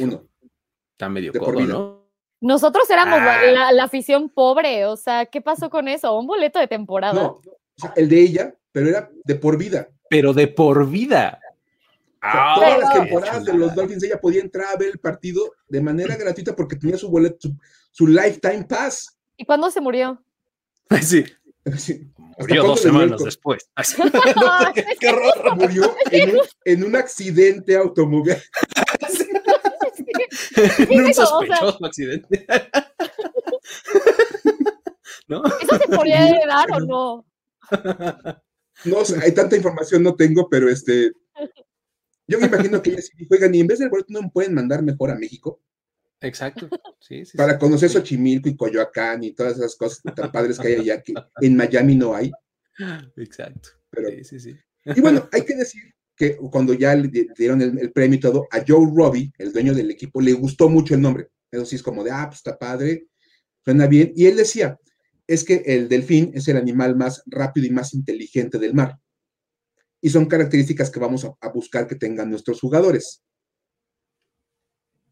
Uno. 0.00 0.28
Está 0.92 1.08
medio 1.08 1.32
codo, 1.32 1.60
¿no? 1.60 2.04
Nosotros 2.40 2.90
éramos 2.90 3.20
ah. 3.22 3.72
la, 3.72 3.84
afición 3.84 4.28
pobre, 4.28 4.84
o 4.84 4.96
sea, 4.96 5.24
¿qué 5.26 5.40
pasó 5.40 5.70
con 5.70 5.88
eso? 5.88 6.18
Un 6.18 6.26
boleto 6.26 6.58
de 6.58 6.66
temporada. 6.66 7.14
No, 7.14 7.40
el 7.96 8.08
de 8.08 8.20
ella, 8.20 8.54
pero 8.70 8.88
era 8.88 9.10
de 9.24 9.34
por 9.36 9.56
vida. 9.56 9.88
Pero 10.10 10.34
de 10.34 10.48
por 10.48 10.90
vida. 10.90 11.40
Todas 12.32 12.78
las 12.78 12.92
temporadas 12.92 13.44
de 13.44 13.52
los 13.54 13.74
Dolphins 13.74 14.02
ella 14.04 14.20
podía 14.20 14.40
entrar 14.40 14.74
a 14.74 14.78
ver 14.78 14.90
el 14.90 14.98
partido 14.98 15.52
de 15.68 15.80
manera 15.80 16.16
gratuita 16.16 16.56
porque 16.56 16.76
tenía 16.76 16.96
su 16.96 17.10
boleto, 17.10 17.48
su, 17.90 18.06
lifetime 18.06 18.64
pass. 18.64 19.18
¿Y 19.36 19.44
cuándo 19.44 19.70
se 19.70 19.80
murió? 19.80 20.22
Sí. 21.02 21.24
Murió 22.38 22.64
dos 22.64 22.80
semanas 22.80 23.22
después. 23.22 23.68
qué 25.00 25.08
horror. 25.08 25.56
Murió 25.56 25.94
en 26.10 26.84
un, 26.84 26.96
accidente 26.96 27.76
automóvil. 27.76 28.36
en 30.88 31.04
un 31.04 31.14
sospechoso 31.14 31.84
accidente. 31.84 32.46
¿No? 35.28 35.42
¿Eso 35.44 35.78
se 35.78 35.88
podría 35.88 36.28
heredar 36.28 36.66
o 36.72 36.80
no? 36.80 37.26
No 38.84 39.04
sé, 39.04 39.18
hay 39.22 39.32
tanta 39.32 39.56
información 39.56 40.02
no 40.02 40.14
tengo, 40.14 40.48
pero 40.48 40.68
este. 40.68 41.12
Yo 42.26 42.38
me 42.38 42.46
imagino 42.46 42.80
que 42.80 42.90
ella 42.90 43.02
sí 43.02 43.12
dijo, 43.16 43.34
oigan, 43.34 43.54
y 43.54 43.60
en 43.60 43.66
vez 43.66 43.78
del 43.78 43.90
boleto 43.90 44.12
no 44.12 44.22
me 44.22 44.30
pueden 44.30 44.54
mandar 44.54 44.82
mejor 44.82 45.10
a 45.10 45.16
México. 45.16 45.62
Exacto. 46.20 46.68
Sí, 46.98 47.24
sí, 47.26 47.36
para 47.36 47.58
conocer 47.58 47.90
Xochimilco 47.90 48.48
y 48.48 48.56
Coyoacán 48.56 49.22
y 49.22 49.32
todas 49.32 49.58
esas 49.58 49.76
cosas 49.76 50.02
tan 50.14 50.32
padres 50.32 50.58
que 50.58 50.68
hay 50.68 50.74
allá 50.76 51.02
que 51.02 51.12
en 51.42 51.54
Miami 51.56 51.96
no 51.96 52.14
hay. 52.14 52.32
Exacto. 53.16 53.68
sí, 54.22 54.40
sí, 54.40 54.56
Y 54.84 55.00
bueno, 55.00 55.28
hay 55.30 55.44
que 55.44 55.54
decir 55.54 55.82
que 56.16 56.36
cuando 56.36 56.72
ya 56.74 56.94
le 56.94 57.10
dieron 57.36 57.60
el, 57.60 57.92
premio 57.92 58.16
y 58.16 58.20
todo, 58.20 58.46
a 58.50 58.64
Joe 58.66 58.90
Robbie, 58.94 59.32
el 59.38 59.52
dueño 59.52 59.74
del 59.74 59.90
equipo, 59.90 60.20
le 60.20 60.32
gustó 60.32 60.68
mucho 60.68 60.94
el 60.94 61.02
nombre. 61.02 61.28
Eso 61.50 61.66
sí 61.66 61.76
es 61.76 61.82
como 61.82 62.02
de, 62.02 62.10
ah, 62.10 62.26
pues 62.26 62.38
está 62.38 62.56
padre, 62.56 63.08
suena 63.64 63.86
bien. 63.86 64.12
Y 64.16 64.26
él 64.26 64.36
decía, 64.36 64.78
es 65.26 65.44
que 65.44 65.62
el 65.66 65.88
delfín 65.88 66.30
es 66.34 66.48
el 66.48 66.56
animal 66.56 66.96
más 66.96 67.22
rápido 67.26 67.66
y 67.66 67.70
más 67.70 67.94
inteligente 67.94 68.58
del 68.58 68.74
mar. 68.74 68.98
Y 70.04 70.10
son 70.10 70.26
características 70.26 70.90
que 70.90 71.00
vamos 71.00 71.24
a 71.24 71.48
buscar 71.48 71.86
que 71.86 71.94
tengan 71.94 72.28
nuestros 72.28 72.60
jugadores. 72.60 73.22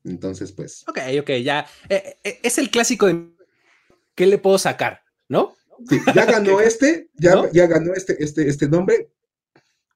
Entonces, 0.04 0.52
pues. 0.52 0.84
Ok, 0.88 0.98
ok, 1.20 1.30
ya. 1.42 1.66
Eh, 1.88 2.18
eh, 2.22 2.40
es 2.42 2.58
el 2.58 2.70
clásico 2.70 3.06
de 3.06 3.28
¿qué 4.14 4.26
le 4.26 4.38
puedo 4.38 4.58
sacar? 4.58 5.02
¿No? 5.28 5.54
Sí, 5.88 5.98
ya 6.14 6.26
ganó 6.26 6.60
este, 6.60 7.08
ya, 7.14 7.50
ya 7.52 7.66
ganó 7.66 7.94
este, 7.94 8.22
este, 8.22 8.48
este 8.48 8.68
nombre. 8.68 9.08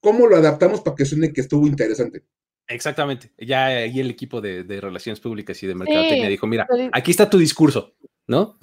¿Cómo 0.00 0.26
lo 0.26 0.36
adaptamos 0.36 0.80
para 0.80 0.96
que 0.96 1.04
suene 1.04 1.32
que 1.32 1.40
estuvo 1.40 1.66
interesante? 1.66 2.24
Exactamente. 2.68 3.32
Ya 3.38 3.66
ahí 3.66 4.00
el 4.00 4.10
equipo 4.10 4.40
de, 4.40 4.62
Relaciones 4.80 5.20
Públicas 5.20 5.60
y 5.62 5.66
de 5.66 5.74
Mercadotecnia 5.74 6.28
dijo: 6.28 6.46
Mira, 6.46 6.66
aquí 6.92 7.10
está 7.10 7.28
tu 7.28 7.38
discurso, 7.38 7.94
¿no? 8.26 8.58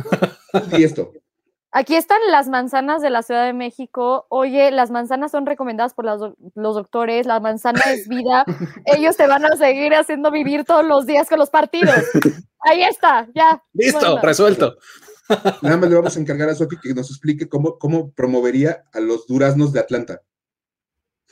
y 0.78 0.84
esto. 0.84 1.14
Aquí 1.76 1.96
están 1.96 2.20
las 2.30 2.50
manzanas 2.50 3.02
de 3.02 3.10
la 3.10 3.24
Ciudad 3.24 3.48
de 3.48 3.54
México. 3.54 4.28
Oye, 4.30 4.70
las 4.70 4.92
manzanas 4.92 5.32
son 5.32 5.48
recomendadas 5.48 5.96
por 5.96 6.06
los, 6.06 6.36
doctores, 6.54 7.26
la 7.26 7.40
manzana 7.40 7.82
es 7.88 8.08
vida. 8.08 8.46
Ellos 8.86 9.18
te 9.18 9.26
van 9.26 9.44
a 9.44 9.58
seguir 9.58 9.96
haciendo 9.96 10.30
vivir 10.30 10.66
todos 10.66 10.86
los 10.86 11.08
días 11.08 11.28
con 11.28 11.40
los 11.40 11.50
partidos. 11.50 11.96
Ahí 12.60 12.84
está, 12.84 13.28
ya. 13.34 13.64
Listo, 13.74 14.20
resuelto. 14.22 14.78
Nada 15.64 15.78
más 15.78 15.90
le 15.90 15.96
vamos 15.96 16.16
a 16.16 16.20
encargar 16.20 16.50
a 16.50 16.56
Sofi 16.56 16.78
que 16.80 16.94
nos 16.94 17.10
explique 17.10 17.50
cómo, 17.50 17.80
cómo 17.80 18.12
promovería 18.12 18.84
a 18.94 19.00
los 19.00 19.26
duraznos 19.26 19.74
de 19.74 19.80
Atlanta. 19.80 20.22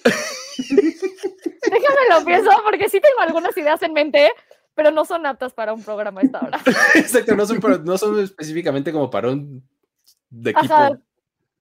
Déjame 0.04 2.02
lo 2.10 2.26
pienso, 2.26 2.50
porque 2.64 2.90
sí 2.90 3.00
tengo 3.00 3.20
algunas 3.20 3.56
ideas 3.58 3.80
en 3.84 3.94
mente, 3.94 4.32
pero 4.74 4.90
no 4.90 5.06
son 5.06 5.24
aptas 5.28 5.54
para 5.54 5.72
un 5.72 5.84
programa 5.84 6.22
a 6.22 6.24
esta 6.24 6.40
hora. 6.40 6.60
Exacto, 6.96 7.36
no 7.36 7.46
son, 7.46 7.60
no 7.86 7.98
son 8.00 8.20
específicamente 8.20 8.92
como 8.92 9.12
para 9.12 9.30
un 9.30 9.64
de 10.32 10.52
equipo 10.52 10.98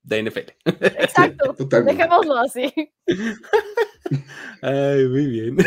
de 0.03 0.23
NFL. 0.23 0.51
Exacto. 0.65 1.55
Dejémoslo 1.85 2.37
así. 2.37 2.73
Ay, 4.61 5.07
muy 5.07 5.25
bien. 5.27 5.57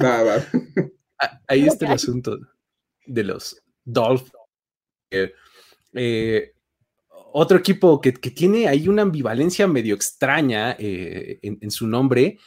Ah, 0.00 0.42
ahí 1.46 1.66
está 1.66 1.86
el 1.86 1.92
asunto 1.92 2.38
de 3.06 3.24
los 3.24 3.62
Dolphins. 3.84 4.32
Eh, 5.92 6.54
otro 7.32 7.58
equipo 7.58 8.00
que, 8.00 8.12
tiene 8.12 8.66
ahí 8.68 8.88
una 8.88 9.02
ambivalencia 9.02 9.66
medio 9.66 9.94
extraña 9.94 10.76
eh, 10.78 11.38
en, 11.42 11.70
su 11.70 11.86
nombre 11.86 12.38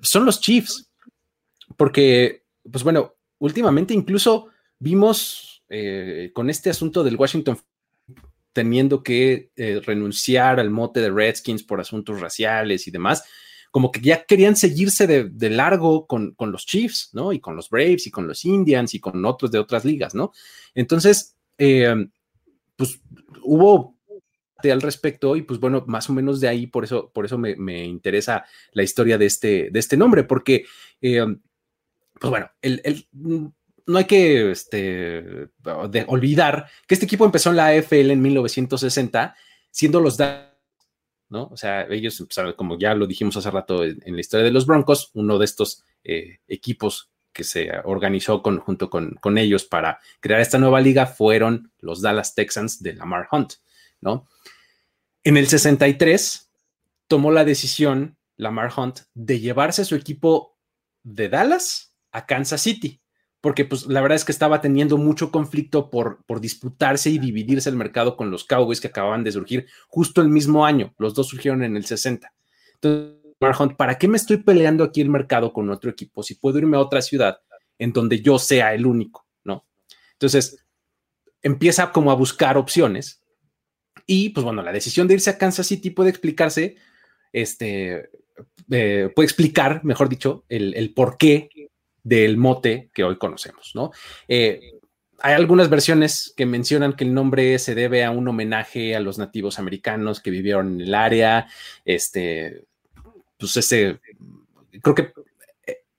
son 0.00 0.24
los 0.24 0.40
Chiefs. 0.40 0.90
Porque, 1.76 2.44
pues 2.70 2.82
bueno, 2.82 3.16
últimamente 3.38 3.92
incluso 3.92 4.48
vimos 4.78 5.64
eh, 5.68 6.30
con 6.34 6.48
este 6.48 6.70
asunto 6.70 7.04
del 7.04 7.16
Washington 7.16 7.58
teniendo 8.56 9.02
que 9.02 9.50
eh, 9.56 9.82
renunciar 9.84 10.58
al 10.60 10.70
mote 10.70 11.00
de 11.00 11.10
Redskins 11.10 11.62
por 11.62 11.78
asuntos 11.78 12.22
raciales 12.22 12.88
y 12.88 12.90
demás, 12.90 13.22
como 13.70 13.92
que 13.92 14.00
ya 14.00 14.24
querían 14.24 14.56
seguirse 14.56 15.06
de, 15.06 15.50
largo 15.50 16.06
con, 16.06 16.34
los 16.38 16.64
Chiefs, 16.64 17.10
¿no? 17.12 17.34
Y 17.34 17.38
con 17.38 17.54
los 17.54 17.68
Braves 17.68 18.06
y 18.06 18.10
con 18.10 18.26
los 18.26 18.46
Indians 18.46 18.94
y 18.94 18.98
con 18.98 19.22
otros 19.26 19.50
de 19.50 19.58
otras 19.58 19.84
ligas, 19.84 20.14
¿no? 20.14 20.32
Entonces, 20.74 21.36
eh, 21.58 21.94
pues 22.76 22.98
hubo 23.42 23.98
al 24.62 24.80
respecto 24.80 25.36
y 25.36 25.42
pues 25.42 25.60
bueno, 25.60 25.84
más 25.86 26.08
o 26.08 26.14
menos 26.14 26.40
de 26.40 26.48
ahí, 26.48 26.66
por 26.66 26.84
eso, 26.84 27.10
por 27.12 27.26
eso 27.26 27.36
me, 27.36 27.84
interesa 27.84 28.46
la 28.72 28.84
historia 28.84 29.18
de 29.18 29.26
este, 29.26 29.68
de 29.70 29.78
este 29.78 29.98
nombre, 29.98 30.24
porque, 30.24 30.64
eh, 31.02 31.26
pues 32.18 32.30
bueno, 32.30 32.50
el, 32.62 33.06
no 33.86 33.98
hay 33.98 34.04
que 34.04 34.50
este, 34.50 35.48
olvidar 36.06 36.68
que 36.86 36.94
este 36.94 37.06
equipo 37.06 37.24
empezó 37.24 37.50
en 37.50 37.56
la 37.56 37.68
AFL 37.68 38.10
en 38.10 38.20
1960, 38.20 39.36
siendo 39.70 40.00
los 40.00 40.18
¿no? 41.28 41.48
O 41.48 41.56
sea, 41.56 41.86
ellos 41.88 42.24
como 42.56 42.78
ya 42.78 42.94
lo 42.94 43.06
dijimos 43.06 43.36
hace 43.36 43.50
rato 43.50 43.84
en, 43.84 44.00
la 44.04 44.20
historia 44.20 44.44
de 44.44 44.50
los 44.50 44.66
Broncos, 44.66 45.10
uno 45.14 45.38
de 45.38 45.44
estos 45.44 45.84
eh, 46.04 46.38
equipos 46.48 47.10
que 47.32 47.44
se 47.44 47.70
organizó 47.84 48.40
junto 48.40 48.88
con, 48.88 49.14
con, 49.20 49.38
ellos 49.38 49.64
para 49.64 50.00
crear 50.20 50.40
esta 50.40 50.58
nueva 50.58 50.80
liga 50.80 51.06
fueron 51.06 51.70
los 51.78 52.00
Dallas 52.00 52.34
Texans 52.34 52.82
de 52.82 52.94
Lamar 52.94 53.28
Hunt, 53.30 53.54
¿no? 54.00 54.26
En 55.22 55.36
el 55.36 55.46
63 55.46 56.50
tomó 57.08 57.30
la 57.30 57.44
decisión 57.44 58.16
Lamar 58.36 58.72
Hunt 58.76 59.00
de 59.14 59.40
llevarse 59.40 59.84
su 59.84 59.94
equipo 59.94 60.56
de 61.02 61.28
Dallas 61.28 61.94
a 62.12 62.24
Kansas 62.26 62.62
City 62.62 63.00
porque 63.40 63.64
pues 63.64 63.86
la 63.86 64.00
verdad 64.00 64.16
es 64.16 64.24
que 64.24 64.32
estaba 64.32 64.60
teniendo 64.60 64.98
mucho 64.98 65.30
conflicto 65.30 65.90
por, 65.90 66.24
por 66.26 66.40
disputarse 66.40 67.10
y 67.10 67.18
dividirse 67.18 67.68
el 67.68 67.76
mercado 67.76 68.16
con 68.16 68.30
los 68.30 68.44
Cowboys 68.44 68.80
que 68.80 68.88
acababan 68.88 69.24
de 69.24 69.32
surgir 69.32 69.66
justo 69.88 70.20
el 70.20 70.28
mismo 70.28 70.66
año, 70.66 70.94
los 70.98 71.14
dos 71.14 71.28
surgieron 71.28 71.62
en 71.62 71.76
el 71.76 71.84
60. 71.84 72.32
Entonces, 72.74 73.60
Hunt, 73.60 73.76
¿para 73.76 73.98
qué 73.98 74.08
me 74.08 74.16
estoy 74.16 74.38
peleando 74.38 74.84
aquí 74.84 75.00
el 75.00 75.10
mercado 75.10 75.52
con 75.52 75.70
otro 75.70 75.90
equipo 75.90 76.22
si 76.22 76.34
puedo 76.34 76.58
irme 76.58 76.76
a 76.76 76.80
otra 76.80 77.02
ciudad 77.02 77.38
en 77.78 77.92
donde 77.92 78.20
yo 78.20 78.38
sea 78.38 78.74
el 78.74 78.86
único, 78.86 79.26
¿no? 79.44 79.66
Entonces, 80.12 80.64
empieza 81.42 81.92
como 81.92 82.10
a 82.10 82.14
buscar 82.14 82.56
opciones 82.56 83.22
y 84.06 84.30
pues 84.30 84.44
bueno, 84.44 84.62
la 84.62 84.72
decisión 84.72 85.06
de 85.06 85.14
irse 85.14 85.30
a 85.30 85.38
Kansas 85.38 85.66
City 85.66 85.90
puede 85.90 86.10
explicarse, 86.10 86.76
este, 87.32 88.10
eh, 88.70 89.10
puede 89.14 89.26
explicar, 89.26 89.84
mejor 89.84 90.08
dicho, 90.08 90.44
el, 90.48 90.74
el 90.74 90.94
porqué 90.94 91.50
del 92.06 92.36
mote 92.36 92.88
que 92.94 93.02
hoy 93.02 93.18
conocemos, 93.18 93.72
¿no? 93.74 93.90
Eh, 94.28 94.74
hay 95.18 95.34
algunas 95.34 95.68
versiones 95.68 96.32
que 96.36 96.46
mencionan 96.46 96.92
que 96.92 97.02
el 97.02 97.12
nombre 97.12 97.58
se 97.58 97.74
debe 97.74 98.04
a 98.04 98.12
un 98.12 98.28
homenaje 98.28 98.94
a 98.94 99.00
los 99.00 99.18
nativos 99.18 99.58
americanos 99.58 100.20
que 100.20 100.30
vivieron 100.30 100.74
en 100.74 100.80
el 100.82 100.94
área, 100.94 101.48
este, 101.84 102.62
pues 103.38 103.56
ese, 103.56 103.98
creo 104.82 104.94
que 104.94 105.12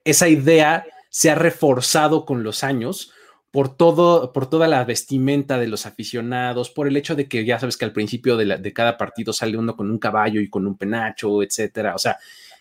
esa 0.05 0.29
idea 0.29 0.85
se 1.09 1.29
ha 1.29 1.35
reforzado 1.35 2.25
con 2.25 2.41
los 2.41 2.63
años 2.63 3.11
por 3.51 3.75
todo, 3.75 4.31
por 4.31 4.49
toda 4.49 4.69
la 4.69 4.85
vestimenta 4.85 5.57
de 5.57 5.67
los 5.67 5.85
aficionados, 5.85 6.69
por 6.69 6.87
el 6.87 6.95
hecho 6.95 7.15
de 7.15 7.27
que 7.27 7.43
ya 7.43 7.59
sabes 7.59 7.75
que 7.75 7.85
al 7.85 7.91
principio 7.91 8.37
de, 8.37 8.73
cada 8.73 8.97
partido 8.97 9.33
sale 9.33 9.57
uno 9.57 9.75
con 9.75 9.91
un 9.91 9.97
caballo 9.97 10.39
y 10.39 10.49
con 10.49 10.67
un 10.67 10.77
penacho, 10.77 11.43
etcétera. 11.43 11.95
O 11.95 11.97
sea, 11.97 12.17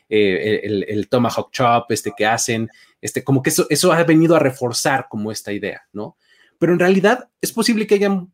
eh, 0.09 0.61
el, 0.63 0.85
el, 0.89 1.09
tomahawk 1.09 1.51
chop 1.51 1.91
este 1.91 2.13
que 2.17 2.27
hacen, 2.27 2.71
este, 3.01 3.25
como 3.25 3.43
que 3.43 3.51
eso, 3.51 3.67
eso 3.71 3.93
ha 3.93 4.05
venido 4.05 4.37
a 4.37 4.41
reforzar 4.41 5.07
como 5.09 5.33
esta 5.33 5.53
idea, 5.53 5.83
¿no? 5.93 6.17
Pero 6.59 6.73
en 6.73 6.79
realidad 6.79 7.29
es 7.41 7.53
posible 7.53 7.87
que 7.87 7.97
haya 7.97 8.27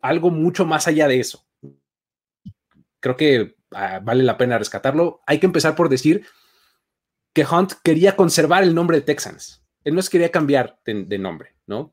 algo 0.00 0.30
mucho 0.30 0.66
más 0.66 0.88
allá 0.88 1.08
de 1.08 1.20
eso. 1.20 1.46
Creo 3.00 3.16
que 3.16 3.56
ah, 3.72 4.00
vale 4.02 4.22
la 4.22 4.36
pena 4.36 4.58
rescatarlo. 4.58 5.22
Hay 5.26 5.38
que 5.38 5.46
empezar 5.46 5.74
por 5.74 5.88
decir 5.88 6.24
que 7.32 7.46
Hunt 7.46 7.72
quería 7.82 8.16
conservar 8.16 8.62
el 8.62 8.74
nombre 8.74 8.98
de 8.98 9.02
Texans. 9.02 9.62
Él 9.84 9.94
no 9.94 10.02
se 10.02 10.10
quería 10.10 10.30
cambiar 10.30 10.78
de, 10.84 11.18
nombre, 11.18 11.54
¿no? 11.66 11.92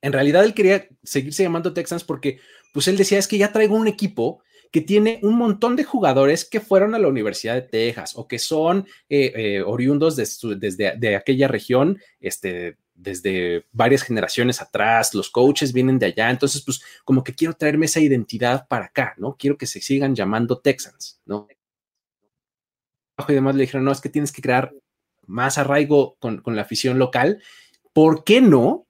En 0.00 0.12
realidad 0.12 0.44
él 0.44 0.54
quería 0.54 0.88
seguirse 1.02 1.42
llamando 1.42 1.74
Texans 1.74 2.04
porque, 2.04 2.40
pues 2.72 2.88
él 2.88 2.96
decía, 2.96 3.18
es 3.18 3.28
que 3.28 3.38
ya 3.38 3.52
traigo 3.52 3.76
un 3.76 3.86
equipo 3.86 4.42
que 4.70 4.80
tiene 4.80 5.18
un 5.22 5.36
montón 5.36 5.76
de 5.76 5.84
jugadores 5.84 6.44
que 6.44 6.60
fueron 6.60 6.94
a 6.94 6.98
la 6.98 7.08
Universidad 7.08 7.54
de 7.54 7.62
Texas 7.62 8.12
o 8.16 8.28
que 8.28 8.38
son 8.38 8.86
eh, 9.08 9.32
eh, 9.34 9.62
oriundos 9.62 10.16
desde 10.16 10.96
de 10.96 11.16
aquella 11.16 11.48
región, 11.48 11.98
este, 12.20 12.76
desde 12.94 13.66
varias 13.72 14.02
generaciones 14.02 14.60
atrás, 14.60 15.14
los 15.14 15.30
coaches 15.30 15.72
vienen 15.72 15.98
de 15.98 16.06
allá, 16.06 16.30
entonces 16.30 16.62
pues 16.62 16.82
como 17.04 17.24
que 17.24 17.34
quiero 17.34 17.54
traerme 17.54 17.86
esa 17.86 18.00
identidad 18.00 18.68
para 18.68 18.86
acá, 18.86 19.14
¿no? 19.16 19.36
Quiero 19.36 19.56
que 19.56 19.66
se 19.66 19.80
sigan 19.80 20.14
llamando 20.14 20.60
Texans, 20.60 21.20
¿no? 21.24 21.48
Y 23.28 23.32
demás 23.32 23.54
le 23.54 23.62
dijeron, 23.62 23.84
no, 23.84 23.92
es 23.92 24.00
que 24.00 24.08
tienes 24.08 24.32
que 24.32 24.42
crear 24.42 24.72
más 25.26 25.58
arraigo 25.58 26.16
con, 26.20 26.40
con 26.40 26.56
la 26.56 26.62
afición 26.62 26.98
local. 26.98 27.42
¿Por 27.92 28.24
qué 28.24 28.40
no 28.40 28.86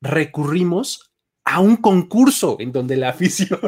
recurrimos 0.00 1.12
a 1.44 1.60
un 1.60 1.76
concurso 1.76 2.56
en 2.60 2.72
donde 2.72 2.96
la 2.96 3.08
afición 3.10 3.60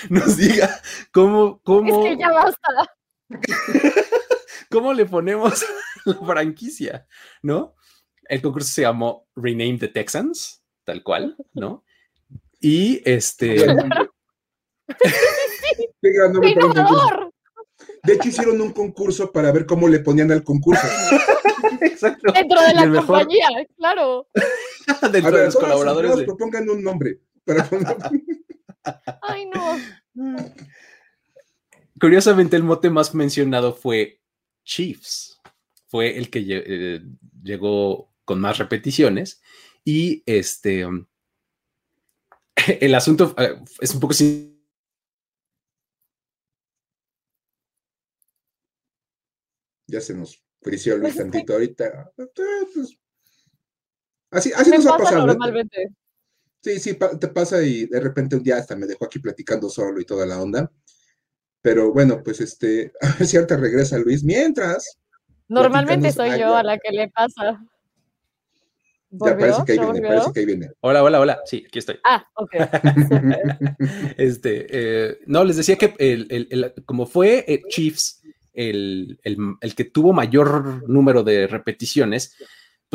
nos 0.10 0.36
diga 0.36 0.80
cómo, 1.12 1.60
cómo. 1.62 2.06
Es 2.06 2.10
que 2.10 2.20
ya 2.20 2.32
basta. 2.32 2.96
¿Cómo 4.70 4.92
le 4.92 5.06
ponemos 5.06 5.64
la 6.04 6.14
franquicia? 6.14 7.06
¿No? 7.42 7.74
El 8.28 8.42
concurso 8.42 8.68
se 8.68 8.82
llamó 8.82 9.28
Rename 9.36 9.78
the 9.78 9.88
Texans, 9.88 10.62
tal 10.84 11.02
cual, 11.02 11.36
¿no? 11.54 11.84
Y 12.60 13.00
este. 13.04 13.66
De 18.02 18.12
hecho, 18.12 18.28
hicieron 18.28 18.60
un 18.60 18.72
concurso 18.72 19.30
para 19.30 19.52
ver 19.52 19.66
cómo 19.66 19.88
le 19.88 20.00
ponían 20.00 20.32
al 20.32 20.42
concurso. 20.42 20.86
Exacto. 21.80 22.32
Dentro 22.32 22.60
de 22.62 22.74
la 22.74 22.90
compañía, 22.90 23.48
claro. 23.76 24.28
Dentro 25.12 25.36
de 25.36 25.44
los 25.44 25.56
colaboradores. 25.56 26.24
propongan 26.24 26.68
un 26.68 26.82
nombre. 26.82 27.20
Para 27.44 27.68
Ay, 29.22 29.46
no. 29.46 29.76
Curiosamente, 32.00 32.56
el 32.56 32.62
mote 32.62 32.90
más 32.90 33.14
mencionado 33.14 33.74
fue 33.74 34.20
Chiefs. 34.64 35.40
Fue 35.86 36.16
el 36.18 36.30
que 36.30 36.44
eh, 36.48 37.00
llegó 37.42 38.12
con 38.24 38.40
más 38.40 38.58
repeticiones. 38.58 39.40
Y 39.84 40.22
este. 40.26 40.86
El 42.80 42.94
asunto 42.94 43.34
eh, 43.38 43.60
es 43.80 43.94
un 43.94 44.00
poco 44.00 44.14
Ya 49.88 50.00
se 50.00 50.14
nos 50.14 50.42
frició 50.60 50.96
Luis 50.96 51.14
pues 51.14 51.30
tantito 51.30 51.52
ahorita. 51.52 52.12
Pues, 52.16 52.98
así, 54.32 54.52
así 54.52 54.70
nos 54.70 54.86
ha 54.86 54.98
pasado. 54.98 55.22
¿eh? 55.22 55.26
Normalmente. 55.26 55.92
Sí, 56.62 56.80
sí, 56.80 56.98
te 57.20 57.28
pasa 57.28 57.62
y 57.62 57.86
de 57.86 58.00
repente 58.00 58.36
un 58.36 58.42
día 58.42 58.56
hasta 58.56 58.76
me 58.76 58.86
dejó 58.86 59.04
aquí 59.04 59.18
platicando 59.18 59.68
solo 59.68 60.00
y 60.00 60.04
toda 60.04 60.26
la 60.26 60.40
onda. 60.40 60.70
Pero 61.62 61.92
bueno, 61.92 62.22
pues 62.22 62.40
este, 62.40 62.92
a 63.00 63.12
ver 63.18 63.26
si 63.26 63.36
ahorita 63.36 63.56
regresa 63.56 63.98
Luis. 63.98 64.22
Mientras. 64.24 64.98
Normalmente 65.48 66.12
soy 66.12 66.38
yo 66.38 66.54
a 66.56 66.62
la 66.62 66.78
que 66.78 66.90
le 66.90 67.08
pasa. 67.08 67.64
Ya 69.10 69.38
parece 69.38 69.64
que 69.64 69.72
ahí 69.72 69.78
viene, 69.78 70.08
parece 70.08 70.32
que 70.32 70.40
ahí 70.40 70.46
viene. 70.46 70.70
Hola, 70.80 71.02
hola, 71.02 71.20
hola. 71.20 71.40
Sí, 71.44 71.64
aquí 71.66 71.78
estoy. 71.78 71.98
Ah, 72.04 72.24
ok. 72.34 72.50
este, 74.16 74.66
eh, 74.68 75.18
no, 75.26 75.44
les 75.44 75.56
decía 75.56 75.76
que 75.76 75.94
el, 75.98 76.26
el, 76.50 76.74
como 76.84 77.06
fue 77.06 77.44
eh, 77.46 77.62
Chiefs 77.68 78.22
el, 78.56 79.20
el, 79.22 79.74
que 79.74 79.84
tuvo 79.84 80.12
mayor 80.12 80.88
número 80.88 81.22
de 81.22 81.46
repeticiones, 81.46 82.34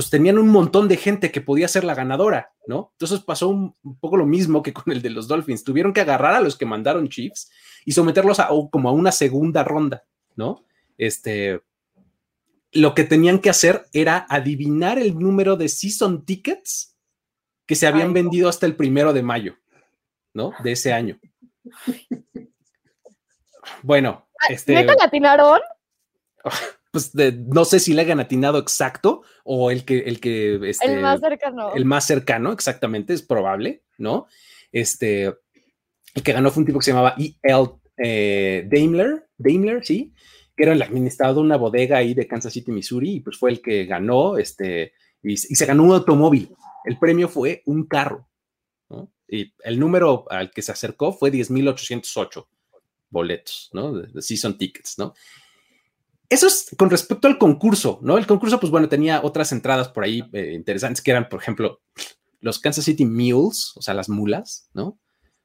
pues 0.02 0.10
tenían 0.10 0.40
un 0.40 0.50
montón 0.50 0.88
de 0.88 0.98
gente 0.98 1.32
que 1.32 1.42
podía 1.42 1.68
ser 1.68 1.84
la 1.84 1.94
ganadora, 1.94 2.56
¿no? 2.66 2.90
Entonces 2.94 3.20
pasó 3.20 3.50
un, 3.50 3.76
poco 4.00 4.18
lo 4.18 4.26
mismo 4.26 4.64
que 4.64 4.74
con 4.74 4.92
el 4.92 5.04
de 5.04 5.12
los 5.12 5.28
Dolphins. 5.28 5.64
Tuvieron 5.64 5.94
que 5.94 6.02
agarrar 6.02 6.34
a 6.34 6.42
los 6.42 6.58
que 6.58 6.66
mandaron 6.66 7.08
Chiefs 7.08 7.52
y 7.86 7.92
someterlos 7.92 8.40
a 8.40 8.50
como 8.72 8.90
a 8.90 8.94
una 8.94 9.12
segunda 9.12 9.64
ronda, 9.64 10.04
¿no? 10.36 10.66
Este, 10.98 11.62
lo 12.72 12.96
que 12.96 13.04
tenían 13.04 13.38
que 13.38 13.52
hacer 13.52 13.86
era 13.94 14.26
adivinar 14.28 14.98
el 14.98 15.20
número 15.20 15.56
de 15.56 15.70
season 15.70 16.26
tickets 16.26 16.98
que 17.68 17.76
se 17.76 17.86
habían 17.86 18.12
vendido 18.12 18.50
hasta 18.50 18.66
el 18.66 18.76
primero 18.76 19.14
de 19.14 19.22
mayo, 19.22 19.58
¿no? 20.34 20.54
De 20.64 20.72
ese 20.72 20.94
año. 20.94 21.20
Bueno, 23.84 24.28
ah, 24.40 24.48
este. 24.50 24.74
¿Neta 24.74 24.96
latinaron? 24.96 25.60
pues 26.92 27.14
no 27.16 27.64
sé 27.66 27.80
si 27.80 27.94
le 27.94 28.02
hayan 28.02 28.20
atinado 28.20 28.60
exacto 28.60 29.24
o 29.44 29.72
el 29.72 29.86
que, 29.86 30.00
el 30.00 30.20
que, 30.20 30.60
este, 30.70 30.94
el 30.94 31.02
más 31.02 31.22
cercano. 31.22 31.74
El 31.74 31.86
más 31.86 32.06
cercano, 32.06 32.52
exactamente, 32.52 33.14
es 33.14 33.22
probable, 33.22 33.84
¿no? 33.98 34.28
Este, 34.72 35.26
el 35.26 36.24
que 36.24 36.34
ganó 36.34 36.52
fue 36.52 36.62
un 36.62 36.68
tipo 36.68 36.80
que 36.80 36.86
se 36.86 36.92
llamaba 36.92 37.16
E.L. 37.18 37.70
Eh, 37.98 38.68
Daimler, 38.70 39.30
Daimler, 39.38 39.86
sí, 39.86 40.14
que 40.56 40.64
era 40.64 40.74
el 40.74 40.82
administrador 40.82 41.36
de 41.36 41.42
una 41.42 41.58
bodega 41.58 41.98
ahí 41.98 42.14
de 42.14 42.28
Kansas 42.28 42.52
City, 42.52 42.72
Missouri, 42.72 43.16
y 43.16 43.20
pues 43.22 43.38
fue 43.38 43.52
el 43.52 43.62
que 43.62 43.86
ganó, 43.86 44.38
este, 44.38 44.94
y, 45.24 45.38
se 45.38 45.66
ganó 45.66 45.84
un 45.84 45.94
automóvil. 45.94 46.54
El 46.84 46.98
premio 46.98 47.30
fue 47.30 47.64
un 47.66 47.86
carro, 47.88 48.28
¿no? 48.90 49.14
Y 49.28 49.54
el 49.64 49.80
número 49.80 50.26
al 50.30 50.52
que 50.52 50.62
se 50.62 50.74
acercó 50.74 51.14
fue 51.14 51.32
10.808 51.32 52.46
boletos, 53.10 53.70
¿no? 53.74 53.94
De, 53.94 54.22
season 54.22 54.58
tickets, 54.58 54.98
¿no? 54.98 55.14
Eso 56.32 56.48
es 56.48 56.74
con 56.78 56.90
respecto 56.90 57.28
al 57.28 57.38
concurso, 57.38 58.00
¿no? 58.02 58.18
El 58.18 58.26
concurso, 58.26 58.58
pues 58.58 58.72
bueno, 58.72 58.88
tenía 58.88 59.20
otras 59.22 59.52
entradas 59.52 59.90
por 59.90 60.06
ahí 60.06 60.24
eh, 60.32 60.54
interesantes 60.56 61.04
que 61.04 61.12
eran, 61.12 61.28
por 61.28 61.42
ejemplo, 61.42 61.82
los 62.40 62.58
Kansas 62.58 62.86
City 62.86 63.04
Mules, 63.04 63.74
o 63.76 63.82
sea, 63.82 63.94
las 63.94 64.08
mulas, 64.08 64.70
¿no? 64.74 64.98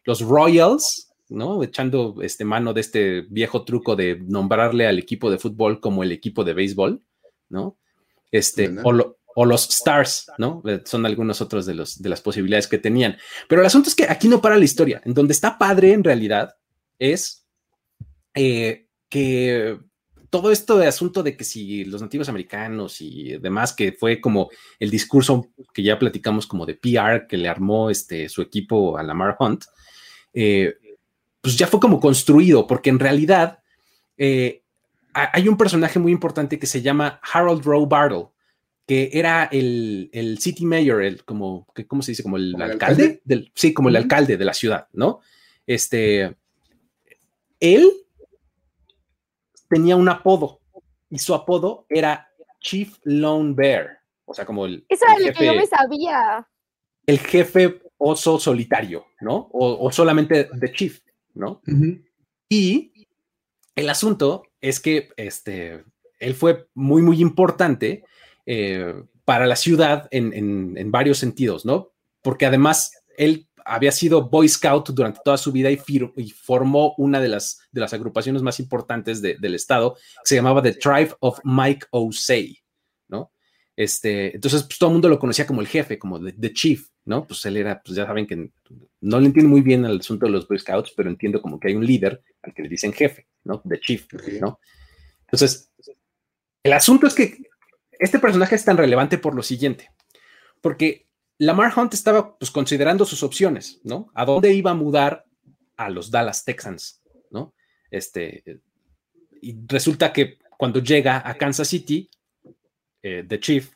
Los 0.05 0.21
Royals, 0.21 1.11
¿no? 1.29 1.65
Echando 1.65 2.15
este 2.23 2.45
mano 2.45 2.73
de 2.73 2.83
este 2.83 3.23
viejo 3.23 3.65
truco 3.65 3.97
de 3.97 4.21
nombrarle 4.29 4.87
al 4.87 5.01
equipo 5.01 5.29
de 5.29 5.39
fútbol 5.39 5.81
como 5.81 6.05
el 6.05 6.13
equipo 6.13 6.45
de 6.45 6.55
béisbol, 6.55 7.03
¿no? 7.49 7.77
Este, 8.31 8.73
o, 8.85 9.45
los 9.45 9.69
Stars, 9.69 10.31
¿no? 10.39 10.63
Eh, 10.67 10.83
son 10.85 11.05
algunos 11.05 11.41
otros 11.41 11.67
de, 11.67 11.75
los, 11.75 12.01
de 12.01 12.09
las 12.09 12.21
posibilidades 12.21 12.69
que 12.69 12.79
tenían. 12.79 13.17
Pero 13.49 13.61
el 13.61 13.67
asunto 13.67 13.89
es 13.89 13.97
que 13.97 14.05
aquí 14.09 14.29
no 14.29 14.41
para 14.41 14.57
la 14.57 14.65
historia. 14.65 15.03
En 15.05 15.15
donde 15.15 15.33
está 15.33 15.59
padre, 15.59 15.95
en 15.95 16.05
realidad, 16.05 16.55
es 17.01 17.45
eh, 18.35 18.87
que 19.09 19.81
todo 20.31 20.51
esto 20.51 20.79
de 20.79 20.87
asunto 20.87 21.23
de 21.23 21.37
que 21.37 21.45
si 21.45 21.85
los 21.85 22.03
nativos 22.03 22.29
americanos 22.29 23.01
y 23.01 23.39
demás, 23.39 23.73
que 23.73 23.93
fue 23.93 24.21
como 24.21 24.51
el 24.79 24.91
discurso 24.91 25.49
que 25.73 25.83
ya 25.83 25.99
platicamos 25.99 26.47
como 26.47 26.67
de 26.67 26.75
PR 26.75 27.27
que 27.29 27.37
le 27.37 27.49
armó 27.49 27.91
este, 27.91 28.29
su 28.29 28.43
equipo 28.43 28.99
a 28.99 29.03
Lamar 29.03 29.37
Hunt, 29.39 29.65
eh, 30.33 30.75
pues 31.41 31.57
ya 31.57 31.67
fue 31.67 31.81
como 31.81 32.01
construido, 32.01 32.67
porque 32.67 32.91
en 32.91 32.99
realidad 32.99 33.61
eh, 34.17 34.63
hay 35.13 35.49
un 35.49 35.57
personaje 35.57 35.99
muy 35.99 36.13
importante 36.13 36.59
que 36.59 36.67
se 36.67 36.83
llama 36.83 37.21
Harold 37.33 37.65
Rowe 37.65 37.87
Bartle. 37.87 38.27
que 38.87 39.11
era 39.13 39.45
el, 39.45 40.11
el 40.13 40.39
city 40.39 40.65
mayor, 40.65 41.03
el 41.03 41.25
como, 41.25 41.67
¿cómo 41.89 42.03
se 42.03 42.13
dice? 42.13 42.23
Como 42.23 42.37
el, 42.37 42.61
alcalde, 42.61 43.21
del, 43.25 43.51
sí, 43.55 43.73
como 43.73 43.89
el 43.89 43.97
alcalde 43.97 44.37
de 44.37 44.45
la 44.45 44.55
ciudad, 44.55 44.89
¿no? 44.93 45.21
Este, 45.67 46.37
él 47.59 48.06
tenía 49.69 49.97
un 49.97 50.09
apodo 50.09 50.61
y 51.11 51.19
su 51.19 51.35
apodo 51.35 51.87
era 51.89 52.29
Chief 52.61 52.97
Lone 53.05 53.55
Bear, 53.55 54.01
o 54.25 54.35
sea, 54.35 54.45
como 54.45 54.67
el... 54.67 54.85
Eso 54.89 55.05
era 55.07 55.29
lo 55.29 55.33
que 55.33 55.47
yo 55.47 55.55
me 55.55 55.67
sabía. 55.67 56.47
El 57.07 57.19
jefe 57.19 57.81
oso 57.99 58.39
solitario, 58.39 59.07
¿no? 59.21 59.49
O, 59.53 59.91
solamente 59.91 60.49
The 60.59 60.73
Chief, 60.73 61.01
¿no? 61.35 61.63
Y 62.49 62.93
el 63.75 63.91
asunto 63.91 64.45
es 64.61 64.81
que 64.81 65.11
este, 65.17 65.85
él 66.19 66.35
fue 66.35 66.69
muy, 66.75 67.03
muy 67.03 67.21
importante 67.21 68.05
eh, 68.45 68.95
para 69.25 69.47
la 69.47 69.57
ciudad 69.57 70.09
en, 70.11 70.91
varios 70.91 71.19
sentidos, 71.19 71.65
¿no? 71.65 71.93
Porque 72.23 72.47
además 72.47 72.93
él 73.17 73.49
había 73.67 73.93
sido 73.93 74.29
Boy 74.29 74.49
Scout 74.49 74.91
durante 74.91 75.21
toda 75.25 75.37
su 75.37 75.51
vida 75.53 75.71
y, 75.71 75.77
formó 76.31 76.95
una 76.99 77.21
de 77.21 77.29
las, 77.29 77.61
de 77.73 77.81
las 77.81 77.93
agrupaciones 77.93 78.43
más 78.43 78.61
importantes 78.61 79.21
del 79.21 79.55
estado, 79.55 79.95
que 79.95 80.01
se 80.25 80.37
llamaba 80.37 80.63
The 80.63 80.75
Tribe 80.75 81.15
of 81.21 81.41
Mike 81.45 81.87
O'Say, 81.91 82.59
¿no? 83.09 83.33
Este, 83.75 84.35
entonces, 84.35 84.63
pues, 84.63 84.79
todo 84.79 84.91
el 84.91 84.95
mundo 84.95 85.09
lo 85.09 85.19
conocía 85.19 85.47
como 85.47 85.61
el 85.61 85.67
jefe, 85.67 85.99
como 85.99 86.23
The, 86.23 86.53
Chief, 86.53 86.89
¿no? 87.05 87.27
Pues 87.27 87.45
él 87.45 87.57
era, 87.57 87.83
pues 87.83 87.97
ya 87.97 88.07
saben 88.07 88.27
que 88.27 88.51
no 89.01 89.21
le 89.21 89.27
entiendo 89.27 89.51
muy 89.51 89.61
bien 89.61 89.85
el 89.85 89.99
asunto 89.99 90.27
de 90.27 90.33
los 90.33 90.47
Boy 90.47 90.59
Scouts, 90.59 90.93
pero 90.97 91.11
entiendo 91.11 91.43
como 91.43 91.59
que 91.59 91.69
hay 91.69 91.75
un 91.75 91.85
líder 91.85 92.23
al 92.43 92.55
que 92.55 92.63
le 92.63 92.69
dicen 92.69 92.93
jefe, 92.93 93.27
¿no? 93.45 93.63
The 93.69 93.81
Chief, 93.81 94.07
¿no? 94.41 94.61
Entonces, 95.23 95.73
el 96.63 96.73
asunto 96.73 97.07
es 97.07 97.15
que 97.15 97.37
este 97.99 98.19
personaje 98.19 98.55
es 98.55 98.65
tan 98.65 98.77
relevante 98.77 99.19
por 99.19 99.35
lo 99.35 99.43
siguiente, 99.43 99.91
porque 100.61 101.06
Lamar 101.39 101.73
Hunt 101.77 101.95
estaba 101.95 102.39
pues, 102.39 102.51
considerando 102.51 103.05
sus 103.05 103.23
opciones, 103.23 103.81
¿no? 103.85 104.11
¿A 104.15 104.25
dónde 104.25 104.53
iba 104.53 104.71
a 104.71 104.75
mudar 104.75 105.27
a 105.77 105.91
los 105.91 106.11
Dallas 106.11 106.45
Texans, 106.45 107.03
¿no? 107.31 107.55
Este, 107.91 108.61
y 109.43 109.57
resulta 109.67 110.13
que 110.13 110.39
cuando 110.57 110.81
llega 110.81 111.23
a 111.29 111.35
Kansas 111.35 111.69
City, 111.69 112.09
eh, 113.03 113.25
The 113.29 113.41
Chief 113.41 113.71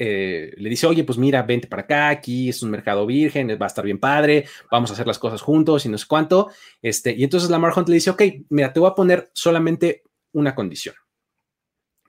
eh, 0.00 0.54
le 0.56 0.70
dice, 0.70 0.86
oye, 0.86 1.02
pues 1.02 1.18
mira, 1.18 1.42
vente 1.42 1.66
para 1.66 1.82
acá, 1.82 2.08
aquí 2.08 2.48
es 2.48 2.62
un 2.62 2.70
mercado 2.70 3.04
virgen, 3.04 3.48
va 3.60 3.66
a 3.66 3.68
estar 3.68 3.84
bien 3.84 3.98
padre, 3.98 4.46
vamos 4.70 4.90
a 4.90 4.92
hacer 4.92 5.08
las 5.08 5.18
cosas 5.18 5.42
juntos 5.42 5.84
y 5.84 5.88
no 5.88 5.98
sé 5.98 6.06
cuánto. 6.06 6.50
Este, 6.80 7.12
y 7.12 7.24
entonces 7.24 7.50
Lamar 7.50 7.76
Hunt 7.76 7.88
le 7.88 7.96
dice, 7.96 8.10
ok, 8.10 8.22
mira, 8.50 8.72
te 8.72 8.78
voy 8.78 8.88
a 8.88 8.94
poner 8.94 9.28
solamente 9.32 10.04
una 10.32 10.54
condición. 10.54 10.94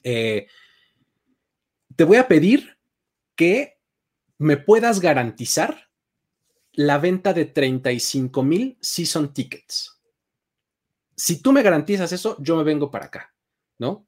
Eh, 0.03 0.45
te 1.95 2.03
voy 2.03 2.17
a 2.17 2.28
pedir 2.28 2.78
que 3.36 3.78
me 4.39 4.57
puedas 4.57 4.99
garantizar 5.01 5.89
la 6.73 6.97
venta 6.97 7.33
de 7.33 7.45
35 7.45 8.41
mil 8.41 8.77
season 8.81 9.33
tickets. 9.33 10.01
Si 11.15 11.41
tú 11.41 11.51
me 11.51 11.61
garantizas 11.61 12.11
eso, 12.13 12.37
yo 12.39 12.55
me 12.55 12.63
vengo 12.63 12.89
para 12.89 13.07
acá, 13.07 13.33
¿no? 13.77 14.07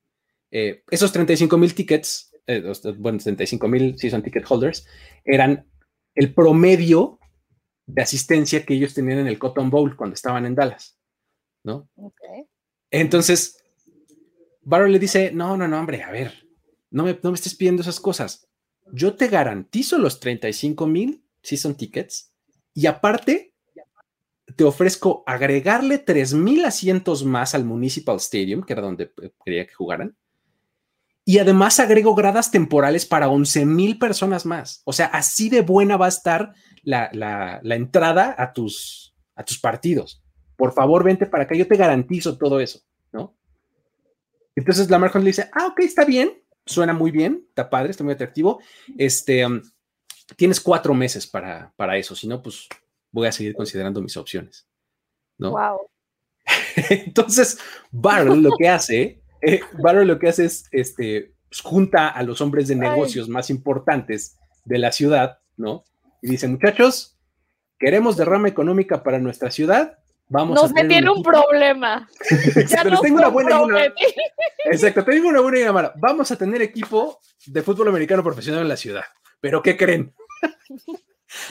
Eh, 0.49 0.83
esos 0.89 1.11
35 1.11 1.57
mil 1.57 1.75
tickets, 1.75 2.33
eh, 2.47 2.63
bueno, 2.97 3.19
35 3.19 3.67
mil 3.67 3.97
season 3.97 4.23
ticket 4.23 4.45
holders, 4.49 4.87
eran 5.25 5.67
el 6.15 6.33
promedio 6.33 7.19
de 7.85 8.01
asistencia 8.01 8.65
que 8.65 8.73
ellos 8.73 8.93
tenían 8.93 9.19
en 9.19 9.27
el 9.27 9.37
Cotton 9.37 9.69
Bowl 9.69 9.97
cuando 9.97 10.13
estaban 10.13 10.45
en 10.45 10.55
Dallas, 10.55 10.97
¿no? 11.63 11.89
Entonces, 12.89 13.61
Barrow 14.61 14.87
le 14.87 14.99
dice, 14.99 15.31
no, 15.33 15.57
no, 15.57 15.67
no, 15.67 15.77
hombre, 15.77 16.03
a 16.03 16.11
ver, 16.11 16.47
no 16.89 17.03
me, 17.03 17.19
no 17.21 17.31
me 17.31 17.35
estés 17.35 17.55
pidiendo 17.55 17.81
esas 17.81 17.99
cosas. 17.99 18.47
Yo 18.91 19.15
te 19.15 19.27
garantizo 19.27 19.97
los 19.97 20.19
35 20.19 20.87
mil 20.87 21.23
season 21.41 21.75
tickets 21.75 22.31
y 22.73 22.85
aparte 22.85 23.53
te 24.55 24.63
ofrezco 24.63 25.23
agregarle 25.25 25.97
3 25.97 26.33
mil 26.33 26.65
asientos 26.65 27.23
más 27.23 27.55
al 27.55 27.65
Municipal 27.65 28.17
Stadium, 28.17 28.63
que 28.63 28.73
era 28.73 28.81
donde 28.81 29.11
eh, 29.21 29.31
quería 29.43 29.65
que 29.65 29.73
jugaran. 29.73 30.15
Y 31.23 31.37
además 31.37 31.79
agrego 31.79 32.15
gradas 32.15 32.51
temporales 32.51 33.05
para 33.05 33.29
11 33.29 33.65
mil 33.65 33.99
personas 33.99 34.45
más. 34.45 34.81
O 34.85 34.93
sea, 34.93 35.05
así 35.07 35.49
de 35.49 35.61
buena 35.61 35.95
va 35.95 36.07
a 36.07 36.09
estar 36.09 36.53
la, 36.83 37.61
entrada 37.63 38.35
a 38.37 38.53
tus, 38.53 39.15
a 39.35 39.43
tus 39.43 39.59
partidos. 39.59 40.23
Por 40.55 40.73
favor, 40.73 41.03
vente 41.03 41.27
para 41.27 41.43
acá, 41.43 41.55
yo 41.55 41.67
te 41.67 41.77
garantizo 41.77 42.37
todo 42.37 42.59
eso, 42.59 42.81
¿no? 43.11 43.35
Entonces 44.55 44.89
la 44.89 44.99
le 44.99 45.21
dice, 45.21 45.49
ah, 45.53 45.67
ok, 45.67 45.79
está 45.79 46.05
bien, 46.05 46.33
suena 46.65 46.93
muy 46.93 47.11
bien, 47.11 47.45
está 47.49 47.69
padre, 47.69 47.91
está 47.91 48.03
muy 48.03 48.13
atractivo. 48.13 48.61
Este, 48.97 49.45
um, 49.45 49.61
tienes 50.35 50.59
cuatro 50.59 50.93
meses 50.93 51.27
para, 51.27 51.73
para 51.75 51.97
eso, 51.97 52.15
si 52.15 52.27
no, 52.27 52.41
pues 52.41 52.67
voy 53.11 53.27
a 53.27 53.31
seguir 53.31 53.53
considerando 53.53 54.01
mis 54.01 54.17
opciones. 54.17 54.67
¿no? 55.37 55.51
Wow. 55.51 55.81
Entonces, 56.89 57.59
Barrel 57.91 58.41
lo 58.41 58.51
que 58.57 58.69
hace, 58.69 59.21
eh, 59.41 59.61
lo 59.73 60.19
que 60.19 60.29
hace 60.29 60.45
es, 60.45 60.65
este, 60.71 61.33
junta 61.63 62.07
a 62.07 62.23
los 62.23 62.39
hombres 62.41 62.67
de 62.67 62.75
negocios 62.75 63.27
más 63.27 63.49
importantes 63.49 64.37
de 64.63 64.77
la 64.77 64.91
ciudad, 64.91 65.39
¿no? 65.57 65.83
Y 66.21 66.29
dice, 66.29 66.47
muchachos, 66.47 67.17
queremos 67.77 68.15
derrama 68.15 68.47
económica 68.47 69.03
para 69.03 69.19
nuestra 69.19 69.51
ciudad, 69.51 69.99
nos 70.31 70.71
metieron 70.71 71.09
un, 71.09 71.17
un 71.17 71.23
problema. 71.23 72.09
Pero 72.83 72.99
tengo 73.01 73.17
una 73.17 73.27
buena 73.27 73.59
y 73.59 73.63
una, 73.63 73.93
Exacto, 74.65 75.03
tengo 75.03 75.29
una 75.29 75.41
buena 75.41 75.59
y 75.59 75.63
una 75.63 75.73
mala. 75.73 75.93
Vamos 75.97 76.31
a 76.31 76.37
tener 76.37 76.61
equipo 76.61 77.19
de 77.45 77.61
fútbol 77.61 77.89
americano 77.89 78.23
profesional 78.23 78.61
en 78.61 78.69
la 78.69 78.77
ciudad. 78.77 79.03
Pero 79.39 79.61
¿qué 79.61 79.75
creen? 79.75 80.13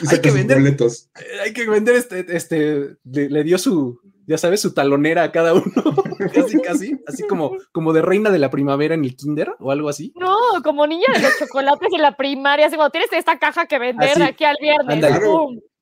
hay 0.09 0.21
que 0.21 0.31
vender 0.31 0.59
boletos. 0.59 1.09
Hay 1.43 1.53
que 1.53 1.67
vender 1.67 1.95
este, 1.95 2.25
este 2.35 2.97
le, 3.03 3.43
dio 3.43 3.57
su, 3.57 3.99
ya 4.27 4.37
sabes, 4.37 4.61
su 4.61 4.73
talonera 4.73 5.23
a 5.23 5.31
cada 5.31 5.53
uno, 5.53 5.65
casi, 6.33 6.59
casi, 6.61 6.99
así 7.07 7.23
como, 7.23 7.57
como 7.71 7.93
de 7.93 8.01
reina 8.01 8.29
de 8.29 8.39
la 8.39 8.49
primavera 8.49 8.95
en 8.95 9.03
el 9.03 9.15
kinder 9.15 9.53
o 9.59 9.71
algo 9.71 9.89
así. 9.89 10.13
No, 10.15 10.37
como 10.63 10.87
niña 10.87 11.07
de 11.13 11.21
los 11.21 11.37
chocolates 11.37 11.89
en 11.93 12.01
la 12.01 12.15
primaria, 12.15 12.67
así 12.67 12.75
como 12.75 12.89
tienes 12.89 13.11
esta 13.13 13.37
caja 13.39 13.65
que 13.67 13.79
vender 13.79 14.21
aquí 14.23 14.43
al 14.43 14.57
viernes. 14.59 15.21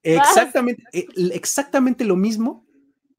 Exactamente, 0.02 0.84
eh, 0.94 1.06
exactamente 1.34 2.06
lo 2.06 2.16
mismo 2.16 2.69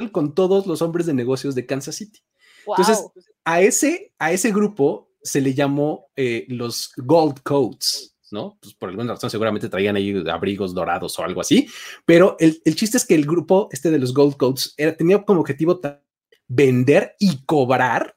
con 0.09 0.35
todos 0.35 0.67
los 0.67 0.83
hombres 0.83 1.07
de 1.07 1.15
negocios 1.15 1.55
de 1.55 1.67
Kansas 1.67 1.97
City. 1.97 2.21
Entonces, 2.67 3.05
a 3.45 3.61
ese, 3.61 4.13
a 4.19 4.33
ese 4.33 4.53
grupo 4.53 5.11
se 5.23 5.41
le 5.41 5.55
llamó 5.55 6.07
eh, 6.17 6.47
los 6.49 6.93
Gold 6.97 7.43
Coats, 7.43 8.17
¿no? 8.31 8.59
Pues 8.61 8.75
por 8.75 8.89
alguna 8.89 9.15
razón 9.15 9.31
seguramente 9.31 9.69
traían 9.69 9.97
ahí 9.97 10.23
abrigos 10.31 10.75
dorados 10.75 11.19
o 11.19 11.25
algo 11.25 11.41
así, 11.41 11.69
pero 12.05 12.37
el, 12.39 12.63
chiste 12.75 12.97
es 12.97 13.05
que 13.05 13.15
el 13.15 13.27
grupo 13.27 13.69
este 13.73 13.91
de 13.91 13.99
los 13.99 14.15
Gold 14.15 14.37
Coats 14.37 14.75
era, 14.77 14.97
tenía 14.97 15.23
como 15.23 15.41
objetivo 15.41 15.81
vender 16.49 17.17
y 17.19 17.45
cobrar, 17.45 18.17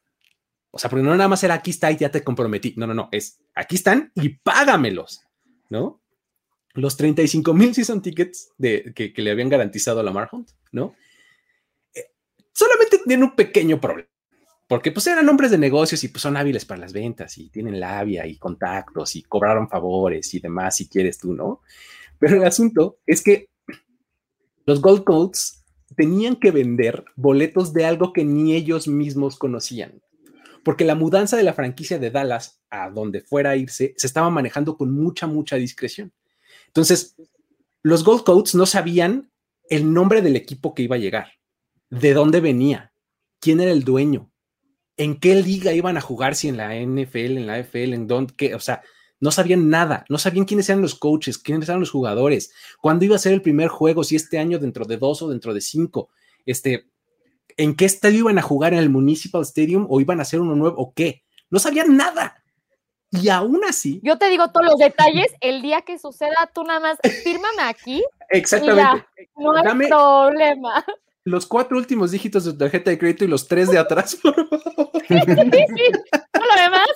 o 0.72 0.80
sea, 0.80 0.90
porque 0.90 1.04
no 1.04 1.16
nada 1.16 1.28
más 1.28 1.44
era 1.44 1.56
aquí 1.56 1.72
está 1.72 1.92
y 1.92 1.98
ya 1.98 2.10
te 2.10 2.24
comprometí, 2.24 2.74
no, 2.78 2.88
no, 2.88 2.94
no, 2.94 3.10
es 3.12 3.40
aquí 3.54 3.76
están 3.76 4.12
y 4.16 4.30
págamelos, 4.30 5.22
¿no? 5.70 6.02
Los 6.76 6.98
35 6.98 7.54
mil 7.54 7.76
season 7.76 8.02
tickets 8.02 8.52
de, 8.58 8.94
que, 8.96 9.14
que, 9.14 9.22
le 9.22 9.30
habían 9.30 9.50
garantizado 9.50 10.00
a 10.00 10.04
Lamar 10.04 10.30
Hunt, 10.32 10.50
¿no? 10.72 10.96
Solamente 12.54 13.00
tienen 13.00 13.24
un 13.24 13.36
pequeño 13.36 13.82
problema. 13.82 14.10
Porque 14.68 14.92
pues 14.92 15.06
eran 15.08 15.28
hombres 15.28 15.52
de 15.52 15.58
negocios 15.58 16.04
y 16.04 16.08
pues 16.08 16.22
son 16.22 16.38
hábiles 16.38 16.66
para 16.66 16.82
las 16.82 16.94
ventas 16.94 17.38
y 17.38 17.50
tienen 17.50 17.80
labia 17.80 18.26
y 18.26 18.38
contactos 18.38 19.16
y 19.16 19.24
cobraron 19.24 19.68
favores 19.68 20.34
y 20.34 20.40
demás 20.40 20.78
si 20.78 20.88
quieres 20.88 21.18
tú, 21.18 21.34
¿no? 21.34 21.62
Pero 22.18 22.38
el 22.38 22.46
asunto 22.46 22.98
es 23.06 23.22
que 23.22 23.50
los 24.66 24.82
Gold 24.82 25.04
Coats 25.04 25.66
tenían 25.96 26.38
que 26.38 26.52
vender 26.52 27.04
boletos 27.16 27.74
de 27.74 27.86
algo 27.86 28.14
que 28.14 28.24
ni 28.24 28.56
ellos 28.56 28.88
mismos 28.88 29.38
conocían. 29.38 30.02
Porque 30.64 30.86
la 30.86 30.96
mudanza 30.96 31.36
de 31.36 31.44
la 31.44 31.54
franquicia 31.54 32.00
de 32.00 32.10
Dallas 32.10 32.62
a 32.70 32.90
donde 32.90 33.20
fuera 33.20 33.52
a 33.52 33.56
irse 33.58 33.94
se 33.98 34.08
estaba 34.08 34.30
manejando 34.30 34.78
con 34.78 34.92
mucha, 34.92 35.28
mucha 35.28 35.58
discreción. 35.58 36.14
Entonces, 36.68 37.18
los 37.82 38.06
Gold 38.06 38.24
Coats 38.24 38.56
no 38.56 38.66
sabían 38.66 39.30
el 39.70 39.94
nombre 39.94 40.22
del 40.22 40.38
equipo 40.38 40.74
que 40.74 40.84
iba 40.84 40.96
a 40.96 41.00
llegar 41.00 41.34
de 42.00 42.14
dónde 42.14 42.40
venía, 42.40 42.92
quién 43.40 43.60
era 43.60 43.72
el 43.72 43.84
dueño, 43.84 44.32
en 44.98 45.20
qué 45.20 45.36
liga 45.36 45.74
iban 45.74 45.98
a 45.98 46.02
jugar, 46.02 46.36
si 46.36 46.48
en 46.48 46.58
la 46.58 46.76
NFL, 46.76 47.38
en 47.38 47.48
la 47.48 47.60
FL, 47.60 47.94
en 47.94 48.08
dónde, 48.08 48.34
qué, 48.36 48.56
o 48.56 48.60
sea, 48.60 48.82
no 49.20 49.32
sabían 49.32 49.70
nada, 49.70 50.06
no 50.10 50.18
sabían 50.18 50.46
quiénes 50.46 50.68
eran 50.70 50.82
los 50.82 50.96
coaches, 50.96 51.38
quiénes 51.38 51.70
eran 51.70 51.80
los 51.80 51.92
jugadores, 51.92 52.52
cuándo 52.82 53.06
iba 53.06 53.16
a 53.16 53.20
ser 53.20 53.34
el 53.34 53.42
primer 53.42 53.68
juego, 53.68 54.04
si 54.04 54.16
este 54.16 54.40
año 54.40 54.60
dentro 54.60 54.86
de 54.86 54.98
dos 54.98 55.22
o 55.22 55.30
dentro 55.30 55.54
de 55.54 55.62
cinco, 55.62 56.10
este, 56.46 56.90
en 57.58 57.76
qué 57.76 57.86
estadio 57.86 58.20
iban 58.20 58.40
a 58.40 58.42
jugar 58.42 58.74
en 58.74 58.80
el 58.80 58.90
Municipal 58.90 59.44
Stadium 59.44 59.86
o 59.90 60.02
iban 60.02 60.20
a 60.20 60.24
hacer 60.24 60.40
uno 60.40 60.56
nuevo 60.56 60.76
o 60.78 60.94
qué, 60.94 61.24
no 61.50 61.60
sabían 61.60 61.96
nada. 61.96 62.44
Y 63.12 63.30
aún 63.30 63.62
así. 63.70 64.00
Yo 64.02 64.18
te 64.18 64.28
digo 64.28 64.48
todos 64.48 64.66
los 64.66 64.78
detalles. 64.78 65.28
El 65.40 65.62
día 65.62 65.84
que 65.84 66.00
suceda, 66.00 66.50
tú 66.52 66.64
nada 66.64 66.80
más 66.80 66.98
fírmame 67.24 67.62
aquí. 67.62 68.04
Exactamente. 68.32 69.06
no 69.36 69.54
hay 69.56 69.88
problema. 69.88 70.84
Los 71.26 71.46
cuatro 71.46 71.78
últimos 71.78 72.12
dígitos 72.12 72.44
de 72.46 72.52
tu 72.52 72.58
tarjeta 72.58 72.92
de 72.92 73.00
crédito 73.00 73.24
y 73.26 73.30
los 73.30 73.48
tres 73.48 73.70
de 73.70 73.78
atrás, 73.78 74.16
por 74.22 74.36
favor. 74.36 74.92
Sí, 75.08 75.16
sí. 75.20 76.16
Todo 76.32 76.46
lo 76.46 76.62
demás 76.62 76.88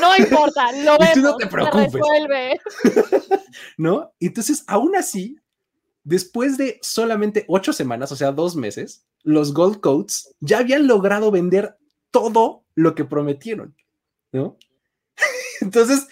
no 0.00 0.16
importa, 0.16 0.72
lo 0.72 0.94
Y 0.94 0.98
vemos. 0.98 1.14
tú 1.14 1.20
no 1.20 1.36
te 1.36 1.46
preocupes. 1.46 1.92
resuelve. 1.92 2.60
¿no? 3.76 4.12
Entonces, 4.20 4.64
aún 4.66 4.96
así, 4.96 5.36
después 6.04 6.56
de 6.56 6.78
solamente 6.82 7.44
ocho 7.48 7.72
semanas, 7.72 8.10
o 8.12 8.16
sea, 8.16 8.32
dos 8.32 8.56
meses, 8.56 9.04
los 9.22 9.54
Gold 9.54 9.80
Coats 9.80 10.34
ya 10.40 10.58
habían 10.58 10.86
logrado 10.86 11.30
vender 11.30 11.76
todo 12.10 12.64
lo 12.74 12.94
que 12.94 13.04
prometieron, 13.04 13.76
¿no? 14.32 14.56
Entonces, 15.60 16.08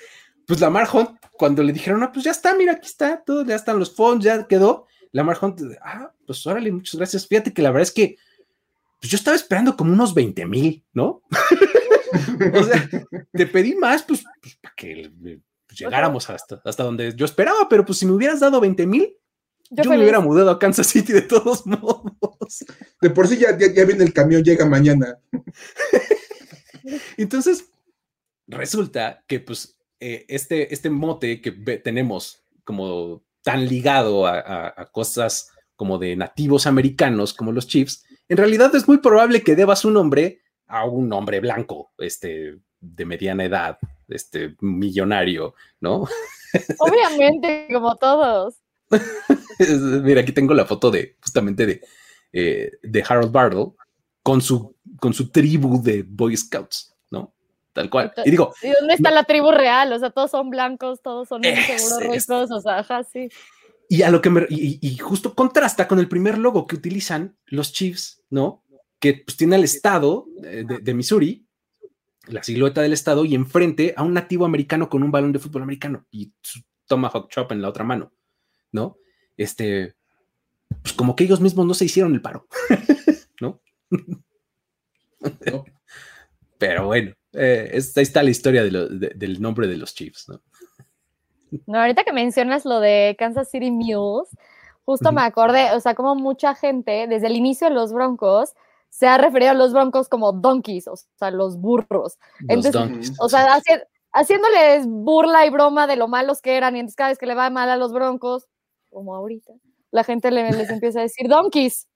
pues 0.46 0.60
Lamar 0.60 0.88
Hunt, 0.92 1.18
cuando 1.32 1.62
le 1.62 1.72
dijeron, 1.72 2.00
no, 2.00 2.12
pues 2.12 2.24
ya 2.24 2.30
está, 2.30 2.54
mira, 2.54 2.72
aquí 2.72 2.86
está, 2.86 3.22
todo, 3.24 3.44
ya 3.44 3.56
están 3.56 3.78
los 3.78 3.94
fondos, 3.94 4.24
ya 4.24 4.46
quedó, 4.46 4.86
Lamar 5.12 5.38
Hunt, 5.40 5.60
ah, 5.82 6.12
pues 6.26 6.46
órale, 6.46 6.70
muchas 6.72 6.94
gracias. 6.96 7.26
Fíjate 7.26 7.52
que 7.52 7.62
la 7.62 7.70
verdad 7.70 7.82
es 7.82 7.92
que 7.92 8.16
pues 9.00 9.10
yo 9.10 9.16
estaba 9.16 9.36
esperando 9.36 9.76
como 9.76 9.92
unos 9.92 10.14
20 10.14 10.46
mil, 10.46 10.84
¿no? 10.92 11.22
o 12.54 12.62
sea, 12.62 12.88
te 13.32 13.46
pedí 13.46 13.74
más, 13.74 14.02
pues, 14.02 14.22
pues 14.42 14.56
para 14.56 14.74
que 14.76 15.10
pues, 15.66 15.78
llegáramos 15.78 16.28
hasta, 16.28 16.60
hasta 16.64 16.84
donde 16.84 17.14
yo 17.16 17.24
esperaba, 17.24 17.68
pero 17.68 17.84
pues 17.84 17.98
si 17.98 18.06
me 18.06 18.12
hubieras 18.12 18.40
dado 18.40 18.60
20 18.60 18.86
mil, 18.86 19.16
Yo, 19.70 19.84
yo, 19.84 19.90
me 19.90 19.98
hubiera 19.98 20.20
mudado 20.20 20.50
a 20.50 20.58
Kansas 20.58 20.86
City 20.88 21.12
de 21.12 21.22
todos 21.22 21.66
modos. 21.66 22.64
De 23.00 23.10
por 23.10 23.26
sí 23.26 23.38
ya, 23.38 23.56
ya, 23.56 23.72
ya 23.72 23.84
viene 23.84 24.04
el 24.04 24.12
camión, 24.12 24.42
llega 24.44 24.66
mañana. 24.66 25.18
Entonces, 27.16 27.70
resulta 28.46 29.24
que 29.26 29.40
pues 29.40 29.78
eh, 30.00 30.26
este, 30.28 30.74
este 30.74 30.90
mote 30.90 31.40
que 31.40 31.52
tenemos 31.78 32.42
como 32.64 33.22
tan 33.42 33.66
ligado 33.66 34.26
a, 34.26 34.38
a- 34.38 34.74
a 34.76 34.86
cosas 34.90 35.50
como 35.76 35.98
de 35.98 36.14
nativos 36.16 36.66
americanos 36.66 37.32
como 37.34 37.52
los 37.52 37.66
Chiefs, 37.66 38.04
en 38.28 38.36
realidad 38.36 38.74
es 38.74 38.86
muy 38.86 38.98
probable 38.98 39.42
que 39.42 39.56
deba 39.56 39.74
su 39.76 39.90
nombre 39.90 40.40
a 40.66 40.84
un 40.84 41.12
hombre 41.12 41.40
blanco, 41.40 41.90
este, 41.98 42.58
de 42.80 43.04
mediana 43.04 43.44
edad, 43.44 43.78
este, 44.08 44.56
millonario, 44.60 45.54
¿no? 45.80 46.06
Obviamente, 46.78 47.66
como 47.72 47.96
todos. 47.96 48.56
Mira, 50.02 50.20
aquí 50.20 50.32
tengo 50.32 50.54
la 50.54 50.64
foto 50.66 50.90
de 50.90 51.16
justamente 51.22 51.66
de, 51.66 51.80
eh, 52.32 52.70
de 52.82 53.04
Harold 53.08 53.32
Bartle 53.32 53.72
con 54.22 54.40
su, 54.40 54.76
con 55.00 55.12
su 55.14 55.30
tribu 55.30 55.82
de 55.82 56.02
Boy 56.06 56.36
Scouts. 56.36 56.89
Tal 57.72 57.88
cual. 57.88 58.12
Y 58.24 58.30
digo, 58.30 58.52
¿Y 58.62 58.70
dónde 58.78 58.94
está 58.94 59.10
la 59.10 59.24
tribu 59.24 59.50
real? 59.52 59.92
O 59.92 59.98
sea, 59.98 60.10
todos 60.10 60.30
son 60.30 60.50
blancos, 60.50 61.00
todos 61.02 61.28
son 61.28 61.44
Ese 61.44 61.78
seguro 61.78 62.12
es. 62.12 62.22
ricos, 62.26 62.50
o 62.50 62.60
sea, 62.60 62.78
ajá, 62.80 63.04
sí. 63.04 63.28
y 63.88 64.02
a 64.02 64.10
lo 64.10 64.20
que 64.20 64.30
me, 64.30 64.46
y, 64.50 64.78
y 64.86 64.98
justo 64.98 65.34
contrasta 65.34 65.86
con 65.88 65.98
el 65.98 66.08
primer 66.08 66.36
logo 66.38 66.66
que 66.66 66.76
utilizan 66.76 67.36
los 67.46 67.72
Chiefs, 67.72 68.22
¿no? 68.30 68.64
Que 68.98 69.14
pues 69.24 69.36
tiene 69.36 69.56
el 69.56 69.64
estado 69.64 70.26
de, 70.36 70.64
de- 70.64 70.78
de 70.78 70.94
Missouri, 70.94 71.46
la 72.26 72.42
silueta 72.42 72.82
del 72.82 72.92
estado, 72.92 73.24
y 73.24 73.34
enfrente 73.34 73.94
a 73.96 74.02
un 74.02 74.14
nativo 74.14 74.44
americano 74.44 74.88
con 74.88 75.02
un 75.02 75.10
balón 75.10 75.32
de 75.32 75.38
fútbol 75.38 75.62
americano 75.62 76.06
y 76.10 76.32
su 76.42 76.60
Tomahawk 76.86 77.28
Chop 77.30 77.52
en 77.52 77.62
la 77.62 77.68
otra 77.68 77.84
mano, 77.84 78.12
¿no? 78.72 78.96
Este, 79.36 79.94
pues 80.82 80.92
como 80.92 81.14
que 81.16 81.24
ellos 81.24 81.40
mismos 81.40 81.66
no 81.66 81.74
se 81.74 81.84
hicieron 81.86 82.12
el 82.14 82.20
paro, 82.20 82.46
¿no? 83.40 83.60
¿no? 85.20 85.64
Pero 86.58 86.86
bueno, 86.86 87.14
eh, 87.32 87.70
es- 87.72 87.96
ahí 87.96 88.02
está 88.02 88.22
la 88.22 88.30
historia 88.30 88.62
de 88.62 88.70
lo- 88.70 88.88
de- 88.88 89.12
del 89.14 89.40
nombre 89.40 89.66
de 89.68 89.76
los 89.76 89.94
Chiefs, 89.94 90.28
¿no? 90.28 90.40
No, 91.66 91.80
ahorita 91.80 92.04
que 92.04 92.12
mencionas 92.12 92.64
lo 92.64 92.78
de 92.80 93.16
Kansas 93.18 93.50
City 93.50 93.70
Mules, 93.70 94.28
justo 94.84 95.10
me 95.12 95.22
acordé, 95.22 95.72
o 95.72 95.80
sea, 95.80 95.94
como 95.94 96.14
mucha 96.14 96.54
gente 96.54 97.06
desde 97.08 97.26
el 97.26 97.36
inicio 97.36 97.68
de 97.68 97.74
los 97.74 97.92
Broncos 97.92 98.54
se 98.88 99.06
ha 99.06 99.18
referido 99.18 99.52
a 99.52 99.54
los 99.54 99.72
Broncos 99.72 100.08
como 100.08 100.32
donkeys, 100.32 100.86
o 100.88 100.94
sea, 101.16 101.30
los 101.30 101.56
burros. 101.58 102.18
Los 102.40 102.48
Entonces, 102.50 102.72
Donkeys. 102.72 103.12
O 103.20 103.28
sea, 103.28 103.56
haci- 103.56 103.82
haciéndoles 104.12 104.86
burla 104.86 105.46
y 105.46 105.50
broma 105.50 105.86
de 105.86 105.96
lo 105.96 106.08
malos 106.08 106.40
que 106.40 106.56
eran, 106.56 106.76
y 106.76 106.80
entonces 106.80 106.96
cada 106.96 107.10
vez 107.10 107.18
que 107.18 107.26
le 107.26 107.34
va 107.34 107.50
mal 107.50 107.68
a 107.70 107.76
los 107.76 107.92
Broncos, 107.92 108.46
como 108.90 109.14
ahorita, 109.14 109.52
la 109.92 110.04
gente 110.04 110.30
le- 110.30 110.52
les 110.52 110.70
empieza 110.70 111.00
a 111.00 111.02
decir 111.02 111.28
donkeys. 111.28 111.86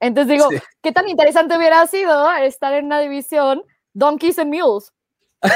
Entonces 0.00 0.28
digo, 0.38 0.48
Sí. 0.50 0.58
¿qué 0.82 0.92
tan 0.92 1.08
interesante 1.08 1.56
hubiera 1.56 1.86
sido 1.86 2.32
estar 2.34 2.72
en 2.74 2.86
una 2.86 3.00
división 3.00 3.62
donkeys 3.96 4.38
and 4.38 4.52
mules? 4.54 4.92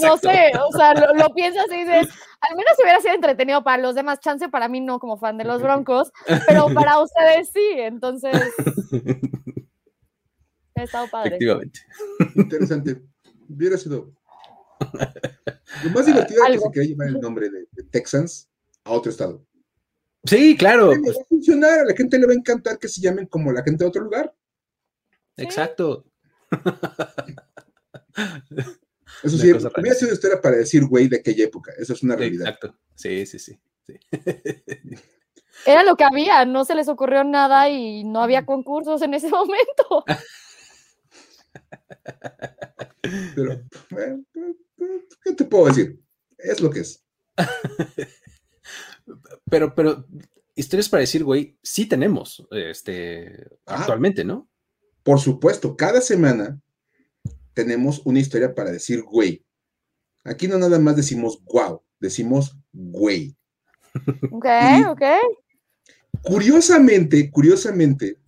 No 0.00 0.16
sé, 0.18 0.52
o 0.68 0.70
sea, 0.76 0.94
lo, 0.94 1.14
lo 1.14 1.34
piensas 1.34 1.66
y 1.72 1.78
dices, 1.78 2.08
al 2.40 2.56
menos 2.56 2.72
hubiera 2.80 3.00
sido 3.00 3.14
entretenido 3.14 3.64
para 3.64 3.82
los 3.82 3.96
demás, 3.96 4.20
chance 4.20 4.48
para 4.48 4.68
mí 4.68 4.80
no 4.80 5.00
como 5.00 5.16
fan 5.16 5.36
de 5.36 5.44
los 5.44 5.62
Broncos, 5.62 6.12
pero 6.46 6.66
para 6.74 7.00
ustedes 7.00 7.50
sí, 7.52 7.70
entonces 7.76 8.34
ha 10.76 10.82
estado 10.82 11.08
padre. 11.08 11.30
Efectivamente. 11.30 11.80
Interesante. 12.36 13.02
Hubiera 13.48 13.76
sido. 13.76 14.12
Lo 15.82 15.90
más 15.90 16.06
divertido 16.06 16.44
es 16.46 16.52
que 16.52 16.58
se 16.58 16.70
quería 16.70 16.88
llevar 16.90 17.08
el 17.08 17.20
nombre 17.20 17.50
de, 17.50 17.66
de 17.72 17.82
Texans 17.90 18.48
a 18.84 18.92
otro 18.92 19.10
estado. 19.10 19.44
Sí, 20.24 20.56
claro. 20.56 20.88
Va 20.88 20.94
a 20.94 21.24
funcionar, 21.28 21.80
a 21.80 21.84
la 21.84 21.94
gente 21.94 22.18
le 22.18 22.26
va 22.26 22.32
a 22.32 22.36
encantar 22.36 22.78
que 22.78 22.88
se 22.88 23.00
llamen 23.00 23.26
como 23.26 23.52
la 23.52 23.62
gente 23.62 23.84
de 23.84 23.88
otro 23.88 24.02
lugar. 24.02 24.34
Exacto. 25.36 26.04
Eso 29.22 29.38
sí, 29.38 29.52
hubiera 29.52 29.94
sido 29.94 30.12
historia 30.12 30.40
para 30.40 30.56
decir 30.56 30.84
güey 30.86 31.08
de 31.08 31.16
aquella 31.16 31.44
época. 31.44 31.72
Eso 31.78 31.94
es 31.94 32.02
una 32.02 32.16
realidad. 32.16 32.48
Exacto. 32.48 32.76
Sí, 32.94 33.26
sí, 33.26 33.38
sí. 33.38 33.58
sí. 33.86 33.98
Era 35.66 35.82
lo 35.82 35.96
que 35.96 36.04
había, 36.04 36.44
no 36.44 36.64
se 36.64 36.74
les 36.74 36.88
ocurrió 36.88 37.24
nada 37.24 37.68
y 37.70 38.04
no 38.04 38.22
había 38.22 38.44
concursos 38.44 39.00
en 39.02 39.14
ese 39.14 39.28
momento. 39.30 40.04
Pero, 43.34 43.62
¿qué 45.24 45.32
te 45.32 45.44
puedo 45.44 45.66
decir? 45.66 46.00
Es 46.38 46.60
lo 46.60 46.70
que 46.70 46.80
es. 46.80 47.04
Pero, 49.50 49.74
pero, 49.74 50.06
historias 50.54 50.88
para 50.88 51.02
decir, 51.02 51.24
güey, 51.24 51.58
sí 51.62 51.86
tenemos, 51.86 52.46
este, 52.50 53.46
Ah. 53.66 53.80
actualmente, 53.80 54.24
¿no? 54.24 54.48
Por 55.04 55.20
supuesto, 55.20 55.76
cada 55.76 56.00
semana 56.00 56.60
tenemos 57.52 58.02
una 58.04 58.18
historia 58.18 58.52
para 58.54 58.72
decir 58.72 59.02
güey. 59.02 59.44
Aquí 60.24 60.48
no 60.48 60.58
nada 60.58 60.78
más 60.80 60.96
decimos 60.96 61.40
wow, 61.44 61.82
decimos 62.00 62.56
güey. 62.72 63.36
Ok, 64.32 64.46
Y- 64.80 64.84
ok. 64.86 65.02
Curiosamente, 66.22 67.30
curiosamente, 67.30 68.18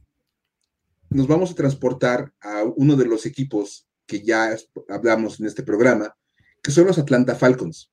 nos 1.09 1.27
vamos 1.27 1.51
a 1.51 1.55
transportar 1.55 2.33
a 2.41 2.63
uno 2.63 2.95
de 2.95 3.07
los 3.07 3.25
equipos 3.27 3.89
que 4.07 4.23
ya 4.23 4.55
hablamos 4.89 5.41
en 5.41 5.47
este 5.47 5.63
programa, 5.63 6.15
que 6.63 6.71
son 6.71 6.87
los 6.87 6.99
Atlanta 6.99 7.35
Falcons. 7.35 7.91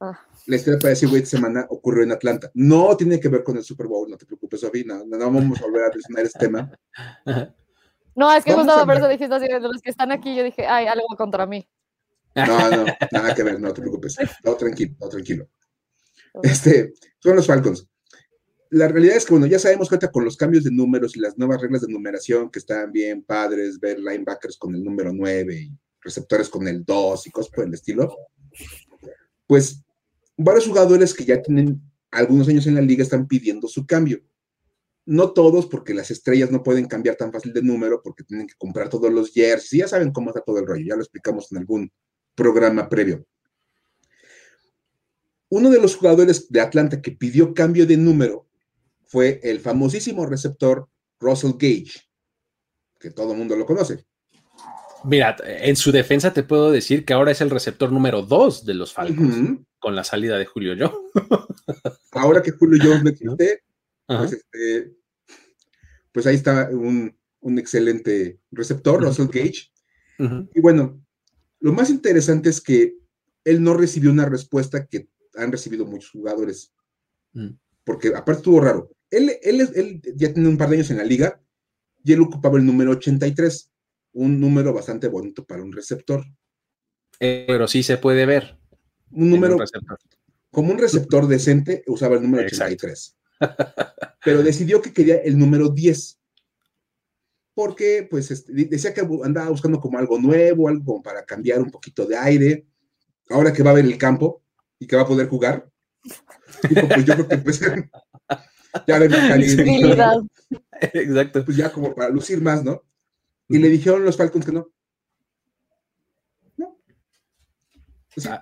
Ah. 0.00 0.18
La 0.46 0.56
historia 0.56 0.78
para 0.78 0.90
decir, 0.90 1.08
güey, 1.08 1.22
esta 1.22 1.36
semana 1.36 1.66
ocurrió 1.68 2.02
en 2.02 2.12
Atlanta. 2.12 2.50
No 2.54 2.96
tiene 2.96 3.20
que 3.20 3.28
ver 3.28 3.44
con 3.44 3.56
el 3.56 3.62
Super 3.62 3.86
Bowl, 3.86 4.10
no 4.10 4.16
te 4.16 4.26
preocupes, 4.26 4.60
Sofi, 4.60 4.84
no, 4.84 5.04
no 5.04 5.18
vamos 5.18 5.60
a 5.60 5.64
volver 5.66 5.84
a 5.84 5.90
mencionar 5.90 6.24
este 6.24 6.38
tema. 6.38 6.72
No, 8.14 8.32
es 8.32 8.44
que 8.44 8.52
justo 8.52 8.84
por 8.84 8.96
eso 8.96 9.08
dijiste 9.08 9.34
así, 9.34 9.46
de 9.46 9.60
los 9.60 9.80
que 9.80 9.90
están 9.90 10.12
aquí, 10.12 10.36
yo 10.36 10.44
dije, 10.44 10.66
ay, 10.66 10.86
algo 10.86 11.06
contra 11.16 11.46
mí. 11.46 11.66
No, 12.34 12.70
no, 12.70 12.84
nada 13.12 13.34
que 13.34 13.42
ver, 13.42 13.60
no 13.60 13.72
te 13.72 13.80
preocupes. 13.80 14.16
No, 14.44 14.54
tranquilo, 14.54 14.94
no, 15.00 15.08
tranquilo. 15.08 15.48
Este, 16.42 16.94
son 17.18 17.36
los 17.36 17.46
Falcons. 17.46 17.86
La 18.70 18.88
realidad 18.88 19.16
es 19.16 19.26
que, 19.26 19.32
bueno, 19.32 19.46
ya 19.46 19.58
sabemos 19.58 19.90
que 19.90 19.98
con 20.08 20.24
los 20.24 20.36
cambios 20.36 20.64
de 20.64 20.70
números 20.70 21.14
y 21.14 21.20
las 21.20 21.36
nuevas 21.36 21.60
reglas 21.60 21.82
de 21.82 21.92
numeración 21.92 22.50
que 22.50 22.58
están 22.58 22.90
bien 22.90 23.22
padres, 23.22 23.78
ver 23.78 23.98
linebackers 23.98 24.56
con 24.56 24.74
el 24.74 24.82
número 24.82 25.12
9 25.12 25.54
y 25.54 25.78
receptores 26.00 26.48
con 26.48 26.66
el 26.66 26.82
2 26.84 27.26
y 27.26 27.30
cosas 27.30 27.52
por 27.52 27.64
el 27.64 27.74
estilo, 27.74 28.16
pues 29.46 29.82
varios 30.38 30.66
jugadores 30.66 31.12
que 31.12 31.24
ya 31.24 31.42
tienen 31.42 31.82
algunos 32.10 32.48
años 32.48 32.66
en 32.66 32.76
la 32.76 32.80
liga 32.80 33.02
están 33.02 33.26
pidiendo 33.26 33.68
su 33.68 33.86
cambio. 33.86 34.20
No 35.04 35.32
todos, 35.32 35.66
porque 35.66 35.94
las 35.94 36.10
estrellas 36.10 36.50
no 36.50 36.62
pueden 36.62 36.86
cambiar 36.86 37.16
tan 37.16 37.32
fácil 37.32 37.52
de 37.52 37.62
número, 37.62 38.00
porque 38.02 38.24
tienen 38.24 38.46
que 38.46 38.54
comprar 38.56 38.88
todos 38.88 39.12
los 39.12 39.32
jerseys. 39.32 39.82
Ya 39.82 39.88
saben 39.88 40.12
cómo 40.12 40.30
está 40.30 40.40
todo 40.40 40.58
el 40.58 40.66
rollo, 40.66 40.84
ya 40.86 40.96
lo 40.96 41.02
explicamos 41.02 41.50
en 41.50 41.58
algún 41.58 41.92
programa 42.34 42.88
previo. 42.88 43.26
Uno 45.48 45.70
de 45.70 45.80
los 45.80 45.96
jugadores 45.96 46.48
de 46.48 46.60
Atlanta 46.60 47.02
que 47.02 47.12
pidió 47.12 47.52
cambio 47.52 47.86
de 47.86 47.96
número 47.96 48.46
fue 49.04 49.40
el 49.42 49.60
famosísimo 49.60 50.24
receptor 50.24 50.88
Russell 51.20 51.52
Gage, 51.58 52.00
que 52.98 53.10
todo 53.10 53.32
el 53.32 53.38
mundo 53.38 53.56
lo 53.56 53.66
conoce. 53.66 54.06
Mira, 55.04 55.36
en 55.44 55.76
su 55.76 55.90
defensa 55.90 56.32
te 56.32 56.44
puedo 56.44 56.70
decir 56.70 57.04
que 57.04 57.12
ahora 57.12 57.32
es 57.32 57.40
el 57.40 57.50
receptor 57.50 57.90
número 57.90 58.22
dos 58.22 58.64
de 58.64 58.74
los 58.74 58.92
Falcons, 58.92 59.60
con 59.78 59.96
la 59.96 60.04
salida 60.04 60.38
de 60.38 60.46
Julio 60.46 60.74
Yo. 60.74 61.04
Ahora 62.12 62.40
que 62.42 62.52
Julio 62.52 62.82
Jones 62.82 63.02
no 63.04 63.10
existe. 63.10 63.62
Pues, 64.06 64.32
este, 64.32 64.92
pues 66.12 66.26
ahí 66.26 66.34
está 66.36 66.68
un, 66.70 67.16
un 67.40 67.58
excelente 67.58 68.38
receptor. 68.50 69.02
Russell 69.02 69.26
Gage. 69.28 69.70
Y 70.54 70.60
bueno, 70.60 71.02
lo 71.60 71.72
más 71.72 71.90
interesante 71.90 72.50
es 72.50 72.60
que 72.60 72.96
él 73.44 73.62
no 73.62 73.74
recibió 73.74 74.10
una 74.10 74.26
respuesta 74.26 74.86
que 74.86 75.08
han 75.34 75.50
recibido 75.50 75.84
muchos 75.86 76.10
jugadores, 76.10 76.72
Mm. 77.34 77.48
porque 77.84 78.08
aparte 78.08 78.40
estuvo 78.40 78.60
raro. 78.60 78.90
Él, 79.10 79.32
él, 79.42 79.60
es- 79.62 79.74
él 79.74 80.02
ya 80.16 80.32
tiene 80.34 80.48
un 80.50 80.58
par 80.58 80.68
de 80.68 80.76
años 80.76 80.90
en 80.90 80.98
la 80.98 81.04
liga 81.04 81.40
y 82.04 82.12
él 82.12 82.20
ocupaba 82.20 82.58
el 82.58 82.66
número 82.66 82.90
83, 82.92 83.70
un 84.12 84.38
número 84.38 84.72
bastante 84.74 85.08
bonito 85.08 85.44
para 85.46 85.62
un 85.62 85.72
receptor. 85.72 86.24
Eh, 87.20 87.44
pero 87.46 87.66
sí 87.68 87.82
se 87.82 87.96
puede 87.96 88.26
ver. 88.26 88.58
Un 89.10 89.30
número, 89.30 89.56
como 90.50 90.72
un 90.72 90.78
receptor 90.78 91.26
decente, 91.26 91.82
usaba 91.86 92.16
el 92.16 92.22
número 92.22 92.44
83. 92.44 93.16
Pero 94.24 94.42
decidió 94.42 94.80
que 94.80 94.92
quería 94.92 95.16
el 95.16 95.38
número 95.38 95.68
10. 95.68 96.18
Porque, 97.54 98.06
pues, 98.10 98.30
este, 98.30 98.52
decía 98.52 98.94
que 98.94 99.06
andaba 99.24 99.50
buscando 99.50 99.80
como 99.80 99.98
algo 99.98 100.18
nuevo, 100.18 100.68
algo 100.68 101.02
para 101.02 101.24
cambiar 101.24 101.60
un 101.60 101.70
poquito 101.70 102.06
de 102.06 102.16
aire. 102.16 102.66
Ahora 103.28 103.52
que 103.52 103.62
va 103.62 103.70
a 103.70 103.74
ver 103.74 103.84
el 103.84 103.98
campo 103.98 104.42
y 104.78 104.86
que 104.86 104.96
va 104.96 105.02
a 105.02 105.06
poder 105.06 105.28
jugar, 105.28 105.70
pues 106.60 107.04
yo 107.04 107.14
creo 107.14 107.28
que 107.28 107.38
pues, 107.38 107.60
ya 108.86 108.98
le 108.98 109.06
Exacto. 110.80 111.44
Pues 111.44 111.56
ya 111.56 111.72
como 111.72 111.94
para 111.94 112.10
lucir 112.10 112.40
más, 112.40 112.64
¿no? 112.64 112.82
Y 113.48 113.58
le 113.58 113.68
dijeron 113.68 114.04
los 114.04 114.16
Falcons 114.16 114.46
que 114.46 114.52
no. 114.52 114.68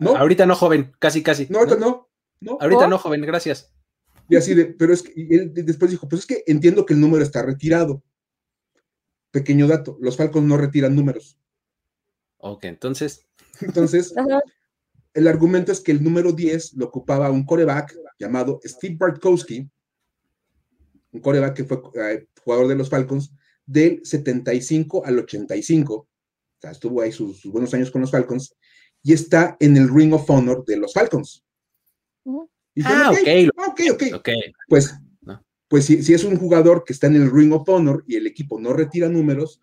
No. 0.01 0.17
Ahorita 0.17 0.47
no, 0.47 0.57
joven, 0.57 0.93
casi, 0.99 1.23
casi. 1.23 1.47
No, 1.49 1.59
ahorita 1.61 1.77
no. 1.77 2.09
no. 2.41 2.59
Ahorita 2.61 2.89
no, 2.89 2.99
joven, 2.99 3.23
gracias. 3.23 3.73
Y 4.31 4.37
así 4.37 4.55
de, 4.55 4.67
pero 4.67 4.93
es 4.93 5.03
que 5.03 5.13
él 5.17 5.53
después 5.53 5.91
dijo, 5.91 6.09
pues 6.09 6.21
es 6.21 6.27
que 6.27 6.45
entiendo 6.47 6.87
que 6.87 6.95
el 6.95 7.01
número 7.01 7.25
está 7.25 7.43
retirado. 7.43 8.01
Pequeño 9.33 9.67
dato, 9.67 9.99
los 10.01 10.17
Falcons 10.17 10.47
no 10.47 10.57
retiran 10.57 10.95
números. 10.95 11.37
Ok, 12.39 12.65
entonces. 12.65 13.27
Entonces, 13.61 14.15
el 15.13 15.29
argumento 15.29 15.71
es 15.71 15.81
que 15.81 15.93
el 15.93 16.03
número 16.03 16.33
10 16.33 16.75
lo 16.75 16.87
ocupaba 16.87 17.31
un 17.31 17.45
coreback 17.45 17.95
llamado 18.19 18.59
Steve 18.65 18.97
Bartkowski, 18.99 19.69
un 21.13 21.21
coreback 21.21 21.57
que 21.57 21.65
fue 21.65 21.83
eh, 21.97 22.27
jugador 22.43 22.69
de 22.69 22.77
los 22.77 22.89
Falcons 22.89 23.33
del 23.67 24.01
75 24.03 25.05
al 25.05 25.19
85, 25.19 25.95
o 25.95 26.09
sea, 26.59 26.71
estuvo 26.71 27.03
ahí 27.03 27.13
sus, 27.13 27.45
buenos 27.45 27.75
años 27.75 27.91
con 27.91 28.01
los 28.01 28.11
Falcons, 28.11 28.55
y 29.03 29.13
está 29.13 29.59
en 29.61 29.77
el 29.77 29.93
Ring 29.93 30.15
of 30.15 30.31
Honor 30.31 30.65
de 30.65 30.79
los 30.79 30.95
Falcons. 30.95 31.45
Ah, 32.85 33.11
okay, 33.13 33.49
ok, 33.49 33.81
ok, 34.15 34.29
Pues, 34.69 34.95
pues 35.69 35.85
si, 35.85 36.03
si, 36.03 36.15
es 36.15 36.25
un 36.25 36.37
jugador 36.37 36.85
que 36.85 36.93
está 36.93 37.07
en 37.07 37.17
el 37.17 37.31
Ring 37.31 37.53
of 37.53 37.69
Honor 37.69 38.05
y 38.07 38.17
el 38.17 38.27
equipo 38.27 38.61
no 38.61 38.73
retira 38.73 39.09
números, 39.09 39.61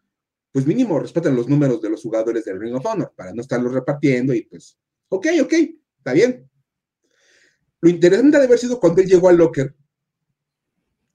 pues 0.51 0.65
mínimo 0.65 0.99
respetan 0.99 1.36
los 1.36 1.47
números 1.47 1.82
de 1.82 1.89
los 1.89 2.01
jugadores 2.01 2.45
del 2.45 2.59
Ring 2.59 2.76
of 2.76 2.86
Honor 2.86 3.13
para 3.15 3.34
no 3.34 3.41
estarlos 3.41 3.74
repartiendo 3.74 4.34
y 4.34 4.43
pues, 4.43 4.78
ok, 5.09 5.28
ok, 5.41 5.53
está 5.97 6.13
bien. 6.13 6.49
Lo 7.82 7.89
interesante 7.89 8.38
de 8.38 8.45
haber 8.45 8.57
sido 8.57 8.80
cuando 8.80 9.01
él 9.01 9.07
llegó 9.07 9.30
al 9.30 9.38
locker 9.38 9.76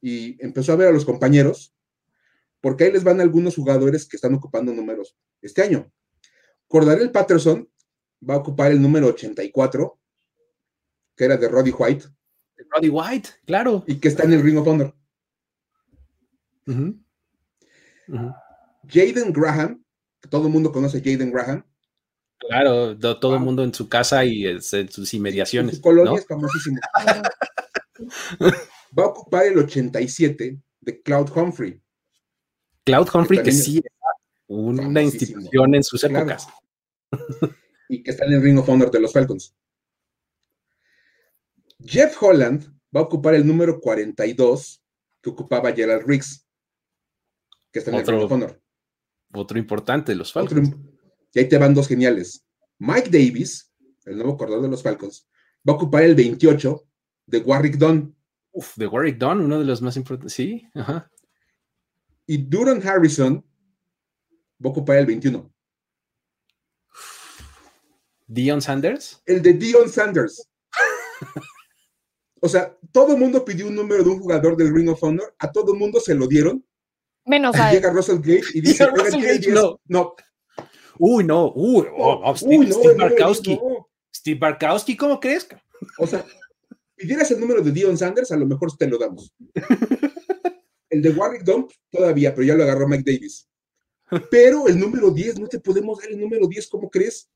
y 0.01 0.37
empezó 0.45 0.73
a 0.73 0.77
ver 0.77 0.89
a 0.89 0.93
los 0.93 1.05
compañeros, 1.05 1.75
porque 2.61 2.85
ahí 2.85 2.93
les 2.93 3.05
van 3.05 3.21
algunos 3.21 3.57
jugadores 3.57 4.07
que 4.07 4.17
están 4.17 4.35
ocupando 4.35 4.73
números 4.73 5.17
este 5.41 5.63
año. 5.63 5.91
Cordarel 6.69 7.11
Patterson 7.11 7.69
va 8.29 8.35
a 8.35 8.39
ocupar 8.39 8.73
el 8.73 8.81
número 8.81 9.09
84, 9.09 10.01
que 11.17 11.25
era 11.25 11.37
de 11.37 11.49
Roddy 11.49 11.73
White. 11.77 12.07
Roddy 12.75 12.89
White, 12.89 13.29
claro. 13.47 13.85
Y 13.87 13.97
que 13.97 14.09
está 14.09 14.25
en 14.25 14.33
el 14.33 14.43
Ring 14.43 14.59
of 14.59 14.67
Honor. 14.67 14.95
Jaden 18.89 19.33
Graham, 19.33 19.85
que 20.21 20.29
todo 20.29 20.47
el 20.47 20.53
mundo 20.53 20.73
conoce 20.73 20.99
a 20.99 21.01
Jaden 21.01 21.33
Graham. 21.33 21.65
Claro, 22.39 22.99
todo 22.99 23.35
el 23.35 23.41
mundo 23.41 23.63
en 23.63 23.73
su 23.73 23.89
casa 23.89 24.25
y 24.25 24.47
en 24.47 24.61
sus 24.61 25.15
inmediaciones. 25.15 25.77
Su 25.77 25.83
colonia 25.83 26.19
es 26.19 26.27
famosísimo. 26.27 26.79
va 28.99 29.05
a 29.05 29.07
ocupar 29.07 29.47
el 29.47 29.59
87 29.59 30.61
de 30.81 31.03
Cloud 31.03 31.31
Humphrey. 31.35 31.81
Cloud 32.85 33.09
Humphrey, 33.15 33.43
que, 33.43 33.53
sí 33.53 33.79
es 33.79 33.85
una 34.49 35.03
institución 35.03 35.75
en 35.75 35.85
sus 35.85 36.03
épocas. 36.03 36.49
y 37.89 38.03
que 38.03 38.11
está 38.11 38.25
en 38.27 38.33
el 38.35 38.43
Ring 38.43 38.59
of 38.59 38.69
Honor 38.69 38.91
de 38.91 39.01
los 39.01 39.13
Falcons. 39.13 39.55
Jeff 41.85 42.21
Holland 42.23 42.65
va 42.95 43.01
a 43.01 43.05
ocupar 43.05 43.35
el 43.35 43.47
número 43.47 43.81
42 43.81 44.83
que 45.21 45.31
ocupaba 45.31 45.73
Gerald 45.73 46.07
Riggs, 46.07 46.47
que 47.71 47.79
está 47.79 47.91
en 47.91 47.99
el 47.99 48.07
Ring 48.07 48.23
of 48.23 48.33
Honor. 48.33 48.63
Otro 49.33 49.59
importante 49.59 50.13
de 50.13 50.17
los 50.17 50.33
Falcons. 50.33 50.75
y 51.33 51.39
ahí 51.39 51.49
te 51.49 51.59
van 51.59 51.75
dos 51.75 51.89
geniales. 51.89 52.45
Mike 52.79 53.09
Davis, 53.11 53.73
el 54.05 54.17
nuevo 54.17 54.37
corredor 54.37 54.63
de 54.63 54.69
los 54.69 54.83
Falcons, 54.83 55.29
va 55.67 55.73
a 55.73 55.77
ocupar 55.77 56.03
el 56.03 56.15
28 56.15 56.83
de 57.27 57.39
Warwick 57.39 57.77
Dunn. 57.77 58.15
Uf, 58.53 58.77
de 58.77 58.87
Warwick 58.87 59.17
Dunn, 59.17 59.41
uno 59.41 59.59
de 59.59 59.65
los 59.65 59.81
más 59.81 59.97
importantes. 59.97 60.35
Sí, 60.35 60.69
ajá. 60.75 61.11
Y 62.27 62.39
Duran 62.39 62.87
Harrison 62.87 63.45
va 64.65 64.69
a 64.69 64.73
ocupar 64.73 64.99
el 64.99 65.07
21. 65.07 65.51
¿Dion 68.27 68.61
Sanders? 68.61 69.23
El 69.27 69.43
de 69.43 69.55
Dion 69.55 69.89
Sanders. 69.89 70.49
o 72.45 72.49
sea, 72.49 72.77
todo 72.91 73.13
el 73.13 73.21
mundo 73.21 73.45
pidió 73.45 73.69
un 73.69 73.77
número 73.77 74.03
de 74.03 74.11
un 74.11 74.19
jugador 74.19 74.57
del 74.57 74.75
Ring 74.75 74.89
of 74.89 75.03
Honor, 75.03 75.33
a 75.39 75.53
todo 75.53 75.73
el 75.73 75.79
mundo 75.79 76.01
se 76.01 76.13
lo 76.13 76.27
dieron. 76.27 76.67
Menos 77.25 77.55
a 77.55 77.71
Llega 77.71 77.93
Russell 77.93 78.19
Gage 78.19 78.47
y 78.55 78.61
dice, 78.61 78.85
no. 79.53 79.81
no. 79.87 80.15
Uy, 80.99 81.23
no, 81.23 81.53
uy, 81.55 81.87
oh, 81.97 82.21
oh, 82.25 82.37
Steve, 82.37 82.73
Steve 82.73 82.95
Barkowski. 82.95 83.61
Steve 84.13 84.41
Barkowski, 84.41 84.97
¿cómo 84.97 85.21
crees? 85.21 85.47
O 85.99 86.07
sea, 86.07 86.27
pidieras 86.97 87.31
el 87.31 87.39
número 87.39 87.63
de 87.63 87.71
Dion 87.71 87.97
Sanders, 87.97 88.33
a 88.33 88.37
lo 88.37 88.47
mejor 88.47 88.77
te 88.77 88.89
lo 88.89 88.99
damos. 88.99 89.33
el 90.91 91.01
de 91.01 91.11
Warwick 91.11 91.45
Dump 91.45 91.71
todavía, 91.93 92.35
pero 92.35 92.45
ya 92.45 92.55
lo 92.57 92.65
agarró 92.65 92.89
Mike 92.89 93.05
Davis. 93.07 93.49
Pero 94.33 94.67
el 94.67 94.81
número 94.81 95.13
10, 95.13 95.39
no 95.39 95.47
te 95.47 95.61
podemos 95.61 96.01
dar 96.01 96.11
el 96.11 96.21
número 96.21 96.49
10, 96.49 96.69
¿cómo 96.69 96.91
crees? 96.91 97.31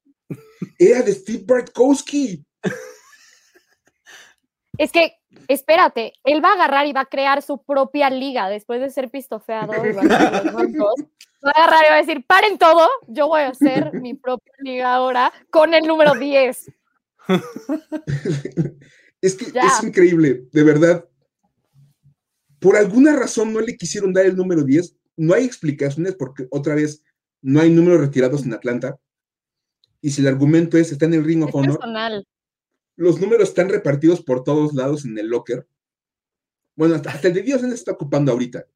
Era 0.77 1.03
de 1.03 1.15
Steve 1.15 1.45
Bartkowski. 1.47 2.45
Es 4.79 4.93
que, 4.93 5.13
espérate, 5.49 6.13
él 6.25 6.45
va 6.45 6.51
a 6.51 6.55
agarrar 6.55 6.87
y 6.87 6.93
va 6.93 7.03
a 7.03 7.07
crear 7.07 7.43
su 7.43 7.63
propia 7.63 8.11
liga 8.11 8.49
después 8.49 8.81
de 8.81 8.91
ser 8.91 9.11
pistofeado. 9.11 9.73
va, 9.73 9.79
a 11.43 11.63
agarrar 11.63 11.85
y 11.87 11.91
va 11.91 11.95
a 11.95 12.03
decir, 12.03 12.25
paren 12.27 12.59
todo, 12.59 12.89
yo 13.09 13.29
voy 13.29 13.43
a 13.43 13.49
hacer 13.49 13.93
mi 13.95 14.15
propia 14.15 14.53
liga 14.59 14.95
ahora 14.95 15.33
con 15.51 15.75
el 15.75 15.87
número 15.87 16.15
10. 16.15 16.73
es 19.21 19.35
que 19.35 19.45
es 19.47 19.83
increíble, 19.83 20.45
de 20.53 20.63
verdad. 20.63 21.05
Por 22.59 22.77
alguna 22.77 23.15
razón 23.15 23.53
no 23.53 23.61
le 23.61 23.77
quisieron 23.77 24.13
dar 24.13 24.27
el 24.27 24.37
número 24.37 24.65
10. 24.65 24.97
No 25.17 25.35
hay 25.35 25.45
explicaciones 25.45 26.15
porque 26.17 26.47
otra 26.51 26.75
vez 26.75 27.03
no 27.43 27.61
hay 27.61 27.71
números 27.71 28.01
retirados 28.01 28.45
en 28.45 28.55
Atlanta. 28.55 28.99
Y 30.01 30.11
si 30.11 30.21
el 30.21 30.29
argumento 30.29 30.77
es, 30.77 30.93
está 30.93 31.07
en 31.07 31.15
el 31.15 31.25
Ring 31.25 31.43
of 31.43 31.55
Honor, 31.55 31.81
los 32.97 33.21
números 33.21 33.51
están 33.51 33.69
repartidos 33.69 34.23
por 34.23 34.43
todos 34.43 34.75
lados 34.75 35.05
en 35.05 35.19
el 35.19 35.29
locker. 35.29 35.67
Bueno, 36.75 36.95
hasta, 36.95 37.29
el 37.29 37.35
de 37.35 37.43
Dios 37.43 37.61
se 37.61 37.69
está 37.69 37.93
ocupando 37.93 38.33
ahorita. 38.33 38.67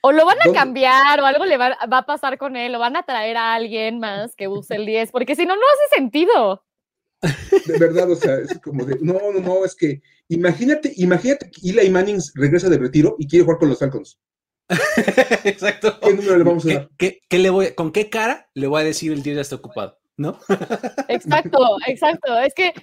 O 0.00 0.12
lo 0.12 0.24
van 0.24 0.38
a 0.40 0.52
cambiar 0.52 1.20
o 1.20 1.26
algo 1.26 1.44
le 1.44 1.56
va, 1.56 1.76
a 1.80 2.06
pasar 2.06 2.38
con 2.38 2.56
él, 2.56 2.74
o 2.74 2.78
van 2.78 2.96
a 2.96 3.02
traer 3.02 3.36
a 3.36 3.54
alguien 3.54 3.98
más 3.98 4.36
que 4.36 4.46
use 4.46 4.76
el 4.76 4.86
10, 4.86 5.10
porque 5.10 5.34
si 5.34 5.44
no, 5.44 5.56
no 5.56 5.62
hace 5.62 5.96
sentido. 5.96 6.64
De 7.66 7.78
verdad, 7.78 8.08
o 8.08 8.14
sea, 8.14 8.36
es 8.36 8.60
como 8.60 8.84
de, 8.84 8.96
no, 9.00 9.14
no, 9.32 9.40
no, 9.40 9.64
es 9.64 9.74
que 9.74 10.00
imagínate, 10.28 10.92
imagínate 10.96 11.50
que 11.50 11.68
Eli 11.68 11.90
Manning 11.90 12.20
regresa 12.34 12.68
de 12.68 12.78
retiro 12.78 13.16
y 13.18 13.26
quiere 13.26 13.44
jugar 13.44 13.58
con 13.58 13.70
los 13.70 13.80
Falcons. 13.80 14.20
Exacto. 15.44 15.98
¿Qué 16.00 16.14
número 16.14 16.38
le 16.38 16.44
vamos 16.44 16.64
a 16.66 16.74
dar? 16.74 16.90
¿Qué, 16.96 17.20
le 17.30 17.50
voy, 17.50 17.72
¿Con 17.74 17.90
qué 17.90 18.08
cara 18.08 18.48
le 18.54 18.68
voy 18.68 18.82
a 18.82 18.84
decir 18.84 19.10
el 19.10 19.22
10 19.22 19.34
ya 19.34 19.42
está 19.42 19.56
ocupado? 19.56 19.98
¿no? 20.18 20.38
Exacto, 21.08 21.58
exacto. 21.86 22.38
Es 22.40 22.52
que, 22.52 22.74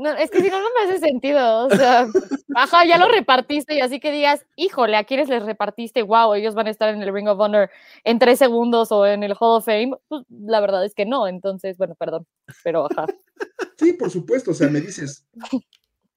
no, 0.00 0.10
es 0.12 0.30
que 0.30 0.40
si 0.40 0.48
no, 0.48 0.60
no 0.60 0.68
me 0.74 0.88
hace 0.88 0.98
sentido. 0.98 1.66
O 1.66 1.70
sea, 1.70 2.06
ajá, 2.54 2.84
ya 2.86 2.98
lo 2.98 3.08
repartiste 3.08 3.74
y 3.74 3.80
así 3.80 4.00
que 4.00 4.10
digas, 4.10 4.44
híjole, 4.56 4.96
¿a 4.96 5.04
quiénes 5.04 5.28
les 5.28 5.44
repartiste? 5.44 6.02
Wow, 6.02 6.34
ellos 6.34 6.54
van 6.54 6.66
a 6.66 6.70
estar 6.70 6.92
en 6.94 7.02
el 7.02 7.12
Ring 7.12 7.28
of 7.28 7.38
Honor 7.38 7.70
en 8.04 8.18
tres 8.18 8.38
segundos 8.38 8.90
o 8.92 9.06
en 9.06 9.22
el 9.22 9.32
Hall 9.32 9.58
of 9.58 9.64
Fame. 9.64 9.92
Pues, 10.08 10.24
la 10.28 10.60
verdad 10.60 10.84
es 10.84 10.94
que 10.94 11.06
no. 11.06 11.28
Entonces, 11.28 11.76
bueno, 11.76 11.94
perdón, 11.94 12.26
pero 12.64 12.86
ajá. 12.90 13.06
Sí, 13.76 13.92
por 13.92 14.10
supuesto. 14.10 14.50
O 14.50 14.54
sea, 14.54 14.68
me 14.68 14.80
dices, 14.80 15.26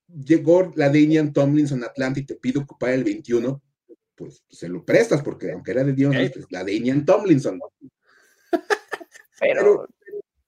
llegó 0.08 0.72
la 0.76 0.88
Damian 0.88 1.34
Tomlinson 1.34 1.84
Atlanta 1.84 2.20
y 2.20 2.26
te 2.26 2.36
pido 2.36 2.62
ocupar 2.62 2.92
el 2.92 3.04
21, 3.04 3.62
pues, 4.16 4.44
se 4.50 4.70
lo 4.70 4.84
prestas 4.84 5.22
porque 5.22 5.52
aunque 5.52 5.72
era 5.72 5.84
de 5.84 5.94
Dios, 5.94 6.16
pues, 6.34 6.46
la 6.50 6.60
Damian 6.60 7.06
Tomlinson. 7.06 7.60
pero 9.40 9.88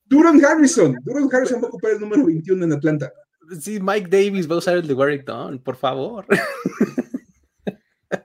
Duran 0.05 0.43
Harrison, 0.43 0.95
Duran 1.03 1.27
Harrison 1.31 1.61
va 1.61 1.65
a 1.65 1.69
ocupar 1.69 1.91
el 1.91 1.99
número 1.99 2.25
21 2.25 2.65
en 2.65 2.73
Atlanta. 2.73 3.11
Sí, 3.59 3.79
Mike 3.79 4.07
Davis 4.09 4.49
va 4.49 4.55
a 4.55 4.59
usar 4.59 4.77
el 4.77 4.87
de 4.87 4.93
Warwick 4.93 5.25
Dawn, 5.25 5.59
por 5.59 5.75
favor. 5.75 6.25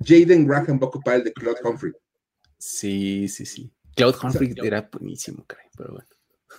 Jaden 0.05 0.47
Graham 0.47 0.79
va 0.81 0.87
a 0.87 0.89
ocupar 0.89 1.17
el 1.17 1.25
de 1.25 1.33
Claude 1.33 1.61
Humphrey. 1.65 1.93
Sí, 2.59 3.29
sí, 3.29 3.47
sí. 3.47 3.73
Claude 3.97 4.19
Humphrey 4.23 4.55
era 4.63 4.89
buenísimo, 4.93 5.45
pero 5.77 5.93
bueno. 5.93 6.09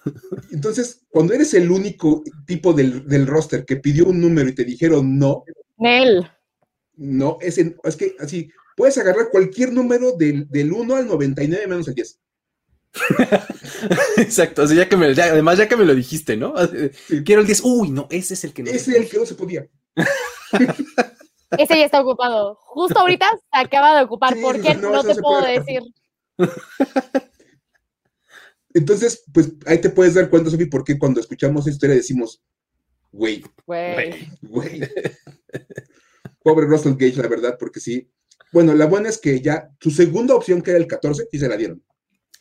Entonces, 0.51 1.05
cuando 1.09 1.33
eres 1.33 1.53
el 1.53 1.69
único 1.69 2.23
tipo 2.45 2.73
del, 2.73 3.27
roster 3.27 3.65
que 3.65 3.77
pidió 3.77 4.05
un 4.05 4.19
número 4.19 4.49
y 4.49 4.55
te 4.55 4.65
dijeron 4.65 5.17
no. 5.17 5.43
Nel. 5.77 6.29
No, 6.95 7.37
es, 7.41 7.57
es 7.57 7.95
que 7.95 8.15
así, 8.19 8.51
puedes 8.75 8.97
agarrar 8.97 9.29
cualquier 9.31 9.73
número 9.73 10.11
del, 10.13 10.47
del 10.49 10.71
1 10.71 10.95
al 10.95 11.07
99 11.07 11.67
menos 11.67 11.87
el 11.87 11.95
10. 11.95 12.19
Exacto, 14.17 14.63
o 14.63 14.67
sea, 14.67 14.75
ya 14.75 14.89
que 14.89 14.97
me, 14.97 15.07
además 15.07 15.57
ya 15.57 15.67
que 15.67 15.77
me 15.77 15.85
lo 15.85 15.95
dijiste, 15.95 16.35
¿no? 16.35 16.53
Quiero 17.25 17.41
el 17.41 17.47
10, 17.47 17.61
uy, 17.63 17.89
no, 17.89 18.07
ese 18.09 18.33
es 18.33 18.43
el 18.43 18.53
que 18.53 18.63
no. 18.63 18.69
Ese 18.69 18.91
es 18.91 18.97
el 18.97 19.09
que 19.09 19.17
no 19.17 19.25
se 19.25 19.35
podía. 19.35 19.67
ese 21.57 21.77
ya 21.77 21.85
está 21.85 22.01
ocupado. 22.01 22.55
Justo 22.61 22.99
ahorita 22.99 23.27
se 23.29 23.59
acaba 23.59 23.97
de 23.97 24.03
ocupar, 24.03 24.35
¿por 24.41 24.61
qué? 24.61 24.75
No, 24.75 25.03
te 25.03 25.15
puedo 25.15 25.41
decir. 25.45 25.81
Entonces, 28.73 29.23
pues 29.33 29.53
ahí 29.65 29.79
te 29.79 29.89
puedes 29.89 30.13
dar 30.13 30.29
cuenta, 30.29 30.49
Sofi, 30.49 30.65
por 30.65 30.83
qué 30.83 30.97
cuando 30.97 31.19
escuchamos 31.19 31.61
esta 31.61 31.71
historia 31.71 31.95
decimos, 31.95 32.41
güey, 33.11 33.43
güey, 33.65 34.29
güey. 34.41 34.81
Pobre 36.43 36.65
Russell 36.65 36.95
Gage, 36.97 37.21
la 37.21 37.27
verdad, 37.27 37.57
porque 37.59 37.79
sí. 37.79 38.09
Bueno, 38.51 38.73
la 38.73 38.85
buena 38.85 39.09
es 39.09 39.17
que 39.17 39.41
ya 39.41 39.69
su 39.79 39.91
segunda 39.91 40.35
opción, 40.35 40.61
que 40.61 40.71
era 40.71 40.79
el 40.79 40.87
14, 40.87 41.27
sí 41.29 41.39
se 41.39 41.47
la 41.47 41.57
dieron. 41.57 41.83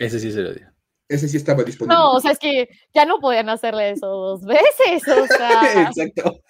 Ese 0.01 0.19
sí 0.19 0.33
se 0.33 0.41
lo 0.41 0.55
dio. 0.55 0.67
Ese 1.09 1.29
sí 1.29 1.37
estaba 1.37 1.63
disponible. 1.63 1.95
No, 1.95 2.13
o 2.13 2.21
sea, 2.21 2.33
es 2.33 2.39
que 2.39 2.69
ya 2.95 3.05
no 3.05 3.19
podían 3.19 3.49
hacerle 3.51 3.91
eso 3.91 4.07
dos 4.07 4.45
veces, 4.45 5.07
o 5.07 5.27
sea. 5.27 5.83
Exacto. 5.89 6.41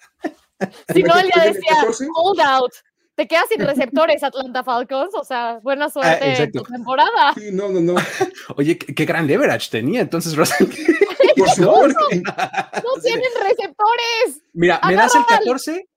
Si 0.93 1.03
no, 1.03 1.17
él 1.17 1.29
ya 1.35 1.45
decía, 1.45 1.75
hold 2.15 2.39
out. 2.39 2.71
Te 3.15 3.27
quedas 3.27 3.49
sin 3.49 3.59
receptores, 3.59 4.23
Atlanta 4.23 4.63
Falcons. 4.63 5.13
O 5.15 5.23
sea, 5.25 5.59
buena 5.61 5.85
ah, 5.85 5.89
suerte 5.89 6.43
en 6.43 6.51
tu 6.51 6.63
temporada. 6.63 7.33
Sí, 7.35 7.49
no, 7.51 7.69
no, 7.69 7.81
no. 7.81 7.95
Oye, 8.55 8.77
qué, 8.77 9.05
gran 9.05 9.27
leverage 9.27 9.69
tenía 9.69 9.99
entonces 10.01 10.35
Russell. 10.35 10.67
Por 11.35 11.49
favor. 11.49 11.93
No 11.93 13.01
tienen 13.03 13.31
receptores. 13.41 14.41
Mira, 14.53 14.79
¿me 14.87 14.95
das 14.95 15.13
el 15.15 15.25
14? 15.25 15.89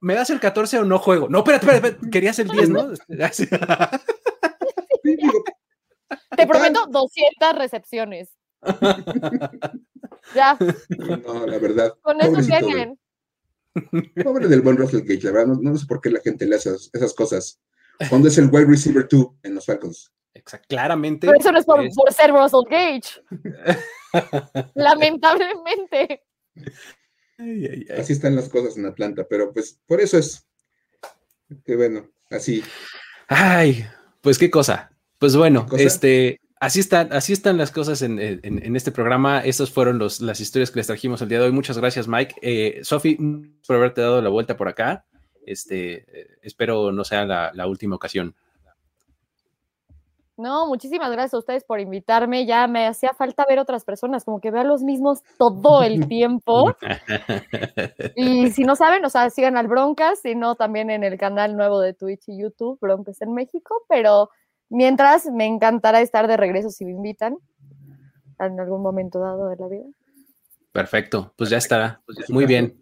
¿Me 0.00 0.14
das 0.14 0.30
el 0.30 0.38
14 0.38 0.78
o 0.78 0.84
no 0.84 0.98
juego? 0.98 1.28
No, 1.28 1.38
espérate, 1.38 1.66
espérate, 1.66 2.10
querías 2.10 2.38
el 2.38 2.48
10, 2.48 2.68
¿no? 2.70 2.92
Te 6.40 6.46
prometo 6.46 6.86
200 6.86 7.58
recepciones. 7.58 8.30
ya. 10.34 10.56
No, 11.24 11.46
la 11.46 11.58
verdad. 11.58 11.94
Con 12.02 12.20
eso 12.20 12.40
tienen. 12.40 12.98
Pobre 14.22 14.48
del 14.48 14.62
buen 14.62 14.76
Russell 14.76 15.02
Gage, 15.02 15.22
la 15.22 15.32
verdad, 15.32 15.54
no, 15.60 15.76
sé 15.76 15.86
por 15.86 16.00
qué 16.00 16.10
la 16.10 16.20
gente 16.20 16.46
le 16.46 16.56
hace 16.56 16.70
esas, 16.92 17.14
cosas. 17.14 17.60
Cuando 18.08 18.28
es 18.28 18.38
el 18.38 18.50
wide 18.50 18.66
receiver 18.66 19.06
2 19.08 19.26
en 19.42 19.54
los 19.54 19.66
Falcons. 19.66 20.12
Exacto, 20.34 20.66
claramente. 20.68 21.26
Pero 21.26 21.38
eso 21.38 21.52
no 21.52 21.58
es 21.58 21.66
por, 21.66 22.12
ser 22.12 22.30
Russell 22.30 22.64
Gage. 22.68 23.22
Lamentablemente. 24.74 26.24
Así 27.96 28.12
están 28.12 28.36
las 28.36 28.48
cosas 28.48 28.76
en 28.76 28.86
Atlanta, 28.86 29.26
pero 29.28 29.52
pues 29.52 29.80
por 29.86 30.00
eso 30.00 30.18
es 30.18 30.46
que 31.64 31.76
bueno, 31.76 32.08
así. 32.30 32.62
Ay, 33.28 33.84
pues 34.20 34.38
qué 34.38 34.50
cosa. 34.50 34.90
Pues 35.20 35.36
bueno, 35.36 35.66
este, 35.76 36.40
así 36.60 36.80
están, 36.80 37.12
así 37.12 37.34
están 37.34 37.58
las 37.58 37.70
cosas 37.70 38.00
en, 38.00 38.18
este 38.74 38.90
programa. 38.90 39.44
Estas 39.44 39.70
fueron 39.70 39.98
los, 39.98 40.22
las 40.22 40.40
historias 40.40 40.70
que 40.70 40.78
les 40.78 40.86
trajimos 40.86 41.20
el 41.20 41.28
día 41.28 41.38
de 41.38 41.44
hoy. 41.44 41.52
Muchas 41.52 41.76
gracias, 41.76 42.08
Mike. 42.08 42.36
Eh, 42.40 42.80
Sofi, 42.82 43.18
por 43.66 43.76
haberte 43.76 44.00
dado 44.00 44.22
la 44.22 44.30
vuelta 44.30 44.56
por 44.56 44.66
acá. 44.66 45.04
Este, 45.44 46.06
eh, 46.08 46.38
espero 46.40 46.90
no 46.90 47.04
sea 47.04 47.26
la, 47.26 47.66
última 47.66 47.96
ocasión. 47.96 48.34
No, 50.38 50.66
muchísimas 50.66 51.10
gracias 51.10 51.34
a 51.34 51.38
ustedes 51.38 51.64
por 51.64 51.80
invitarme. 51.80 52.46
Ya 52.46 52.66
me 52.66 52.86
hacía 52.86 53.12
falta 53.12 53.44
ver 53.46 53.58
otras 53.58 53.84
personas, 53.84 54.24
como 54.24 54.40
que 54.40 54.50
veo 54.50 54.62
a 54.62 54.64
los 54.64 54.82
mismos 54.82 55.22
todo 55.36 55.82
el 55.82 56.08
tiempo. 56.08 56.74
y 58.16 58.50
si 58.52 58.64
no 58.64 58.74
saben, 58.74 59.04
o 59.04 59.10
sea, 59.10 59.28
sigan 59.28 59.58
al 59.58 59.68
Broncas, 59.68 60.20
sino 60.22 60.54
también 60.54 60.88
en 60.88 61.04
el 61.04 61.18
canal 61.18 61.58
nuevo 61.58 61.78
de 61.78 61.92
Twitch 61.92 62.26
y 62.28 62.40
YouTube, 62.40 62.78
Broncas 62.80 63.20
en 63.20 63.34
México. 63.34 63.84
Pero 63.86 64.30
Mientras, 64.70 65.26
me 65.26 65.46
encantará 65.46 66.00
estar 66.00 66.26
de 66.26 66.36
regreso 66.36 66.70
si 66.70 66.84
me 66.84 66.92
invitan 66.92 67.36
en 68.38 68.58
algún 68.58 68.82
momento 68.82 69.18
dado 69.18 69.48
de 69.48 69.56
la 69.56 69.68
vida. 69.68 69.84
Perfecto, 70.72 71.34
pues 71.36 71.50
ya 71.50 71.58
estará. 71.58 72.00
Pues 72.06 72.30
Muy 72.30 72.46
bien. 72.46 72.80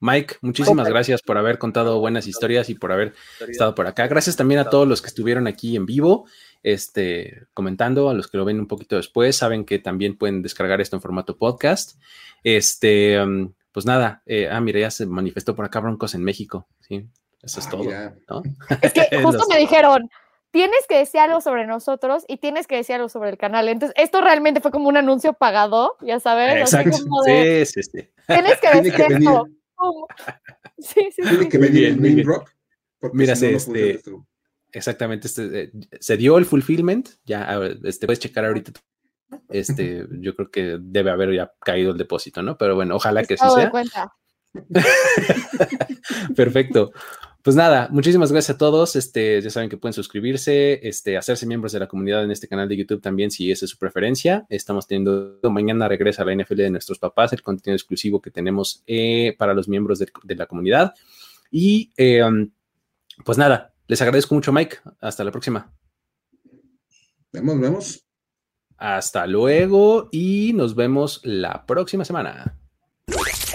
Mike, 0.00 0.36
muchísimas 0.40 0.88
gracias 0.88 1.22
por 1.22 1.38
haber 1.38 1.58
contado 1.58 2.00
buenas 2.00 2.26
historias 2.26 2.68
y 2.68 2.74
por 2.74 2.92
haber 2.92 3.14
estado 3.48 3.74
por 3.74 3.86
acá. 3.86 4.06
Gracias 4.08 4.36
también 4.36 4.60
a 4.60 4.68
todos 4.70 4.88
los 4.88 5.00
que 5.00 5.08
estuvieron 5.08 5.46
aquí 5.46 5.76
en 5.76 5.86
vivo, 5.86 6.26
este, 6.62 7.46
comentando, 7.54 8.10
a 8.10 8.14
los 8.14 8.28
que 8.28 8.38
lo 8.38 8.44
ven 8.44 8.58
un 8.58 8.66
poquito 8.66 8.96
después, 8.96 9.36
saben 9.36 9.64
que 9.64 9.78
también 9.78 10.16
pueden 10.16 10.42
descargar 10.42 10.80
esto 10.80 10.96
en 10.96 11.02
formato 11.02 11.36
podcast. 11.36 11.98
Este, 12.42 13.22
um, 13.22 13.52
pues 13.72 13.86
nada, 13.86 14.22
eh, 14.26 14.48
ah, 14.50 14.60
mira, 14.60 14.80
ya 14.80 14.90
se 14.90 15.06
manifestó 15.06 15.54
por 15.54 15.64
acá 15.64 15.80
Broncos 15.80 16.14
en 16.14 16.24
México, 16.24 16.66
sí, 16.80 17.06
eso 17.40 17.60
es 17.60 17.66
ah, 17.66 17.70
todo. 18.26 18.42
Es 18.80 18.92
que 18.92 19.08
justo 19.22 19.44
me 19.48 19.58
dijeron, 19.58 20.10
tienes 20.52 20.86
que 20.88 20.98
decir 20.98 21.18
algo 21.20 21.40
sobre 21.40 21.66
nosotros 21.66 22.24
y 22.28 22.36
tienes 22.36 22.66
que 22.68 22.76
decir 22.76 22.94
algo 22.94 23.08
sobre 23.08 23.30
el 23.30 23.38
canal. 23.38 23.68
Entonces, 23.68 23.94
esto 23.98 24.20
realmente 24.20 24.60
fue 24.60 24.70
como 24.70 24.88
un 24.88 24.96
anuncio 24.96 25.32
pagado, 25.32 25.96
ya 26.00 26.20
sabes. 26.20 26.56
Exacto. 26.56 26.96
sí, 27.24 27.66
sí, 27.66 27.82
sí. 27.82 28.08
Tienes 28.26 28.60
que 28.60 28.80
decir 28.80 28.94
esto. 29.08 29.46
Sí, 30.78 31.08
sí, 31.14 31.22
Tiene 31.22 31.48
que 31.48 31.58
venir 31.58 31.84
el 31.86 32.00
main 32.00 32.24
rock. 32.24 32.50
Mira, 33.12 33.34
este, 33.34 34.00
exactamente, 34.72 35.26
este, 35.26 35.62
eh, 35.62 35.72
se 36.00 36.16
dio 36.16 36.38
el 36.38 36.44
fulfillment, 36.44 37.08
ya 37.24 37.60
este, 37.84 38.06
puedes 38.06 38.20
checar 38.20 38.44
ahorita. 38.44 38.72
Este, 39.48 40.06
yo 40.20 40.34
creo 40.34 40.50
que 40.50 40.78
debe 40.80 41.10
haber 41.10 41.34
ya 41.34 41.52
caído 41.60 41.92
el 41.92 41.98
depósito, 41.98 42.42
¿no? 42.42 42.56
Pero 42.56 42.74
bueno, 42.74 42.96
ojalá 42.96 43.24
que 43.24 43.36
sí 43.36 43.44
sea. 43.54 43.70
cuenta. 43.70 44.12
Perfecto. 46.36 46.92
Pues 47.42 47.56
nada, 47.56 47.88
muchísimas 47.90 48.30
gracias 48.30 48.54
a 48.54 48.58
todos. 48.58 48.94
Este, 48.94 49.42
ya 49.42 49.50
saben 49.50 49.68
que 49.68 49.76
pueden 49.76 49.92
suscribirse, 49.92 50.86
este, 50.86 51.16
hacerse 51.16 51.44
miembros 51.44 51.72
de 51.72 51.80
la 51.80 51.88
comunidad 51.88 52.22
en 52.22 52.30
este 52.30 52.46
canal 52.46 52.68
de 52.68 52.76
YouTube 52.76 53.00
también, 53.00 53.32
si 53.32 53.50
esa 53.50 53.64
es 53.64 53.70
su 53.72 53.78
preferencia. 53.78 54.46
Estamos 54.48 54.86
teniendo 54.86 55.40
mañana 55.50 55.88
regresa 55.88 56.22
a 56.22 56.26
la 56.26 56.36
NFL 56.36 56.54
de 56.54 56.70
nuestros 56.70 57.00
papás, 57.00 57.32
el 57.32 57.42
contenido 57.42 57.74
exclusivo 57.74 58.22
que 58.22 58.30
tenemos 58.30 58.84
eh, 58.86 59.34
para 59.38 59.54
los 59.54 59.68
miembros 59.68 59.98
de, 59.98 60.36
la 60.36 60.46
comunidad. 60.46 60.94
Y 61.50 61.92
eh, 61.96 62.22
um, 62.22 62.48
pues 63.24 63.38
nada, 63.38 63.74
les 63.88 64.00
agradezco 64.00 64.36
mucho, 64.36 64.52
Mike. 64.52 64.76
Hasta 65.00 65.24
la 65.24 65.32
próxima. 65.32 65.72
Vemos, 67.32 67.60
vemos. 67.60 68.06
Hasta 68.76 69.26
luego 69.26 70.08
y 70.12 70.52
nos 70.54 70.76
vemos 70.76 71.20
la 71.24 71.66
próxima 71.66 72.04
semana. 72.04 72.61